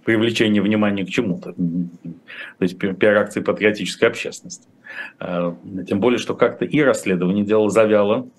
привлечения 0.07 0.61
внимания 0.61 1.05
к 1.05 1.09
чему-то. 1.09 1.53
То 1.53 2.61
есть 2.61 2.78
пиар-акции 2.80 3.41
патриотической 3.41 4.07
общественности. 4.07 4.65
А, 5.19 5.53
тем 5.86 5.99
более, 5.99 6.17
что 6.17 6.34
как-то 6.34 6.63
и 6.63 6.80
расследование 6.82 7.43
делало 7.43 7.69
завяло, 7.69 8.30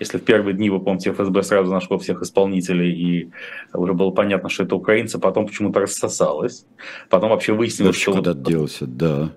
если 0.00 0.18
в 0.18 0.24
первые 0.24 0.54
дни, 0.54 0.70
вы 0.70 0.80
помните, 0.80 1.12
ФСБ 1.12 1.42
сразу 1.42 1.70
нашло 1.70 1.98
всех 1.98 2.22
исполнителей, 2.22 2.92
и 2.92 3.30
уже 3.72 3.92
было 3.92 4.10
понятно, 4.10 4.48
что 4.48 4.64
это 4.64 4.76
украинцы, 4.76 5.18
потом 5.18 5.46
почему-то 5.46 5.80
рассосалось. 5.80 6.66
Потом 7.08 7.30
вообще 7.30 7.52
выяснилось, 7.52 7.96
что... 7.96 8.12
куда 8.12 8.32
вот, 8.32 8.42
делся, 8.42 8.86
да. 8.86 9.32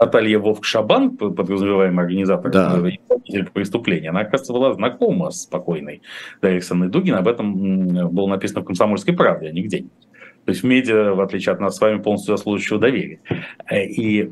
Наталья 0.00 0.38
Вовк-Шабан, 0.38 1.16
подразумеваемый 1.16 2.04
организатор 2.04 2.52
да. 2.52 2.80
преступления, 3.52 4.10
она, 4.10 4.20
оказывается, 4.20 4.52
была 4.52 4.72
знакома 4.72 5.30
с 5.30 5.46
покойной 5.46 6.02
Дарьей 6.40 6.88
Дугин. 6.88 7.16
Об 7.16 7.26
этом 7.26 8.08
было 8.08 8.28
написано 8.28 8.60
в 8.60 8.64
«Комсомольской 8.64 9.14
правде», 9.14 9.48
а 9.48 9.52
не 9.52 9.62
где-нибудь. 9.62 10.07
То 10.48 10.52
есть 10.52 10.62
в 10.62 10.66
медиа, 10.66 11.12
в 11.12 11.20
отличие 11.20 11.52
от 11.52 11.60
нас 11.60 11.76
с 11.76 11.80
вами, 11.82 12.00
полностью 12.00 12.34
заслуживающего 12.34 12.78
доверия. 12.78 13.20
И 13.70 14.22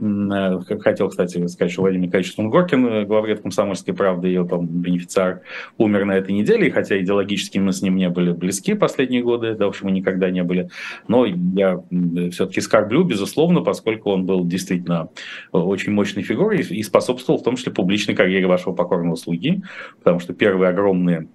как 0.67 0.81
хотел, 0.81 1.11
кстати, 1.11 1.47
сказать, 1.47 1.71
что 1.71 1.83
Владимир 1.83 2.07
Николаевич 2.07 2.33
Сунгоркин, 2.33 3.07
главред 3.07 3.43
комсомольской 3.43 3.93
правды, 3.93 4.29
ее 4.29 4.49
там 4.49 4.67
бенефициар, 4.67 5.43
умер 5.77 6.07
на 6.07 6.13
этой 6.13 6.33
неделе, 6.33 6.69
и 6.69 6.71
хотя 6.71 6.99
идеологически 6.99 7.59
мы 7.59 7.75
с 7.75 7.83
ним 7.83 7.97
не 7.97 8.09
были 8.09 8.33
близки 8.33 8.73
последние 8.73 9.23
годы, 9.23 9.57
да, 9.57 9.67
в 9.67 9.69
общем, 9.69 9.89
мы 9.89 9.93
никогда 9.93 10.31
не 10.31 10.43
были, 10.43 10.71
но 11.07 11.27
я 11.27 11.83
все-таки 12.31 12.63
скорблю, 12.63 13.05
безусловно, 13.05 13.61
поскольку 13.61 14.11
он 14.11 14.25
был 14.25 14.47
действительно 14.47 15.11
очень 15.53 15.93
мощной 15.93 16.25
фигурой 16.25 16.61
и 16.61 16.83
способствовал 16.83 17.39
в 17.39 17.43
том 17.43 17.57
числе 17.57 17.73
публичной 17.73 18.15
карьере 18.15 18.47
вашего 18.47 18.73
покорного 18.73 19.17
слуги, 19.17 19.61
потому 19.99 20.21
что 20.21 20.33
первые 20.33 20.71
огромные 20.71 21.29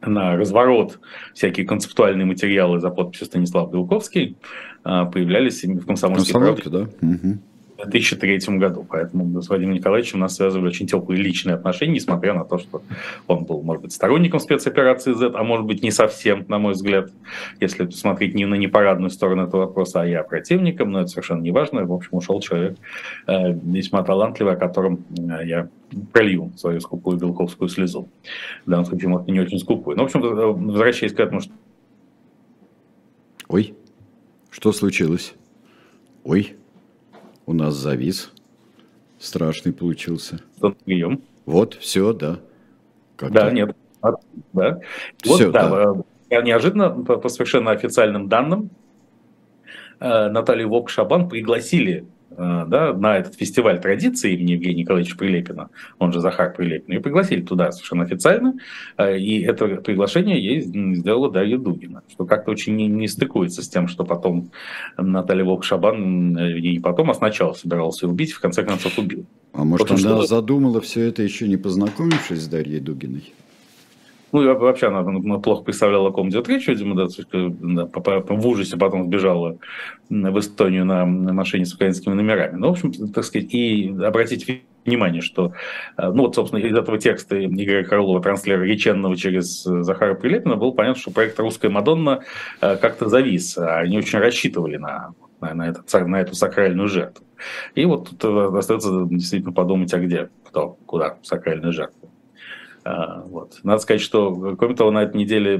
на 0.00 0.36
разворот 0.36 1.00
всякие 1.34 1.66
концептуальные 1.66 2.26
материалы 2.26 2.80
за 2.80 2.90
подписью 2.90 3.26
Станислав 3.26 3.70
Белковский 3.70 4.36
а, 4.84 5.06
появлялись 5.06 5.64
в 5.64 5.86
«Комсомольской 5.86 6.40
правде». 6.40 6.70
да? 6.70 6.80
Угу. 7.02 7.38
2003 7.86 8.58
году. 8.58 8.84
Поэтому 8.88 9.40
с 9.40 9.48
Владимиром 9.48 9.76
Николаевичем 9.76 10.18
нас 10.18 10.36
связывали 10.36 10.68
очень 10.68 10.86
теплые 10.86 11.22
личные 11.22 11.54
отношения, 11.54 11.94
несмотря 11.94 12.34
на 12.34 12.44
то, 12.44 12.58
что 12.58 12.82
он 13.26 13.44
был, 13.44 13.62
может 13.62 13.82
быть, 13.82 13.92
сторонником 13.92 14.40
спецоперации 14.40 15.12
Z, 15.12 15.32
а 15.34 15.44
может 15.44 15.66
быть, 15.66 15.82
не 15.82 15.90
совсем, 15.90 16.44
на 16.48 16.58
мой 16.58 16.72
взгляд, 16.72 17.10
если 17.60 17.88
смотреть 17.90 18.34
не 18.34 18.46
на 18.46 18.56
непарадную 18.56 19.10
сторону 19.10 19.44
этого 19.44 19.66
вопроса, 19.66 20.02
а 20.02 20.06
я 20.06 20.22
противником, 20.24 20.90
но 20.90 21.00
это 21.00 21.08
совершенно 21.08 21.40
не 21.40 21.52
важно. 21.52 21.84
В 21.84 21.92
общем, 21.92 22.10
ушел 22.12 22.40
человек 22.40 22.76
э, 23.26 23.52
весьма 23.52 24.02
талантливый, 24.02 24.54
о 24.54 24.56
котором 24.56 25.04
э, 25.16 25.46
я 25.46 25.68
пролью 26.12 26.52
свою 26.56 26.80
скупую 26.80 27.18
белковскую 27.18 27.68
слезу. 27.68 28.08
В 28.66 28.70
данном 28.70 28.86
случае, 28.86 29.08
может, 29.08 29.28
не 29.28 29.40
очень 29.40 29.58
скупую. 29.58 29.96
Но, 29.96 30.02
в 30.02 30.06
общем, 30.06 30.24
э, 30.24 30.46
возвращаясь 30.46 31.12
к 31.12 31.20
этому, 31.20 31.40
что... 31.40 31.52
Ой, 33.48 33.74
что 34.50 34.72
случилось? 34.72 35.34
Ой 36.24 36.56
у 37.48 37.54
нас 37.54 37.74
завис. 37.74 38.30
Страшный 39.18 39.72
получился. 39.72 40.40
Прием. 40.84 41.22
Вот, 41.46 41.74
все, 41.74 42.12
да. 42.12 42.40
Как 43.16 43.32
да, 43.32 43.50
нет. 43.50 43.74
А, 44.02 44.12
да. 44.52 44.80
Вот, 45.24 45.36
все, 45.36 45.50
да. 45.50 45.68
да. 45.68 46.02
Э, 46.28 46.42
неожиданно, 46.42 46.90
по, 46.90 47.16
по 47.16 47.30
совершенно 47.30 47.70
официальным 47.70 48.28
данным, 48.28 48.68
э, 49.98 50.28
Наталью 50.28 50.68
Вок-Шабан 50.68 51.30
пригласили 51.30 52.06
да, 52.36 52.92
на 52.92 53.18
этот 53.18 53.34
фестиваль 53.34 53.80
традиции 53.80 54.34
имени 54.34 54.52
Евгения 54.52 54.82
Николаевича 54.82 55.16
Прилепина, 55.16 55.70
он 55.98 56.12
же 56.12 56.20
Захар 56.20 56.52
Прилепин, 56.54 56.96
и 56.96 57.00
пригласили 57.00 57.42
туда 57.42 57.72
совершенно 57.72 58.04
официально, 58.04 58.54
э, 58.96 59.18
и 59.18 59.42
это 59.42 59.66
приглашение 59.66 60.42
ей 60.42 60.60
сделала 60.60 61.30
Дарья 61.30 61.58
Дугина, 61.58 62.02
что 62.08 62.26
как-то 62.26 62.50
очень 62.50 62.76
не, 62.76 62.86
не 62.86 63.08
стыкуется 63.08 63.62
с 63.62 63.68
тем, 63.68 63.88
что 63.88 64.04
потом 64.04 64.50
Наталья 64.96 65.44
Волк-Шабан 65.44 66.36
э, 66.36 66.58
и 66.58 66.78
потом, 66.78 67.10
а 67.10 67.14
сначала 67.14 67.54
собирался 67.54 68.06
убить, 68.06 68.32
в 68.32 68.40
конце 68.40 68.62
концов 68.62 68.98
убил. 68.98 69.26
А 69.52 69.64
может, 69.64 69.88
Потому 69.88 70.06
она 70.06 70.18
что... 70.18 70.26
задумала 70.26 70.80
все 70.80 71.02
это 71.04 71.22
еще 71.22 71.48
не 71.48 71.56
познакомившись 71.56 72.42
с 72.42 72.48
Дарьей 72.48 72.80
Дугиной? 72.80 73.32
Ну, 74.32 74.42
и 74.42 74.46
вообще 74.46 74.88
она 74.88 75.02
ну, 75.02 75.40
плохо 75.40 75.64
представляла, 75.64 76.08
о 76.08 76.12
ком 76.12 76.28
идет 76.28 76.48
речь, 76.48 76.68
видимо, 76.68 76.94
да, 76.94 77.06
в 77.06 78.46
ужасе 78.46 78.76
потом 78.76 79.06
сбежала 79.06 79.58
в 80.10 80.38
Эстонию 80.38 80.84
на 80.84 81.04
машине 81.06 81.64
с 81.64 81.74
украинскими 81.74 82.14
номерами. 82.14 82.56
Ну, 82.56 82.68
в 82.68 82.70
общем, 82.72 82.92
так 83.12 83.24
сказать, 83.24 83.54
и 83.54 83.94
обратите 84.04 84.62
внимание, 84.88 85.22
что, 85.22 85.52
э, 85.96 86.10
ну, 86.10 86.24
вот, 86.24 86.34
собственно, 86.34 86.60
из 86.60 86.74
этого 86.74 86.98
текста 86.98 87.44
Игоря 87.44 87.84
Крылова, 87.84 88.22
транслера 88.22 88.62
реченного 88.62 89.16
через 89.16 89.62
Захара 89.62 90.14
Прилепина, 90.14 90.56
было 90.56 90.72
понятно, 90.72 91.00
что 91.00 91.10
проект 91.10 91.38
«Русская 91.38 91.68
Мадонна» 91.68 92.20
э, 92.60 92.76
как-то 92.76 93.08
завис. 93.08 93.56
Они 93.58 93.98
очень 93.98 94.18
рассчитывали 94.18 94.76
на, 94.76 95.14
на, 95.40 95.54
на, 95.54 95.68
этот, 95.68 95.92
на 96.06 96.20
эту 96.20 96.34
сакральную 96.34 96.88
жертву. 96.88 97.24
И 97.74 97.84
вот 97.84 98.10
тут 98.10 98.24
э, 98.24 98.58
остается 98.58 99.06
действительно 99.10 99.52
подумать, 99.52 99.92
а 99.94 99.98
где, 99.98 100.30
кто, 100.44 100.78
куда 100.86 101.18
сакральная 101.22 101.72
жертва. 101.72 102.07
А, 102.88 103.22
вот. 103.26 103.60
Надо 103.64 103.82
сказать, 103.82 104.00
что, 104.00 104.56
кроме 104.56 104.74
того, 104.74 104.90
на 104.90 105.02
этой 105.02 105.18
неделе 105.18 105.58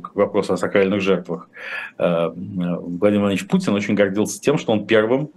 к 0.00 0.16
о 0.16 0.56
сакральных 0.56 1.00
жертвах 1.00 1.48
а, 1.96 2.30
Владимир 2.30 2.80
Владимирович 2.98 3.46
Путин 3.46 3.72
очень 3.72 3.94
гордился 3.94 4.40
тем, 4.40 4.58
что 4.58 4.72
он 4.72 4.84
первым 4.84 5.30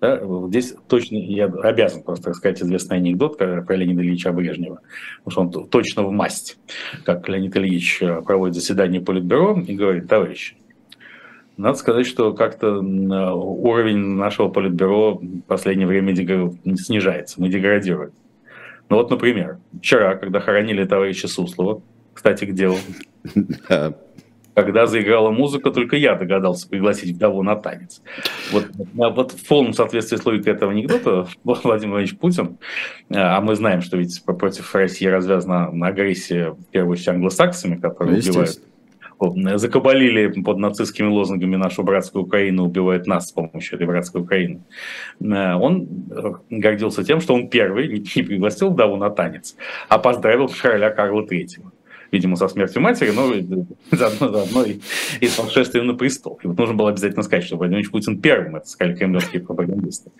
Да? 0.00 0.20
Здесь 0.46 0.76
точно, 0.86 1.16
я 1.16 1.46
обязан 1.46 2.04
просто 2.04 2.30
рассказать 2.30 2.62
известный 2.62 2.98
анекдот 2.98 3.38
про 3.38 3.74
Леонида 3.74 4.02
Ильича 4.02 4.30
Брежнева, 4.30 4.80
потому 5.24 5.50
что 5.50 5.60
он 5.60 5.68
точно 5.68 6.04
в 6.04 6.12
масть, 6.12 6.58
как 7.04 7.28
Леонид 7.28 7.56
Ильич 7.56 8.00
э, 8.00 8.22
проводит 8.22 8.54
заседание 8.54 9.00
Политбюро 9.00 9.58
и 9.58 9.74
говорит, 9.74 10.06
товарищи, 10.06 10.56
надо 11.56 11.76
сказать, 11.76 12.06
что 12.06 12.34
как-то 12.34 12.78
уровень 12.78 13.98
нашего 13.98 14.48
политбюро 14.48 15.14
в 15.16 15.40
последнее 15.48 15.88
время 15.88 16.14
снижается, 16.14 17.40
мы 17.40 17.48
деградируем. 17.48 18.12
Ну 18.88 18.96
вот, 18.96 19.10
например, 19.10 19.58
вчера, 19.78 20.16
когда 20.16 20.40
хоронили 20.40 20.84
товарища 20.84 21.28
Суслова, 21.28 21.82
кстати, 22.14 22.44
где 22.44 22.68
он? 22.68 22.78
Когда 24.54 24.86
заиграла 24.86 25.30
музыка, 25.30 25.70
только 25.70 25.94
я 25.94 26.16
догадался 26.16 26.68
пригласить 26.68 27.14
вдову 27.14 27.44
на 27.44 27.54
танец. 27.54 28.02
Вот, 28.50 28.66
вот 28.94 29.30
в 29.30 29.46
полном 29.46 29.72
соответствии 29.72 30.16
с 30.16 30.26
логикой 30.26 30.54
этого 30.54 30.72
анекдота 30.72 31.28
Владимир 31.44 31.62
Владимирович 31.64 32.18
Путин, 32.18 32.58
а 33.08 33.40
мы 33.40 33.54
знаем, 33.54 33.82
что 33.82 33.96
ведь 33.96 34.20
против 34.24 34.74
России 34.74 35.06
развязана 35.06 35.68
агрессия, 35.86 36.50
в 36.50 36.64
первую 36.72 36.94
очередь, 36.94 37.08
англосаксами, 37.08 37.76
которые 37.76 38.16
ну, 38.16 38.20
убивают 38.20 38.60
закабалили 39.56 40.40
под 40.42 40.58
нацистскими 40.58 41.08
лозунгами 41.08 41.56
нашу 41.56 41.82
братскую 41.82 42.24
Украину, 42.24 42.64
убивают 42.64 43.06
нас 43.06 43.28
с 43.28 43.32
помощью 43.32 43.76
этой 43.76 43.86
братской 43.86 44.22
Украины. 44.22 44.62
Э, 45.20 45.54
он 45.54 45.88
э, 46.10 46.32
гордился 46.50 47.04
тем, 47.04 47.20
что 47.20 47.34
он 47.34 47.48
первый 47.48 47.88
не 48.16 48.22
пригласил 48.22 48.70
вдову 48.70 48.96
на 48.96 49.10
танец, 49.10 49.56
а 49.88 49.98
поздравил 49.98 50.48
короля 50.48 50.90
Карла 50.90 51.26
Третьего 51.26 51.72
видимо, 52.10 52.36
со 52.36 52.48
смертью 52.48 52.82
матери, 52.82 53.10
но 53.10 53.32
заодно, 53.90 54.28
заодно 54.28 54.64
и, 54.64 54.80
и 55.20 55.26
с 55.26 55.38
восшествием 55.38 55.86
на 55.86 55.94
престол. 55.94 56.38
И 56.42 56.46
вот 56.46 56.58
нужно 56.58 56.74
было 56.74 56.90
обязательно 56.90 57.22
сказать, 57.22 57.44
что 57.44 57.56
Владимир 57.56 57.88
Путин 57.90 58.20
первым, 58.20 58.56
это 58.56 58.66
сказали 58.66 58.94
кремлевские 58.96 59.42
пропагандисты. 59.42 60.10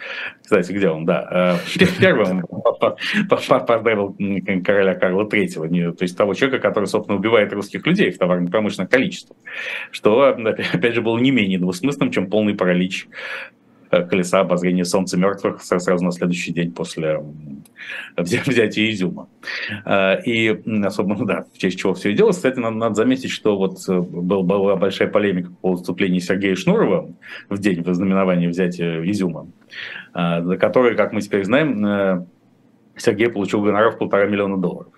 Кстати, 0.42 0.72
где 0.72 0.88
он, 0.88 1.04
да, 1.04 1.58
э, 1.78 1.86
первым 1.98 2.44
поздравил 3.28 4.16
короля 4.64 4.94
Карла 4.94 5.28
Третьего, 5.28 5.68
то 5.68 6.02
есть 6.02 6.16
того 6.16 6.34
человека, 6.34 6.62
который, 6.62 6.86
собственно, 6.86 7.18
убивает 7.18 7.52
русских 7.52 7.86
людей 7.86 8.10
в 8.10 8.18
товарно-промышленных 8.18 8.90
количествах, 8.90 9.36
что, 9.90 10.22
опять 10.22 10.94
же, 10.94 11.02
было 11.02 11.18
не 11.18 11.30
менее 11.30 11.58
двусмысленным, 11.58 12.10
чем 12.10 12.28
полный 12.28 12.54
паралич 12.54 13.08
колеса 13.90 14.40
обозрения 14.40 14.84
солнца 14.84 15.16
мертвых 15.18 15.62
сразу 15.62 16.04
на 16.04 16.12
следующий 16.12 16.52
день 16.52 16.72
после 16.72 17.22
взятия 18.16 18.90
Изюма. 18.90 19.28
Э, 19.84 20.22
и 20.22 20.48
особо, 20.84 21.14
ну 21.14 21.24
да, 21.24 21.44
в 21.52 21.58
честь 21.58 21.78
чего 21.78 21.94
все 21.94 22.10
и 22.10 22.14
делалось. 22.14 22.36
Кстати, 22.36 22.58
надо, 22.58 22.76
надо 22.76 22.94
заметить, 22.94 23.30
что 23.30 23.56
вот 23.56 23.78
э, 23.88 23.98
был, 23.98 24.42
была 24.42 24.76
большая 24.76 25.08
полемика 25.08 25.50
по 25.60 25.72
выступлению 25.72 26.20
Сергея 26.20 26.54
Шнурова 26.54 27.10
в 27.48 27.58
день 27.58 27.82
вознаменования 27.82 28.48
взятия 28.48 29.02
Изюма, 29.04 29.48
за 30.14 30.56
который, 30.58 30.96
как 30.96 31.12
мы 31.12 31.20
теперь 31.20 31.44
знаем, 31.44 32.26
Сергей 32.96 33.28
получил 33.28 33.62
гонорар 33.62 33.92
в 33.92 33.98
полтора 33.98 34.26
миллиона 34.26 34.56
долларов. 34.56 34.92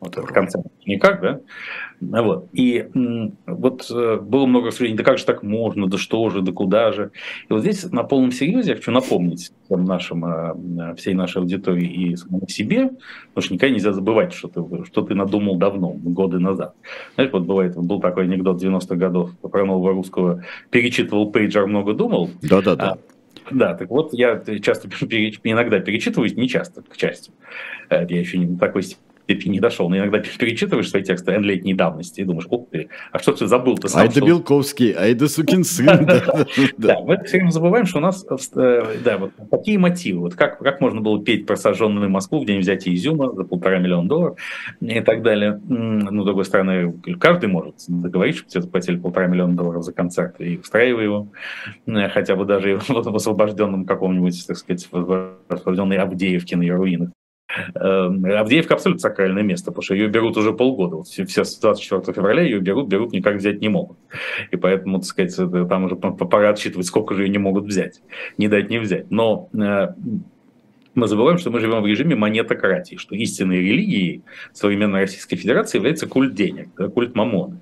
Вот 0.00 0.16
это 0.16 0.26
концерт 0.26 0.66
никак, 0.86 1.20
да? 1.20 1.40
Вот. 2.00 2.48
И 2.52 2.88
вот 3.46 3.90
э, 3.90 4.18
было 4.20 4.46
много 4.46 4.68
рассуждений, 4.68 4.96
да 4.96 5.04
как 5.04 5.18
же 5.18 5.24
так 5.24 5.42
можно, 5.42 5.88
да 5.88 5.98
что 5.98 6.30
же, 6.30 6.42
да 6.42 6.52
куда 6.52 6.92
же. 6.92 7.10
И 7.48 7.52
вот 7.52 7.62
здесь 7.62 7.90
на 7.90 8.04
полном 8.04 8.30
серьезе 8.30 8.70
я 8.70 8.76
хочу 8.76 8.92
напомнить 8.92 9.50
всем 9.64 9.84
нашим, 9.84 10.24
э, 10.24 10.94
всей 10.96 11.14
нашей 11.14 11.38
аудитории 11.38 11.86
и 11.86 12.16
самому 12.16 12.48
себе, 12.48 12.90
потому 13.34 13.44
что 13.44 13.54
никогда 13.54 13.74
нельзя 13.74 13.92
забывать, 13.92 14.32
что 14.32 14.48
ты, 14.48 14.84
что 14.84 15.02
ты 15.02 15.14
надумал 15.14 15.56
давно, 15.56 15.90
годы 15.90 16.38
назад. 16.38 16.74
Знаешь, 17.14 17.32
вот 17.32 17.42
бывает, 17.42 17.76
был 17.76 18.00
такой 18.00 18.24
анекдот 18.24 18.62
90-х 18.62 18.94
годов 18.94 19.36
про 19.38 19.64
нового 19.64 19.92
русского, 19.92 20.44
перечитывал 20.70 21.32
пейджер, 21.32 21.66
много 21.66 21.94
думал. 21.94 22.30
Да-да-да. 22.42 22.92
А, 22.92 22.98
да, 23.50 23.74
так 23.74 23.90
вот, 23.90 24.12
я 24.12 24.40
часто, 24.62 24.88
иногда 25.42 25.80
перечитываюсь, 25.80 26.36
не 26.36 26.48
часто, 26.48 26.82
к 26.82 26.96
счастью. 26.96 27.34
Я 27.90 28.02
еще 28.02 28.38
не 28.38 28.56
такой 28.56 28.82
степени 28.82 29.07
не 29.28 29.60
дошел. 29.60 29.88
Но 29.88 29.98
иногда 29.98 30.18
перечитываешь 30.18 30.88
свои 30.88 31.02
тексты 31.02 31.32
летней 31.38 31.74
давности 31.74 32.20
и 32.20 32.24
думаешь, 32.24 32.46
ух 32.48 32.68
ты, 32.70 32.88
а 33.12 33.18
что 33.18 33.32
ты 33.32 33.46
забыл-то 33.46 33.88
сам? 33.88 34.02
Айда 34.02 34.20
Белковский, 34.20 34.92
Айда 34.92 35.28
сукин 35.28 35.64
сын. 35.64 36.08
Да, 36.76 37.00
мы 37.04 37.22
все 37.24 37.38
время 37.38 37.50
забываем, 37.50 37.86
что 37.86 37.98
у 37.98 38.00
нас, 38.00 38.24
э, 38.54 38.96
да, 39.04 39.18
вот 39.18 39.32
такие 39.50 39.78
мотивы. 39.78 40.20
Вот 40.20 40.34
как, 40.34 40.58
как 40.58 40.80
можно 40.80 41.00
было 41.00 41.22
петь 41.22 41.46
про 41.46 41.56
сожженную 41.56 42.10
Москву 42.10 42.40
в 42.40 42.46
день 42.46 42.60
взятия 42.60 42.94
Изюма 42.94 43.32
за 43.34 43.44
полтора 43.44 43.78
миллиона 43.78 44.08
долларов 44.08 44.38
и 44.80 45.00
так 45.00 45.22
далее. 45.22 45.60
Ну, 45.68 46.22
с 46.22 46.24
другой 46.24 46.44
стороны, 46.44 46.94
каждый 47.20 47.48
может 47.48 47.74
договориться, 47.88 48.42
что 48.42 48.50
тебе 48.50 48.62
заплатили 48.62 48.96
полтора 48.96 49.26
миллиона 49.26 49.56
долларов 49.56 49.84
за 49.84 49.92
концерт 49.92 50.40
и 50.40 50.58
устраивай 50.58 51.04
его, 51.04 51.28
э, 51.86 52.08
хотя 52.08 52.36
бы 52.36 52.44
даже 52.44 52.78
в 52.78 53.16
освобожденном 53.16 53.84
каком-нибудь, 53.84 54.46
так 54.46 54.56
сказать, 54.56 54.88
в 54.90 55.36
освобожденной 55.48 55.96
Авдеевке 55.96 56.56
на 56.56 56.62
ее 56.62 56.76
руинах. 56.76 57.10
Эм, 57.74 58.26
Авдеевка 58.26 58.74
абсолютно 58.74 59.00
сакральное 59.00 59.42
место, 59.42 59.70
потому 59.70 59.82
что 59.82 59.94
ее 59.94 60.08
берут 60.08 60.36
уже 60.36 60.52
полгода. 60.52 60.96
Вот 60.96 61.06
все 61.08 61.44
с 61.44 61.58
24 61.58 62.14
февраля 62.14 62.42
ее 62.42 62.60
берут, 62.60 62.88
берут, 62.88 63.12
никак 63.12 63.36
взять 63.36 63.60
не 63.60 63.68
могут. 63.68 63.98
И 64.50 64.56
поэтому, 64.56 64.98
так 64.98 65.06
сказать, 65.06 65.34
там 65.68 65.84
уже 65.84 65.96
пора 65.96 66.50
отсчитывать, 66.50 66.86
сколько 66.86 67.14
же 67.14 67.22
ее 67.22 67.30
не 67.30 67.38
могут 67.38 67.64
взять. 67.64 68.02
Не 68.36 68.48
дать, 68.48 68.68
не 68.68 68.78
взять. 68.78 69.10
Но 69.10 69.48
э, 69.54 69.88
мы 70.94 71.08
забываем, 71.08 71.38
что 71.38 71.50
мы 71.50 71.60
живем 71.60 71.80
в 71.82 71.86
режиме 71.86 72.16
монетократии, 72.16 72.96
что 72.96 73.14
истинной 73.14 73.60
религией 73.60 74.22
современной 74.52 75.00
Российской 75.00 75.36
Федерации 75.36 75.78
является 75.78 76.06
культ 76.06 76.34
денег, 76.34 76.68
культ 76.92 77.14
мамона. 77.14 77.58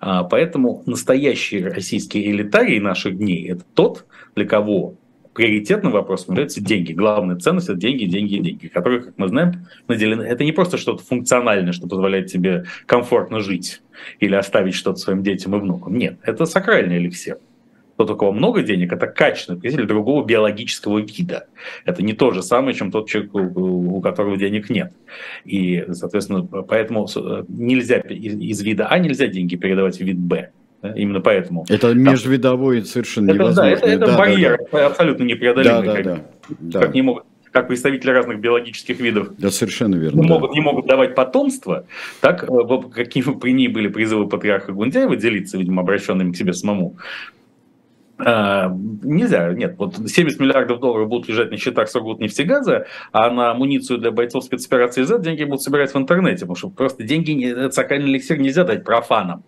Поэтому 0.00 0.82
настоящий 0.86 1.62
российский 1.62 2.30
элитарий 2.30 2.80
наших 2.80 3.18
дней– 3.18 3.46
это 3.50 3.64
тот, 3.74 4.06
для 4.34 4.46
кого 4.46 4.94
приоритетным 5.34 5.92
вопросом 5.92 6.32
являются 6.32 6.60
деньги. 6.60 6.92
Главная 6.92 7.36
ценность– 7.36 7.68
это 7.70 7.78
деньги, 7.78 8.04
деньги 8.04 8.38
деньги, 8.38 8.66
которые, 8.68 9.02
как 9.02 9.14
мы 9.16 9.28
знаем, 9.28 9.66
наделены. 9.88 10.22
Это 10.22 10.44
не 10.44 10.52
просто 10.52 10.76
что-то 10.76 11.04
функциональное, 11.04 11.72
что 11.72 11.88
позволяет 11.88 12.26
тебе 12.26 12.64
комфортно 12.86 13.40
жить 13.40 13.82
или 14.18 14.34
оставить 14.34 14.74
что-то 14.74 14.98
своим 14.98 15.22
детям 15.22 15.54
и 15.54 15.60
внукам. 15.60 15.96
Нет, 15.96 16.18
это 16.22 16.46
сакральный 16.46 16.98
эликсир. 16.98 17.38
Тот, 17.96 18.10
у 18.10 18.16
кого 18.16 18.32
много 18.32 18.62
денег, 18.62 18.94
это 18.94 19.06
качественный 19.06 19.60
представитель 19.60 19.86
другого 19.86 20.24
биологического 20.24 21.00
вида. 21.00 21.48
Это 21.84 22.02
не 22.02 22.14
то 22.14 22.30
же 22.30 22.42
самое, 22.42 22.74
чем 22.74 22.90
тот 22.90 23.10
человек, 23.10 23.34
у 23.34 24.00
которого 24.00 24.38
денег 24.38 24.70
нет. 24.70 24.94
И, 25.44 25.84
соответственно, 25.92 26.44
поэтому 26.44 27.06
э, 27.14 27.44
нельзя 27.48 27.98
из 27.98 28.62
вида 28.62 28.86
А 28.86 28.98
нельзя 28.98 29.26
деньги 29.26 29.56
передавать 29.56 29.98
в 29.98 30.00
вид 30.00 30.18
Б. 30.18 30.50
Именно 30.82 31.20
поэтому. 31.20 31.66
Это 31.68 31.94
межвидовой 31.94 32.84
совершенно 32.84 33.30
это, 33.30 33.34
невозможно. 33.34 33.62
Да, 33.62 33.70
это, 33.70 33.86
это 33.86 34.06
да, 34.06 34.18
барьер 34.18 34.58
да, 34.58 34.78
да. 34.78 34.86
абсолютно 34.86 35.24
непреодолимый. 35.24 35.82
Да, 35.84 35.94
да, 35.94 36.24
да, 36.58 36.80
как, 36.80 36.88
да. 36.88 36.94
не 36.94 37.02
могут, 37.02 37.24
как 37.52 37.68
представители 37.68 38.10
разных 38.10 38.40
биологических 38.40 38.98
видов 38.98 39.30
да, 39.36 39.50
совершенно 39.50 39.96
верно, 39.96 40.22
не, 40.22 40.28
да. 40.28 40.34
могут, 40.34 40.52
не 40.52 40.60
могут 40.60 40.86
давать 40.86 41.14
потомство, 41.14 41.86
так 42.20 42.44
э, 42.44 42.48
какие 42.94 43.22
бы 43.22 43.38
при 43.38 43.52
ней 43.52 43.68
были 43.68 43.88
призывы 43.88 44.28
патриарха 44.28 44.72
Гундяева 44.72 45.16
делиться, 45.16 45.58
видимо, 45.58 45.82
обращенными 45.82 46.32
к 46.32 46.36
себе 46.36 46.54
самому, 46.54 46.96
а, 48.22 48.74
нельзя, 49.02 49.52
нет. 49.52 49.76
Вот 49.78 49.96
70 49.96 50.40
миллиардов 50.40 50.80
долларов 50.80 51.08
будут 51.08 51.28
лежать 51.28 51.50
на 51.50 51.56
счетах 51.56 51.88
Сургутнефтегаза, 51.88 52.86
а 53.12 53.30
на 53.30 53.50
амуницию 53.50 53.98
для 53.98 54.10
бойцов 54.10 54.44
спецоперации 54.44 55.02
Z 55.02 55.20
деньги 55.22 55.44
будут 55.44 55.62
собирать 55.62 55.92
в 55.92 55.96
интернете, 55.96 56.40
потому 56.40 56.56
что 56.56 56.68
просто 56.68 57.02
деньги, 57.02 57.70
сакральный 57.70 58.10
эликсир 58.10 58.38
нельзя 58.38 58.64
дать 58.64 58.84
профанам. 58.84 59.42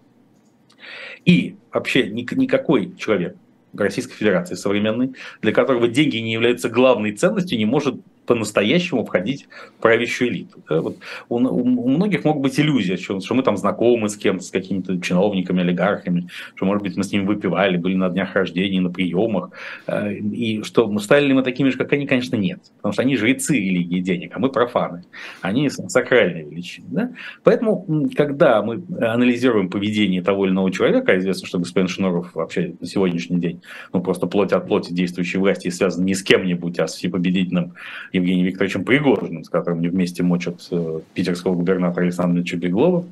И 1.25 1.57
вообще 1.73 2.09
никакой 2.09 2.95
человек 2.97 3.37
Российской 3.75 4.15
Федерации 4.15 4.55
современной, 4.55 5.15
для 5.41 5.53
которого 5.53 5.89
деньги 5.89 6.19
не 6.19 6.33
являются 6.33 6.69
главной 6.69 7.13
ценностью, 7.13 7.59
не 7.59 7.65
может 7.65 7.97
по-настоящему 8.27 9.05
входить 9.05 9.49
в 9.79 9.83
правящую 9.83 10.31
элиту. 10.31 10.63
Да? 10.69 10.81
Вот 10.81 10.99
у, 11.29 11.37
у 11.37 11.89
многих 11.89 12.25
могут 12.25 12.43
быть 12.43 12.59
иллюзии, 12.59 12.97
что, 12.97 13.21
что 13.21 13.35
мы 13.35 13.43
там 13.43 13.57
знакомы 13.57 14.09
с 14.09 14.17
кем-то, 14.17 14.45
с 14.45 14.51
какими-то 14.51 15.01
чиновниками, 15.01 15.61
олигархами, 15.61 16.29
что, 16.55 16.67
может 16.67 16.83
быть, 16.83 16.97
мы 16.97 17.05
с 17.05 17.13
ними 17.13 17.25
выпивали, 17.25 17.77
были 17.77 17.95
на 17.95 18.09
днях 18.09 18.35
рождения, 18.35 18.81
на 18.81 18.91
приемах, 18.91 19.51
э, 19.87 20.15
и 20.15 20.63
что 20.63 20.89
мы 20.89 21.01
стали 21.01 21.27
ли 21.27 21.35
мы 21.35 21.43
такими 21.43 21.71
же, 21.71 21.79
как 21.79 21.93
они, 21.93 22.07
конечно, 22.07 22.37
нет. 22.37 22.61
Потому 22.77 22.93
что 22.93 23.03
они 23.03 23.17
жрецы 23.17 23.57
религии 23.57 24.01
денег, 24.01 24.33
а 24.35 24.39
мы 24.39 24.51
профаны. 24.51 25.05
Они 25.41 25.69
сакральные 25.69 26.45
величины. 26.45 26.87
Да? 26.91 27.13
Поэтому, 27.43 28.09
когда 28.17 28.63
мы 28.63 28.83
анализируем 29.01 29.69
поведение 29.69 30.23
того 30.23 30.47
или 30.47 30.53
иного 30.53 30.71
человека, 30.71 31.13
а 31.13 31.19
известно, 31.19 31.47
что 31.47 31.59
господин 31.59 31.89
Шнуров 31.89 32.35
вообще 32.35 32.75
на 32.81 32.87
сегодняшний 32.87 33.39
день 33.39 33.63
ну, 33.93 34.01
просто 34.01 34.27
плоть 34.27 34.53
от 34.53 34.67
плоти 34.67 34.93
действующей 34.93 35.39
власти 35.39 35.69
связан 35.69 36.05
не 36.05 36.15
с 36.15 36.23
кем-нибудь, 36.23 36.79
а 36.79 36.87
с 36.87 36.95
всепобедительным 36.95 37.75
Евгением 38.13 38.47
Викторовичем 38.47 38.85
Пригожиным, 38.85 39.45
с 39.45 39.49
которым 39.49 39.79
они 39.79 39.89
вместе 39.89 40.23
мочат 40.23 40.67
э, 40.71 41.01
питерского 41.15 41.55
губернатора 41.55 42.05
Александра 42.05 42.43
Чебеглова. 42.43 43.07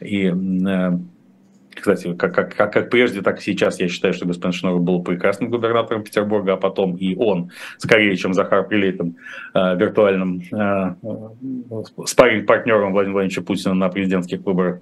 И 0.00 0.26
э, 0.26 0.98
кстати, 1.80 2.14
как, 2.14 2.34
как, 2.34 2.54
как, 2.54 2.72
как 2.72 2.90
прежде, 2.90 3.22
так 3.22 3.38
и 3.38 3.42
сейчас 3.42 3.80
я 3.80 3.88
считаю, 3.88 4.12
что 4.14 4.26
господин 4.26 4.52
Шнуров 4.52 4.82
был 4.82 5.02
прекрасным 5.02 5.50
губернатором 5.50 6.02
Петербурга, 6.02 6.54
а 6.54 6.56
потом 6.56 6.96
и 6.96 7.14
он, 7.16 7.50
скорее, 7.78 8.16
чем 8.16 8.34
Захар 8.34 8.66
Прилейтом, 8.66 9.16
э, 9.54 9.76
виртуальным 9.76 10.42
э, 10.52 10.94
э 11.02 12.04
спарринг-партнером 12.06 12.92
Владимира 12.92 13.14
Владимировича 13.14 13.42
Путина 13.42 13.74
на 13.74 13.88
президентских 13.88 14.40
выборах 14.40 14.80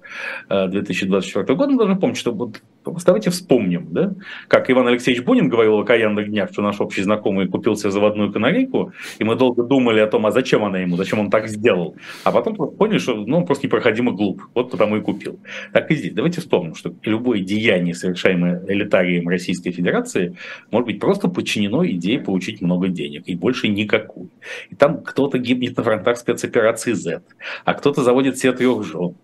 э, 0.49 0.67
2024 0.67 1.55
года. 1.55 1.71
Мы 1.71 1.77
должны 1.77 1.95
помнить, 1.95 2.17
что 2.17 2.31
вот 2.31 2.61
Давайте 2.85 3.29
вспомним, 3.29 3.87
да? 3.91 4.13
как 4.47 4.71
Иван 4.71 4.87
Алексеевич 4.87 5.23
Бунин 5.23 5.49
говорил 5.49 5.75
о 5.75 5.81
окаянных 5.81 6.29
днях, 6.29 6.51
что 6.51 6.61
наш 6.61 6.79
общий 6.79 7.01
знакомый 7.01 7.47
купил 7.47 7.75
себе 7.75 7.91
заводную 7.91 8.31
канарейку, 8.31 8.93
и 9.19 9.23
мы 9.23 9.35
долго 9.35 9.63
думали 9.63 9.99
о 9.99 10.07
том, 10.07 10.25
а 10.25 10.31
зачем 10.31 10.63
она 10.63 10.79
ему, 10.79 10.95
зачем 10.95 11.19
он 11.19 11.29
так 11.29 11.47
сделал. 11.47 11.95
А 12.23 12.31
потом 12.31 12.55
поняли, 12.55 12.97
что 12.97 13.15
ну, 13.15 13.37
он 13.37 13.45
просто 13.45 13.67
непроходимо 13.67 14.13
глуп, 14.13 14.43
вот 14.55 14.71
потому 14.71 14.97
и 14.97 15.01
купил. 15.01 15.39
Так 15.73 15.91
и 15.91 15.95
здесь. 15.95 16.13
Давайте 16.13 16.41
вспомним, 16.41 16.75
что 16.75 16.93
любое 17.03 17.41
деяние, 17.41 17.93
совершаемое 17.93 18.63
элитарием 18.67 19.27
Российской 19.27 19.71
Федерации, 19.71 20.35
может 20.71 20.87
быть 20.87 20.99
просто 20.99 21.27
подчинено 21.27 21.85
идее 21.85 22.19
получить 22.19 22.61
много 22.61 22.87
денег, 22.87 23.23
и 23.25 23.35
больше 23.35 23.67
никакую. 23.67 24.29
И 24.69 24.75
там 24.75 25.03
кто-то 25.03 25.37
гибнет 25.37 25.75
на 25.77 25.83
фронтах 25.83 26.17
спецоперации 26.17 26.93
Z, 26.93 27.21
а 27.65 27.73
кто-то 27.73 28.03
заводит 28.03 28.37
себе 28.37 28.53
трех 28.53 28.83
жен, 28.85 29.15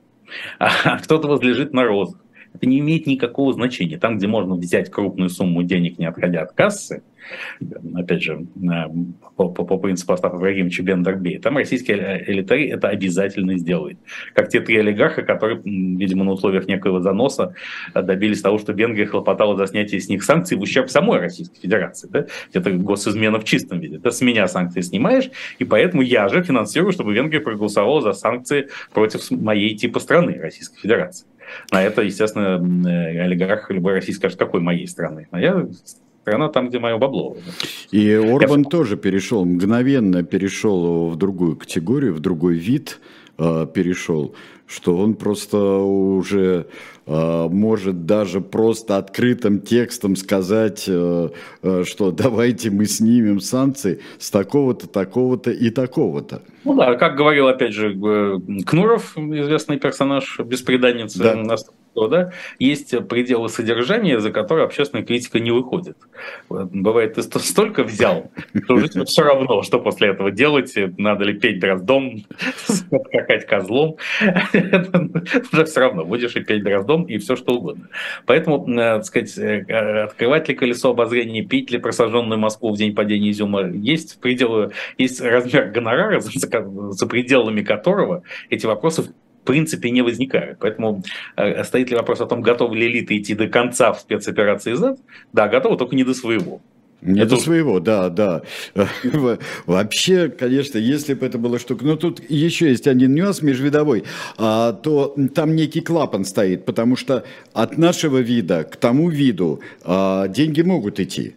а 0.60 1.00
кто-то 1.00 1.28
возлежит 1.28 1.74
на 1.74 1.86
розах 1.86 2.25
это 2.56 2.66
не 2.66 2.80
имеет 2.80 3.06
никакого 3.08 3.54
значения. 3.54 3.98
Там, 3.98 4.18
где 4.18 4.28
можно 4.28 4.56
взять 4.56 4.90
крупную 4.90 5.30
сумму 5.30 5.64
денег, 5.64 6.00
не 6.00 6.06
отходя 6.06 6.42
от 6.42 6.54
кассы, 6.54 7.04
опять 7.96 8.22
же, 8.22 8.46
по, 9.36 9.50
по, 9.50 9.66
по 9.66 9.78
принципу 9.78 10.14
Остапа 10.14 10.38
Ибрагимовича 10.38 10.84
Бендербей, 10.84 11.40
там 11.40 11.58
российский 11.58 11.94
элитарий 11.94 12.70
это 12.70 12.90
обязательно 12.90 13.58
сделает. 13.58 13.98
Как 14.34 14.50
те 14.50 14.62
три 14.62 14.78
олигарха, 14.78 15.24
которые, 15.24 15.62
видимо, 15.64 16.24
на 16.24 16.32
условиях 16.32 16.68
некоего 16.68 17.00
заноса 17.00 17.56
добились 17.94 18.42
того, 18.42 18.58
что 18.58 18.74
Венгрия 18.74 19.06
хлопотала 19.06 19.56
за 19.56 19.68
снятие 19.68 20.02
с 20.02 20.10
них 20.10 20.24
санкций 20.24 20.58
в 20.58 20.62
ущерб 20.62 20.90
самой 20.90 21.20
Российской 21.20 21.60
Федерации. 21.60 22.08
Да? 22.10 22.26
Это 22.54 22.72
госизмена 22.72 23.40
в 23.40 23.44
чистом 23.44 23.80
виде. 23.80 24.00
Ты 24.00 24.12
с 24.12 24.22
меня 24.22 24.48
санкции 24.48 24.82
снимаешь, 24.82 25.30
и 25.60 25.66
поэтому 25.66 26.02
я 26.02 26.30
же 26.30 26.44
финансирую, 26.44 26.92
чтобы 26.92 27.14
Венгрия 27.14 27.40
проголосовала 27.40 28.02
за 28.02 28.14
санкции 28.14 28.70
против 28.94 29.30
моей 29.32 29.76
типа 29.76 30.00
страны, 30.00 30.38
Российской 30.40 30.80
Федерации. 30.80 31.26
На 31.72 31.84
это, 31.84 32.02
естественно, 32.02 32.60
э, 32.88 33.20
олигарх 33.22 33.70
любой 33.72 33.94
российский 33.94 34.20
скажет, 34.20 34.40
какой 34.40 34.62
моей 34.62 34.88
страны? 34.88 35.28
А 35.32 35.40
я 35.40 35.68
страна 36.26 36.50
там, 36.50 36.70
где 36.70 36.80
мое 36.80 36.98
бабло. 36.98 37.38
И 37.92 38.12
Орбан 38.12 38.64
я... 38.64 38.70
тоже 38.70 38.98
перешел, 38.98 39.46
мгновенно 39.46 40.24
перешел 40.24 41.10
в 41.12 41.16
другую 41.18 41.56
категорию, 41.56 42.16
в 42.16 42.20
другой 42.20 42.56
вид 42.56 43.00
э, 43.38 43.68
перешел, 43.72 44.34
что 44.66 44.98
он 44.98 45.14
просто 45.14 45.58
уже 45.58 46.66
э, 47.06 47.48
может 47.48 48.08
даже 48.08 48.42
просто 48.42 48.98
открытым 48.98 49.62
текстом 49.62 50.16
сказать, 50.16 50.86
э, 50.88 51.30
э, 51.62 51.84
что 51.86 52.10
давайте 52.12 52.72
мы 52.72 52.86
снимем 52.88 53.40
санкции 53.40 54.00
с 54.18 54.32
такого-то, 54.32 54.88
такого-то 54.88 55.52
и 55.52 55.70
такого-то. 55.70 56.42
Ну 56.64 56.76
да, 56.76 56.96
как 56.96 57.18
говорил 57.18 57.48
опять 57.48 57.74
же 57.74 57.94
э, 57.94 58.64
Кнуров, 58.66 59.16
известный 59.16 59.78
персонаж, 59.78 60.40
беспреданницы 60.40 61.20
да 61.20 61.36
да, 61.96 62.32
есть 62.60 62.96
пределы 63.08 63.50
содержания, 63.50 64.20
за 64.20 64.32
которые 64.32 64.66
общественная 64.66 65.06
критика 65.06 65.40
не 65.40 65.52
выходит. 65.52 65.98
Бывает, 66.50 67.16
ты 67.16 67.24
столько 67.24 67.84
взял, 67.84 68.32
что 68.64 68.74
уже 68.76 69.06
все 69.06 69.24
равно, 69.24 69.64
что 69.64 69.80
после 69.80 70.10
этого 70.10 70.32
делать, 70.32 70.74
надо 70.98 71.24
ли 71.24 71.34
петь 71.34 71.60
дроздом, 71.60 72.26
скакать 72.68 73.48
козлом, 73.48 73.96
уже 75.54 75.66
все 75.66 75.80
равно, 75.80 76.06
будешь 76.06 76.36
и 76.36 76.42
петь 76.42 76.64
дроздом, 76.64 77.04
и 77.04 77.18
все 77.18 77.36
что 77.36 77.56
угодно. 77.56 77.88
Поэтому, 78.26 78.70
э, 78.70 78.76
так 78.76 79.06
сказать, 79.06 79.38
э, 79.38 80.04
открывать 80.04 80.50
ли 80.50 80.56
колесо 80.56 80.92
обозрения, 80.92 81.44
пить 81.44 81.72
ли 81.72 81.78
просаженную 81.78 82.40
Москву 82.40 82.74
в 82.74 82.78
день 82.78 82.94
падения 82.94 83.32
изюма, 83.32 83.68
есть 83.70 84.20
пределы, 84.20 84.72
есть 84.98 85.22
размер 85.22 85.72
гонорара, 85.72 86.20
за 86.22 87.08
пределами 87.08 87.62
которого 87.62 88.24
эти 88.50 88.66
вопросы 88.66 89.14
принципе 89.46 89.92
не 89.92 90.02
возникают. 90.02 90.60
Поэтому 90.60 91.04
э, 91.38 91.64
стоит 91.64 91.90
ли 91.90 91.96
вопрос 91.96 92.22
о 92.22 92.26
том, 92.26 92.42
готовы 92.42 92.76
ли 92.76 92.88
элиты 92.88 93.18
идти 93.18 93.36
до 93.36 93.48
конца 93.48 93.94
в 93.94 94.00
спецоперации 94.00 94.74
Z? 94.74 94.98
Да, 95.34 95.48
готовы, 95.48 95.78
только 95.78 95.96
не 95.96 96.04
до 96.04 96.14
своего. 96.14 96.62
Не 97.06 97.22
это... 97.22 97.32
до 97.32 97.38
своего, 97.38 97.80
да, 97.80 98.10
да. 98.10 98.42
Вообще, 99.66 100.30
конечно, 100.30 100.78
если 100.78 101.14
бы 101.14 101.26
это 101.26 101.38
было 101.38 101.60
штука... 101.60 101.86
Но 101.86 101.96
тут 101.96 102.20
еще 102.30 102.70
есть 102.70 102.88
один 102.88 103.14
нюанс 103.14 103.42
межвидовой. 103.42 104.04
А, 104.38 104.74
то 104.74 105.16
там 105.34 105.56
некий 105.56 105.82
клапан 105.82 106.26
стоит, 106.26 106.66
потому 106.66 106.96
что 106.96 107.24
от 107.54 107.78
нашего 107.78 108.18
вида 108.18 108.64
к 108.64 108.76
тому 108.78 109.10
виду 109.10 109.62
а, 109.84 110.28
деньги 110.28 110.62
могут 110.62 111.00
идти. 111.00 111.36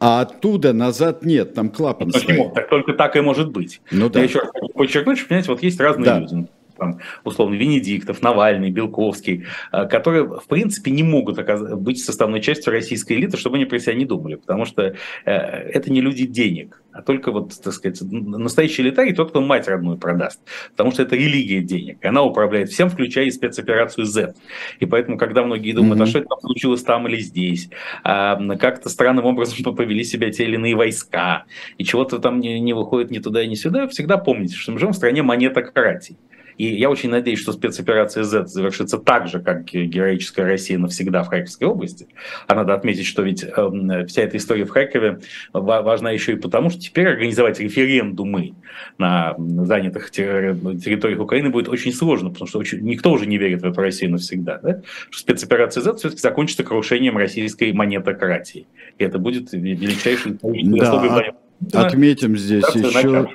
А 0.00 0.22
оттуда 0.22 0.72
назад 0.72 1.24
нет, 1.24 1.54
там 1.54 1.70
клапан 1.70 2.08
ну, 2.08 2.12
Почему? 2.12 2.52
Так 2.54 2.68
только 2.68 2.94
так 2.94 3.16
и 3.16 3.20
может 3.20 3.50
быть. 3.52 3.80
Ну, 3.90 4.10
да. 4.10 4.18
Я 4.18 4.24
еще 4.24 4.40
раз 4.40 4.50
хочу 4.52 4.72
подчеркнуть, 4.74 5.18
что, 5.18 5.28
понимаете, 5.28 5.50
вот 5.50 5.62
есть 5.62 5.80
разные 5.80 6.04
да. 6.04 6.18
люди 6.18 6.46
там, 6.76 7.00
условно, 7.24 7.54
Венедиктов, 7.54 8.22
Навальный, 8.22 8.70
Белковский, 8.70 9.44
э, 9.72 9.86
которые, 9.86 10.24
в 10.24 10.46
принципе, 10.48 10.90
не 10.90 11.02
могут 11.02 11.38
быть 11.78 12.02
составной 12.02 12.40
частью 12.40 12.72
российской 12.72 13.14
элиты, 13.14 13.36
чтобы 13.36 13.56
они 13.56 13.64
про 13.64 13.78
себя 13.78 13.94
не 13.94 14.04
думали, 14.04 14.36
потому 14.36 14.64
что 14.64 14.82
э, 14.82 14.94
это 15.24 15.92
не 15.92 16.00
люди 16.00 16.26
денег, 16.26 16.82
а 16.92 17.02
только 17.02 17.32
вот, 17.32 17.52
так 17.62 17.72
сказать, 17.72 18.00
настоящий 18.02 18.82
элитарий 18.82 19.14
тот, 19.14 19.30
кто 19.30 19.40
мать 19.40 19.66
родную 19.66 19.98
продаст, 19.98 20.40
потому 20.70 20.92
что 20.92 21.02
это 21.02 21.16
религия 21.16 21.60
денег, 21.60 22.04
она 22.04 22.22
управляет 22.22 22.70
всем, 22.70 22.88
включая 22.88 23.26
и 23.26 23.30
спецоперацию 23.30 24.06
Z. 24.06 24.34
И 24.78 24.86
поэтому, 24.86 25.18
когда 25.18 25.42
многие 25.42 25.72
думают, 25.72 26.00
mm-hmm. 26.00 26.04
а 26.04 26.06
что 26.06 26.18
это 26.20 26.28
там 26.28 26.40
случилось 26.40 26.82
там 26.82 27.08
или 27.08 27.18
здесь, 27.18 27.68
а, 28.04 28.36
как-то 28.56 28.88
странным 28.88 29.24
образом 29.24 29.74
повели 29.76 30.04
себя 30.04 30.30
те 30.30 30.44
или 30.44 30.54
иные 30.54 30.76
войска, 30.76 31.44
и 31.78 31.84
чего-то 31.84 32.18
там 32.18 32.40
не, 32.40 32.60
не 32.60 32.72
выходит 32.72 33.10
ни 33.10 33.18
туда 33.18 33.44
ни 33.44 33.54
сюда, 33.54 33.88
всегда 33.88 34.16
помните, 34.16 34.54
что 34.54 34.72
мы 34.72 34.78
живем 34.78 34.92
в 34.92 34.96
стране 34.96 35.22
монетократии. 35.22 36.16
И 36.56 36.66
я 36.66 36.90
очень 36.90 37.10
надеюсь, 37.10 37.40
что 37.40 37.52
спецоперация 37.52 38.24
Z 38.24 38.46
завершится 38.46 38.98
так 38.98 39.28
же, 39.28 39.40
как 39.40 39.64
героическая 39.64 40.46
Россия 40.46 40.78
навсегда 40.78 41.22
в 41.22 41.28
Харьковской 41.28 41.66
области. 41.66 42.08
А 42.46 42.54
надо 42.54 42.74
отметить, 42.74 43.06
что 43.06 43.22
ведь 43.22 43.44
э, 43.44 44.06
вся 44.06 44.22
эта 44.22 44.36
история 44.36 44.64
в 44.64 44.70
Харькове 44.70 45.20
важна 45.52 46.10
еще 46.10 46.32
и 46.32 46.36
потому, 46.36 46.70
что 46.70 46.80
теперь 46.80 47.08
организовать 47.08 47.60
референдумы 47.60 48.54
на 48.98 49.34
занятых 49.38 50.10
территориях 50.10 51.20
Украины 51.20 51.50
будет 51.50 51.68
очень 51.68 51.92
сложно, 51.92 52.30
потому 52.30 52.48
что 52.48 52.58
очень, 52.58 52.80
никто 52.80 53.12
уже 53.12 53.26
не 53.26 53.38
верит 53.38 53.62
в 53.62 53.66
эту 53.66 53.80
Россию 53.80 54.12
навсегда. 54.12 54.58
Да? 54.62 54.82
Что 55.10 55.20
спецоперация 55.20 55.82
Z 55.82 55.96
все-таки 55.96 56.20
закончится 56.20 56.64
крушением 56.64 57.16
российской 57.16 57.72
монетократии. 57.72 58.66
И 58.98 59.04
это 59.04 59.18
будет 59.18 59.52
величайший 59.52 60.38
да. 60.42 61.34
Отметим 61.72 62.36
здесь 62.36 62.64
еще 62.74 63.28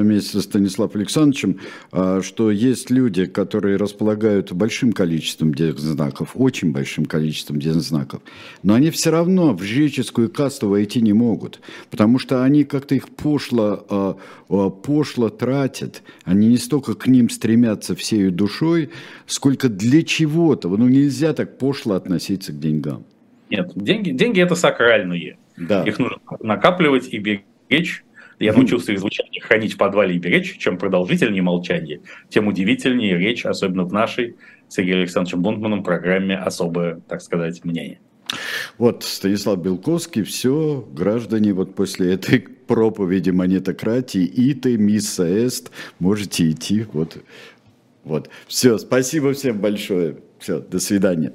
вместе 0.00 0.40
с 0.40 0.42
Станиславом 0.44 0.92
Александровичем, 0.94 1.60
а, 1.90 2.20
что 2.22 2.50
есть 2.50 2.90
люди, 2.90 3.26
которые 3.26 3.76
располагают 3.76 4.52
большим 4.52 4.92
количеством 4.92 5.54
знаков, 5.56 6.32
очень 6.34 6.72
большим 6.72 7.04
количеством 7.04 7.60
знаков, 7.60 8.22
но 8.62 8.74
они 8.74 8.90
все 8.90 9.10
равно 9.10 9.54
в 9.54 9.62
жреческую 9.62 10.30
касту 10.30 10.68
войти 10.68 11.00
не 11.00 11.12
могут, 11.12 11.60
потому 11.90 12.18
что 12.18 12.44
они 12.44 12.64
как-то 12.64 12.94
их 12.94 13.08
пошло, 13.08 13.84
а, 13.88 14.16
а, 14.48 14.70
пошло 14.70 15.28
тратят, 15.28 16.02
они 16.24 16.48
не 16.48 16.58
столько 16.58 16.94
к 16.94 17.06
ним 17.06 17.30
стремятся 17.30 17.94
всей 17.94 18.30
душой, 18.30 18.90
сколько 19.26 19.68
для 19.68 20.02
чего-то. 20.02 20.68
Ну 20.68 20.88
нельзя 20.88 21.32
так 21.32 21.58
пошло 21.58 21.94
относиться 21.94 22.52
к 22.52 22.58
деньгам. 22.58 23.04
Нет, 23.50 23.72
деньги, 23.74 24.10
деньги 24.10 24.40
это 24.40 24.54
сакральные. 24.54 25.36
Да. 25.56 25.82
Их 25.84 25.98
нужно 25.98 26.18
накапливать 26.40 27.12
и 27.12 27.18
беречь 27.18 27.42
беречь. 27.72 28.04
Я 28.38 28.52
научился 28.52 28.92
их 28.92 28.98
звучание 28.98 29.40
хранить 29.40 29.74
в 29.74 29.76
подвале 29.76 30.16
и 30.16 30.18
беречь. 30.18 30.58
Чем 30.58 30.76
продолжительнее 30.76 31.42
молчание, 31.42 32.00
тем 32.28 32.48
удивительнее 32.48 33.16
речь, 33.16 33.46
особенно 33.46 33.84
в 33.84 33.92
нашей 33.92 34.36
Сергеем 34.68 34.98
Александровичем 34.98 35.42
Бунтманом 35.42 35.82
программе 35.82 36.36
«Особое, 36.36 37.00
так 37.08 37.22
сказать, 37.22 37.64
мнение». 37.64 38.00
Вот 38.78 39.04
Станислав 39.04 39.62
Белковский, 39.62 40.22
все, 40.22 40.86
граждане, 40.90 41.52
вот 41.52 41.74
после 41.74 42.14
этой 42.14 42.40
проповеди 42.40 43.30
монетократии, 43.30 44.24
ИТы, 44.24 44.78
Мисса 44.78 45.24
Эст, 45.24 45.70
можете 45.98 46.50
идти. 46.50 46.86
Вот, 46.92 47.18
вот. 48.04 48.30
Все, 48.48 48.78
спасибо 48.78 49.34
всем 49.34 49.60
большое. 49.60 50.16
Все, 50.38 50.58
до 50.60 50.80
свидания. 50.80 51.32